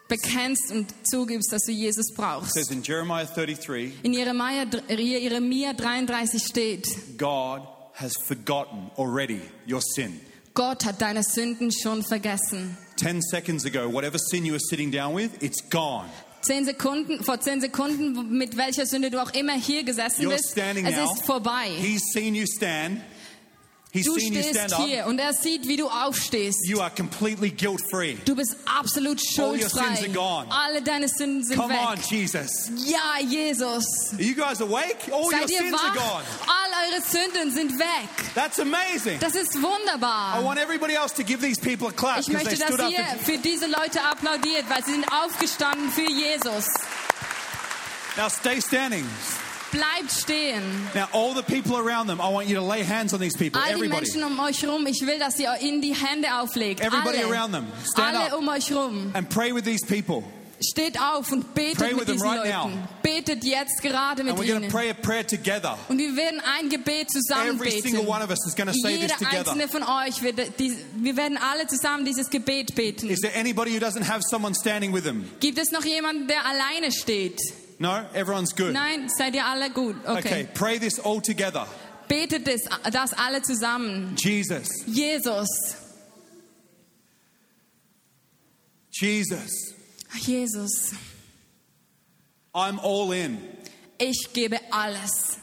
bekennst 0.08 0.72
und 0.72 0.94
zugibst, 1.08 1.52
dass 1.52 1.64
du 1.64 1.72
Jesus 1.72 2.10
it 2.12 2.16
brauchst. 2.16 2.54
says 2.54 2.70
in 2.70 2.84
Jeremiah 2.84 3.26
33, 3.26 3.94
In 4.04 4.14
Jeremia, 4.14 4.66
Jeremia 4.90 5.74
33 5.74 6.44
steht, 6.44 6.88
God 7.18 7.62
has 8.00 8.14
forgotten 8.28 8.90
already 8.98 9.42
your 9.68 9.82
sin. 9.96 10.20
Gott 10.54 10.84
hat 10.86 11.02
deine 11.02 11.24
Sünden 11.24 11.72
schon 11.72 12.04
vergessen. 12.04 12.78
10 12.98 13.22
seconds 13.22 13.66
ago, 13.66 13.88
whatever 13.92 14.18
sin 14.18 14.46
you 14.46 14.52
were 14.54 14.60
sitting 14.70 14.92
down 14.92 15.16
with, 15.16 15.32
it's 15.42 15.62
gone. 15.70 16.06
Zehn 16.42 16.64
Sekunden, 16.66 17.22
vor 17.24 17.40
zehn 17.42 17.60
Sekunden, 17.60 18.38
mit 18.38 18.56
welcher 18.56 18.86
Sünde 18.86 19.10
du 19.10 19.22
auch 19.22 19.32
immer 19.34 19.54
hier 19.54 19.84
gesessen 19.84 20.24
You're 20.26 20.36
bist, 20.36 20.52
standing 20.52 20.86
es 20.86 20.96
now. 20.96 21.14
ist 21.14 21.26
vorbei. 21.26 21.70
He's 21.78 22.02
seen 22.14 22.34
you 22.34 22.46
stand. 22.46 23.02
He's 23.92 24.06
Du 24.06 24.20
stehst 24.20 24.52
stand 24.52 24.72
up. 24.74 24.86
hier 24.86 25.08
und 25.08 25.18
er 25.18 25.34
sieht, 25.34 25.68
wie 25.68 25.76
du 25.76 25.88
aufstehst. 25.90 26.60
You 26.68 26.80
are 26.80 26.92
completely 26.96 27.50
guilt 27.50 27.82
free. 27.90 28.18
Du 28.24 28.36
bist 28.36 28.56
absolut 28.68 29.20
All 29.40 29.54
your 29.58 29.68
schuldfrei. 29.68 29.96
sins 29.96 30.00
are 30.02 30.10
gone. 30.10 30.48
Alle 30.52 30.82
deine 30.84 31.08
Sünden 31.08 31.44
sind 31.44 31.58
Come 31.60 31.74
on, 31.76 31.98
weg. 31.98 32.06
Jesus. 32.12 32.70
Ja, 32.86 33.18
Jesus. 33.28 33.84
Are 34.14 34.22
you 34.22 34.36
guys 34.36 34.62
awake? 34.62 34.98
All 35.12 35.24
your 35.24 35.32
Seid 35.32 35.50
ihr 35.50 35.58
sins 35.58 35.74
are 35.74 35.96
wach? 35.96 35.96
gone. 35.96 36.24
All 36.46 36.94
eure 36.94 37.02
Sünden 37.02 37.52
sind 37.52 37.80
weg. 37.80 38.10
That's 38.36 38.60
amazing. 38.60 39.18
Das 39.22 39.34
ist 39.34 39.56
I 39.56 39.62
wunderbar. 39.64 40.44
want 40.44 40.60
everybody 40.60 40.94
else 40.94 41.12
to 41.16 41.24
give 41.24 41.42
these 41.42 41.60
people 41.60 41.88
a 41.88 41.92
clap 41.92 42.20
Ich 42.20 42.28
because 42.28 42.44
they 42.46 42.58
möchte, 42.60 42.78
dass 42.78 42.86
up. 42.86 42.92
ihr 42.92 43.06
für 43.26 43.38
diese 43.40 43.66
Leute 43.66 44.04
applaudiert, 44.04 44.70
weil 44.70 44.86
sie 44.86 44.92
sind 44.92 45.06
aufgestanden 45.12 45.90
für 45.90 46.04
Jesus. 46.12 46.66
Now 48.18 48.30
stay 48.30 48.62
standing. 48.62 49.06
Bleibt 49.72 50.12
stehen. 50.12 50.62
Now 50.96 51.08
all 51.14 51.34
the 51.36 51.44
people 51.44 51.78
around 51.78 52.08
them, 52.08 52.20
I 52.20 52.28
want 52.32 52.48
you 52.48 52.56
to 52.56 52.66
lay 52.66 52.84
hands 52.84 53.14
on 53.14 53.20
these 53.20 53.38
people. 53.38 53.60
All 53.62 53.68
die 53.68 53.74
Everybody. 53.74 54.02
Menschen 54.06 54.24
um 54.24 54.40
euch 54.40 54.66
rum, 54.68 54.86
ich 54.88 55.02
will, 55.06 55.20
dass 55.20 55.38
ihr 55.40 55.54
ihnen 55.62 55.82
die 55.82 55.94
Hände 55.96 56.28
auflegt. 56.42 56.82
Everybody 56.82 57.20
Alle, 57.20 57.32
around 57.32 57.52
them, 57.54 57.68
stand 57.92 58.16
alle 58.18 58.34
up. 58.34 58.40
um 58.40 58.48
euch 58.50 58.72
rum. 58.74 59.12
And 59.14 59.30
pray 59.30 59.54
with 59.54 59.64
these 59.66 59.86
people. 59.86 60.24
Steht 60.62 61.00
auf 61.00 61.32
und 61.32 61.54
betet 61.54 61.78
Pray 61.78 61.94
mit 61.94 62.06
them 62.08 62.16
diesen 62.18 62.28
right 62.28 62.40
Leuten. 62.40 62.74
now. 62.74 62.88
Betet 63.02 63.46
jetzt 63.46 63.82
gerade 63.82 64.24
mit 64.26 64.34
And 64.34 64.42
we're 64.42 64.48
going 64.48 64.60
to 64.60 64.66
ihnen. 64.66 64.72
pray 64.72 64.90
a 64.90 64.94
prayer 64.94 65.26
together. 65.26 65.78
Und 65.88 66.00
wir 66.00 66.14
werden 66.18 66.42
ein 66.42 66.68
Gebet 66.68 67.10
zusammen 67.10 67.56
Every 67.56 67.70
beten. 67.70 67.82
single 67.84 68.06
one 68.06 68.22
of 68.22 68.30
us 68.30 68.46
is 68.46 68.56
going 68.56 68.68
to 68.68 68.74
say 68.74 68.98
this 68.98 69.04
Jeder 69.04 69.16
together. 69.20 69.52
einzelne 69.52 69.68
von 69.70 69.84
euch, 69.84 70.22
wird 70.22 70.60
dies, 70.60 70.74
wir 70.98 71.16
werden 71.16 71.38
alle 71.38 71.66
zusammen 71.68 72.04
dieses 72.04 72.30
Gebet 72.30 72.76
beten. 72.76 73.10
Is 73.10 73.20
there 73.22 73.34
anybody 73.40 73.72
who 73.74 73.80
doesn't 73.80 74.04
have 74.06 74.22
someone 74.30 74.54
standing 74.54 74.92
with 74.94 75.04
them? 75.06 75.30
Gibt 75.40 75.60
es 75.60 75.72
noch 75.72 75.86
jemanden, 75.86 76.28
der 76.28 76.46
alleine 76.46 76.92
steht? 76.92 77.40
No? 77.80 78.06
Everyone's 78.14 78.52
good. 78.54 78.74
Nein, 78.74 79.08
seid 79.10 79.34
ihr 79.36 79.44
alle 79.46 79.70
gut? 79.70 79.96
Okay, 80.06 80.18
Okay. 80.20 80.48
pray 80.54 80.78
this 80.80 81.00
all 81.00 81.22
together. 81.22 81.66
Betet 82.10 82.46
das, 82.46 82.62
das 82.92 83.14
alle 83.14 83.42
zusammen. 83.42 84.16
Jesus. 84.18 84.68
Jesus, 84.88 85.48
Jesus. 88.92 89.74
Jesus, 90.26 90.94
I'm 92.54 92.80
all 92.80 93.12
in. 93.12 93.38
ich 94.00 94.34
gebe 94.34 94.60
alles. 94.72 95.38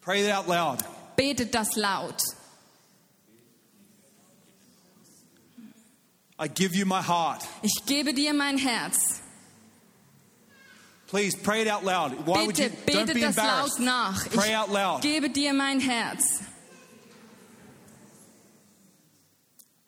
Pray 0.00 0.22
that 0.22 0.32
out 0.32 0.48
loud. 0.48 0.82
Betet 1.16 1.52
das 1.52 1.76
laut. 1.76 2.22
I 6.38 6.48
give 6.48 6.74
you 6.76 6.84
my 6.86 7.00
heart. 7.02 7.42
Ich 7.62 7.84
gebe 7.86 8.12
dir 8.14 8.32
mein 8.34 8.58
Herz. 8.58 9.20
Please 11.08 11.36
pray 11.36 11.62
it 11.62 11.68
out 11.68 11.84
loud. 11.84 12.26
Why 12.26 12.44
would 12.46 12.58
you? 12.58 12.68
Bitte, 12.68 12.92
Don't 13.06 13.14
be 13.14 13.20
das 13.20 13.36
embarrassed. 13.36 13.78
laut 13.78 13.86
nach. 13.86 14.28
Pray 14.30 14.52
out 14.54 14.68
Ich 14.68 14.74
loud. 14.74 15.02
gebe 15.02 15.28
dir 15.30 15.52
mein 15.54 15.80
Herz. 15.80 16.40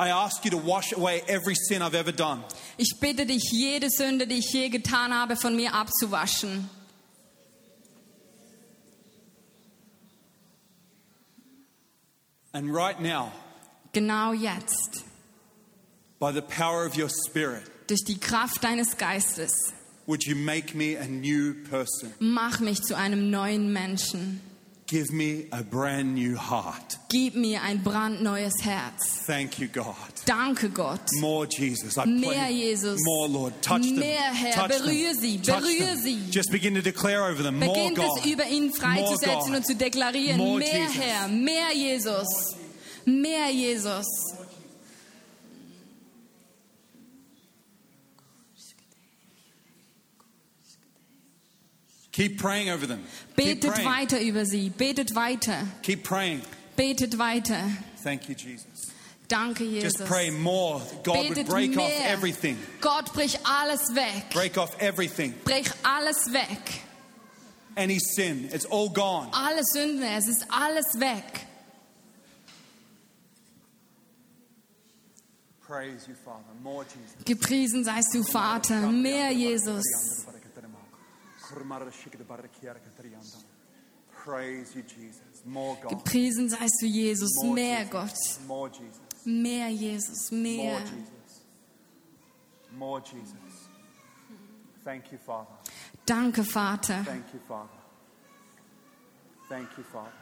I 0.01 0.11
ask 0.11 0.45
you 0.45 0.53
to 0.53 0.59
wash 0.59 0.93
away 0.93 1.23
every 1.27 1.57
sin 1.57 1.83
I've 1.83 1.97
ever 1.97 2.12
done. 2.12 2.45
Ich 2.77 3.01
bitte 3.01 3.27
dich, 3.27 3.51
jede 3.51 3.89
Sünde, 3.91 4.29
die 4.29 4.39
ich 4.39 4.53
je 4.53 4.69
getan 4.69 5.12
habe, 5.12 5.35
von 5.37 5.57
mir 5.57 5.75
abzuwaschen. 5.75 6.71
And 12.55 12.73
right 12.73 13.01
now, 13.01 13.33
Genau 13.93 14.33
jetzt. 14.33 15.05
by 16.19 16.33
the 16.33 16.43
power 16.43 16.85
of 16.85 16.97
your 16.97 17.09
Spirit, 17.29 17.62
Durch 17.89 18.05
die 18.05 18.19
Kraft 18.19 18.62
deines 18.64 18.97
Geistes. 18.97 19.53
Would 20.09 20.26
you 20.26 20.34
make 20.34 20.74
me 20.74 20.96
a 20.96 21.06
new 21.06 21.54
person? 21.70 22.12
Mach 22.18 22.59
mich 22.61 22.82
zu 22.82 22.96
einem 22.96 23.30
neuen 23.30 23.72
Menschen. 23.72 24.40
Give 24.86 25.12
me 25.12 25.44
a 25.52 25.62
brand 25.62 26.14
new 26.14 26.34
heart. 26.34 26.98
Gib 27.11 27.34
mir 27.34 27.61
ein 27.61 27.82
brandneues 27.82 28.54
Herz. 28.62 29.26
Thank 29.26 29.59
you, 29.59 29.68
God. 29.68 29.94
Danke, 30.24 30.70
Gott. 30.70 31.02
More 31.20 31.46
Jesus. 31.46 31.98
I 31.98 32.06
Mehr. 32.06 32.48
Jesus. 32.50 32.98
More 33.04 33.28
Lord. 33.28 33.52
Touch 33.61 33.82
them. 33.82 33.98
Mehr, 33.98 34.32
Herr. 34.32 34.54
Touch 34.54 34.78
them. 34.78 34.86
Berühre 34.86 35.14
sie. 35.14 35.42
Touch 35.42 35.61
Berühre 35.61 35.94
them. 35.94 35.98
sie. 36.02 36.30
Just 36.30 36.50
begin 36.50 36.74
to 36.74 36.80
declare 36.80 37.30
over 37.30 37.42
them. 37.42 37.59
More 37.59 37.74
Beginnt 37.74 37.96
God. 37.98 38.18
es 38.18 38.32
über 38.32 38.48
ihn 38.48 38.72
freizusetzen 38.72 39.54
und 39.54 39.66
zu 39.66 39.76
deklarieren. 39.76 40.38
More 40.38 40.59
mehr 40.59 40.80
Jesus. 40.80 40.96
Herr, 40.96 41.28
mehr 41.28 41.74
Jesus. 41.74 42.56
Mehr 43.04 43.50
Jesus. 43.50 44.06
Keep 52.19 52.39
praying 52.39 52.69
over 52.71 52.85
them. 52.85 53.05
Keep 53.37 53.61
Betet 53.61 53.75
praying. 53.75 53.89
weiter 53.89 54.21
über 54.21 54.45
sie. 54.45 54.71
Betet 54.71 55.14
weiter. 55.14 55.57
Keep 55.83 56.03
praying. 56.03 56.43
Betet 56.77 57.16
weiter. 57.16 57.62
Thank 58.03 58.29
you, 58.29 58.35
Jesus. 58.35 58.66
Danke, 59.29 59.64
Just 59.81 59.99
Jesus. 59.99 60.09
pray 60.09 60.31
more. 60.31 60.81
God 61.05 61.16
would 61.16 61.29
Betet 61.37 61.47
break 61.49 61.71
off 61.79 61.89
mehr. 61.89 62.09
everything. 62.11 62.57
Gott, 62.81 63.12
brich 63.12 63.39
alles 63.45 63.95
weg. 63.95 64.31
Break 64.33 64.59
off 64.59 64.75
everything. 64.81 65.33
Brich 65.45 65.71
alles 65.85 66.16
weg. 66.33 66.83
Any 67.77 68.01
sin. 68.01 68.49
It's 68.53 68.64
all 68.64 68.89
gone. 68.89 69.29
Alle 69.33 69.62
Sünde, 69.62 70.05
es 70.16 70.27
ist 70.27 70.45
alles 70.51 70.99
weg. 70.99 71.47
Praise 75.64 76.09
you, 76.09 76.14
Father. 76.25 76.43
More 76.64 76.85
Jesus. 76.85 77.25
Gepriesen 77.25 77.85
seist 77.85 78.12
du, 78.12 78.25
Vater. 78.25 78.91
Mehr 78.91 79.31
Jesus. 79.31 79.85
Praise 79.85 79.85
you, 79.87 80.25
Jesus. 80.25 80.25
More 80.25 80.33
God. 80.33 81.38
Gepriesen 85.88 86.49
seist 86.51 86.82
du, 86.82 86.86
Jesus. 86.86 87.30
More 87.36 87.55
Mehr 87.55 87.84
Jesus. 87.84 87.90
Gott. 87.90 88.46
More 88.46 88.70
Jesus. 88.70 89.24
Mehr 89.24 89.70
Jesus. 89.70 90.30
More 90.30 90.42
Mehr. 90.42 90.80
Jesus. 90.80 91.42
More 92.76 93.01
Jesus. 93.01 93.68
Thank 94.84 95.12
you, 95.12 95.18
Father. 95.18 95.59
Danke, 96.07 96.42
Vater. 96.44 97.05
Thank 97.05 97.34
you, 97.34 97.40
Father. 97.46 97.68
Thank 99.49 99.68
you, 99.76 99.84
Father. 99.84 100.12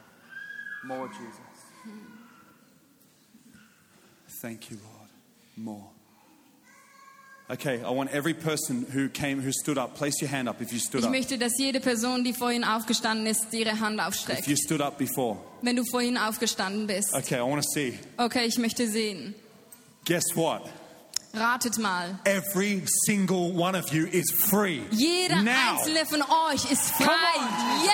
More 0.84 1.08
Jesus. 1.08 1.56
Thank 4.40 4.70
you, 4.70 4.78
Lord. 4.82 5.10
More. 5.56 5.95
Okay, 7.48 7.80
I 7.84 7.90
want 7.90 8.10
every 8.12 8.34
person 8.34 8.84
who 8.92 9.08
came, 9.08 9.40
who 9.40 9.52
stood 9.52 9.78
up, 9.78 9.94
place 9.94 10.20
your 10.20 10.28
hand 10.30 10.48
up 10.48 10.60
if 10.60 10.72
you 10.72 10.80
stood 10.80 11.00
Ich 11.00 11.06
up. 11.06 11.12
möchte, 11.12 11.38
dass 11.38 11.52
jede 11.60 11.78
Person, 11.78 12.24
die 12.24 12.32
vorhin 12.32 12.64
aufgestanden 12.64 13.24
ist, 13.26 13.52
ihre 13.52 13.78
Hand 13.78 14.00
If 14.00 14.06
aufstreckt. 14.06 14.48
you 14.48 14.56
stood 14.56 14.80
up 14.80 14.98
before. 14.98 15.38
Wenn 15.62 15.76
du 15.76 15.84
vorhin 15.84 16.18
aufgestanden 16.18 16.88
bist. 16.88 17.14
Okay, 17.14 17.36
I 17.38 17.42
want 17.42 17.62
to 17.62 17.68
see. 17.72 17.98
Okay, 18.16 18.46
ich 18.46 18.58
möchte 18.58 18.88
sehen. 18.88 19.34
Guess 20.06 20.24
what? 20.34 20.62
Ratet 21.34 21.78
mal. 21.78 22.18
Every 22.24 22.82
single 23.04 23.52
one 23.52 23.76
of 23.78 23.92
you 23.92 24.06
is 24.06 24.28
free. 24.32 24.80
Jeder 24.90 25.42
now. 25.42 25.52
einzelne 25.78 26.04
von 26.06 26.22
euch 26.22 26.68
ist 26.72 26.90
frei. 26.92 27.12
on. 27.38 27.88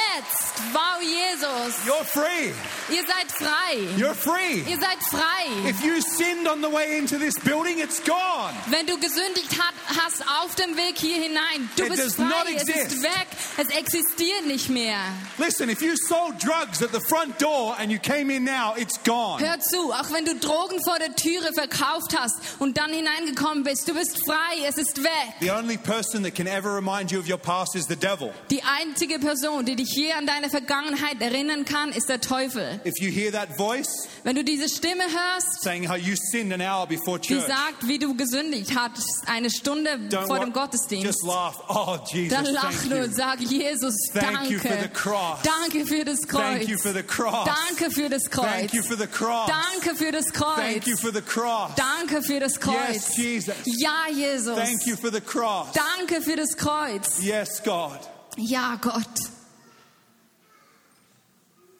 Jetzt. 0.52 0.74
Wow, 0.74 1.00
Jesus. 1.00 1.86
You're 1.86 2.04
free. 2.04 2.52
Ihr 2.90 3.04
seid 3.06 3.30
frei. 3.32 3.78
You're 3.96 4.14
free. 4.14 4.62
Ihr 4.68 4.78
seid 4.78 4.98
frei. 5.10 5.68
If 5.68 5.82
you 5.84 6.00
sinned 6.00 6.48
on 6.48 6.60
the 6.62 6.68
way 6.68 6.98
into 6.98 7.18
this 7.18 7.38
building, 7.40 7.78
it's 7.78 8.00
gone. 8.04 8.54
Wenn 8.68 8.86
du 8.86 8.98
gesündigt 8.98 9.58
hat, 9.58 9.74
hast 9.86 10.22
auf 10.42 10.54
dem 10.56 10.76
Weg 10.76 10.96
hier 10.98 11.16
hinein, 11.16 11.68
du 11.76 11.84
It 11.84 11.90
bist 11.90 12.04
does 12.04 12.18
not 12.18 12.46
frei, 12.46 12.54
es 12.56 12.68
ist 12.68 13.02
weg, 13.02 13.26
es 13.56 13.68
existiert 13.68 14.46
nicht 14.46 14.68
mehr. 14.68 14.98
Listen, 15.38 15.68
if 15.68 15.82
you 15.82 15.94
sold 16.08 16.38
drugs 16.42 16.82
at 16.82 16.92
the 16.92 17.00
front 17.00 17.40
door 17.40 17.76
and 17.78 17.90
you 17.90 17.98
came 17.98 18.30
in 18.30 18.44
now, 18.44 18.74
it's 18.76 19.02
gone. 19.04 19.40
Hör 19.42 19.58
zu, 19.60 19.92
auch 19.92 20.12
wenn 20.12 20.24
du 20.24 20.34
Drogen 20.36 20.82
vor 20.84 20.98
der 20.98 21.14
Türe 21.16 21.52
verkauft 21.54 22.16
hast 22.16 22.36
und 22.58 22.76
dann 22.78 22.92
hineingekommen 22.92 23.64
bist, 23.64 23.88
du 23.88 23.94
bist 23.94 24.18
frei, 24.24 24.66
es 24.66 24.76
ist 24.76 25.02
weg. 25.02 25.10
The 25.40 25.50
only 25.50 25.76
person 25.76 26.22
that 26.24 26.34
can 26.34 26.46
ever 26.46 26.74
remind 26.74 27.10
you 27.10 27.18
of 27.18 27.28
your 27.28 27.38
past 27.38 27.74
is 27.74 27.86
the 27.86 27.96
devil. 27.96 28.32
Die 28.50 28.62
einzige 28.62 29.18
Person, 29.18 29.64
die 29.64 29.76
dich 29.76 29.90
hier 29.92 30.16
an 30.16 30.26
deine 30.42 30.50
Vergangenheit 30.50 31.20
erinnern 31.20 31.64
kann, 31.64 31.90
ist 31.90 32.08
der 32.08 32.20
Teufel. 32.20 32.80
If 32.84 32.94
you 32.98 33.10
hear 33.10 33.30
that 33.32 33.56
voice 33.56 34.08
Wenn 34.24 34.34
du 34.34 34.44
diese 34.44 34.68
Stimme 34.68 35.04
hörst, 35.04 35.62
saying 35.62 35.88
how 35.88 35.96
you 35.96 36.14
sinned 36.16 36.52
an 36.52 36.60
hour 36.60 36.86
before 36.86 37.18
die 37.18 37.34
church, 37.34 37.46
sagt, 37.46 37.86
wie 37.86 37.98
du 37.98 38.14
gesündigt 38.16 38.72
hast, 38.76 39.22
eine 39.26 39.50
Stunde 39.50 39.90
don't 40.10 40.26
vor 40.26 40.40
dem 40.40 40.52
Gottesdienst, 40.52 41.06
just 41.06 41.24
laugh. 41.24 41.62
Oh, 41.68 41.98
Jesus, 42.12 42.36
dann 42.36 42.46
lach 42.46 42.62
thank 42.62 42.84
nur 42.86 42.98
you. 42.98 43.04
und 43.04 43.14
sag, 43.14 43.40
Jesus, 43.40 43.94
danke. 44.14 44.58
cross. 44.92 45.38
Danke 45.42 45.86
für 45.86 46.04
das 46.04 46.26
Kreuz. 46.26 46.42
Thank 46.42 46.68
you 46.68 46.78
for 46.78 46.92
the 46.92 47.02
cross. 47.02 47.48
Danke 47.68 47.90
für 47.90 48.08
das 48.08 48.30
Kreuz. 48.30 48.44
Thank 48.44 48.74
you 48.74 48.82
for 48.82 48.96
the 48.98 49.06
cross. 49.06 49.50
Danke 49.50 49.96
für 49.96 50.12
das 50.12 50.32
Kreuz. 50.32 50.86
You 50.86 50.96
for 50.96 51.12
the 51.12 51.22
cross. 51.22 51.70
Danke 51.76 52.22
für 52.22 52.40
das 52.40 52.60
Kreuz. 52.60 52.94
Yes, 52.94 53.16
Jesus. 53.16 53.54
Ja, 53.64 54.06
Jesus. 54.12 54.56
Danke 54.56 56.22
für 56.22 56.36
das 56.36 56.56
Kreuz. 56.56 57.22
Yes, 57.22 57.62
God. 57.62 58.00
Ja, 58.36 58.76
Gott. 58.80 59.31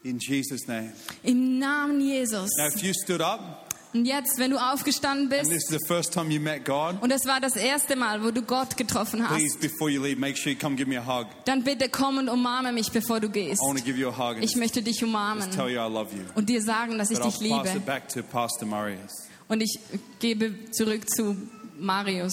In 0.05 0.18
Jesus' 0.18 0.66
name. 0.66 0.92
Im 1.22 1.59
Namen 1.59 2.00
Jesus. 2.00 2.50
Now, 2.59 2.66
if 2.68 2.82
you 2.82 2.92
stood 2.92 3.20
up, 3.20 3.68
Und 3.94 4.07
jetzt, 4.07 4.38
wenn 4.38 4.50
du 4.50 4.57
aufgestanden 4.57 5.24
and 5.24 5.30
bist 5.30 5.50
this 5.50 5.64
is 5.64 5.68
the 5.68 5.78
first 5.86 6.14
time 6.14 6.32
you 6.32 6.40
met 6.40 6.64
God, 6.64 6.96
und 7.03 7.11
es 7.12 7.26
war 7.26 7.40
das 7.40 7.57
erste 7.57 7.94
Mal, 7.94 8.24
wo 8.24 8.30
du 8.30 8.40
Gott 8.40 8.74
getroffen 8.76 9.22
please, 9.22 9.53
hast, 9.55 9.61
before 9.61 9.90
you 9.90 10.03
leave, 10.03 10.18
make 10.18 10.34
sure 10.36 10.50
you 10.50 10.59
come 10.59 10.74
give 10.76 10.88
me 10.88 10.96
a 10.98 11.05
hug. 11.05 11.26
dann 11.44 11.62
bitte 11.62 11.90
komm 11.90 12.16
und 12.16 12.30
umarme 12.30 12.72
mich, 12.72 12.90
bevor 12.90 13.20
du 13.20 13.28
gehst. 13.28 13.61
I 13.62 13.66
want 13.66 13.78
to 13.80 13.84
give 13.84 13.98
you 13.98 14.09
a 14.09 14.16
hug 14.16 14.36
and 14.36 14.44
Ich 14.44 14.57
möchte 14.57 14.80
dich 14.82 14.94
just 15.00 15.03
umarmen 15.03 15.50
tell 15.50 15.68
you 15.68 15.78
I 15.78 15.88
love 15.92 16.09
you. 16.16 16.22
und 16.34 16.48
dir 16.48 16.62
sagen, 16.62 16.96
dass 16.96 17.11
ich 17.11 17.18
But 17.18 17.26
dich 17.26 17.34
I'll 17.53 17.59
pass 17.59 17.66
liebe. 17.66 17.78
it 17.78 17.86
back 17.86 18.09
to 18.09 18.22
Pastor 18.22 18.66
Marius. 18.66 19.12
Und 19.48 19.61
ich 19.61 19.78
gebe 20.20 20.70
zurück 20.70 21.09
zu 21.11 21.36
Marius. 21.78 22.32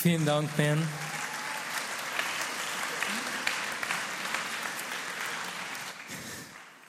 Vielen 0.00 0.24
Dank, 0.24 0.48
Ben. 0.56 0.78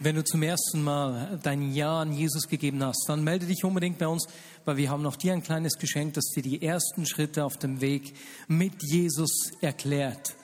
Wenn 0.04 0.18
du 0.18 0.24
zum 0.26 0.44
ersten 0.44 0.84
Mal 0.84 1.40
dein 1.44 1.74
Ja 1.74 2.02
an 2.02 2.12
Jesus 2.12 2.50
gegeben 2.50 2.84
hast, 2.84 3.06
dann 3.08 3.24
melde 3.24 3.46
dich 3.46 3.64
unbedingt 3.64 4.00
bei 4.00 4.08
uns, 4.10 4.28
weil 4.66 4.76
wir 4.76 4.90
haben 4.90 5.02
noch 5.02 5.16
dir 5.16 5.32
ein 5.32 5.42
kleines 5.42 5.78
Geschenk, 5.78 6.16
das 6.16 6.26
dir 6.26 6.44
die 6.44 6.62
ersten 6.62 7.06
Schritte 7.06 7.46
auf 7.46 7.56
dem 7.56 7.80
Weg 7.80 8.14
mit 8.50 8.74
Jesus 8.84 9.54
erklärt. 9.62 10.36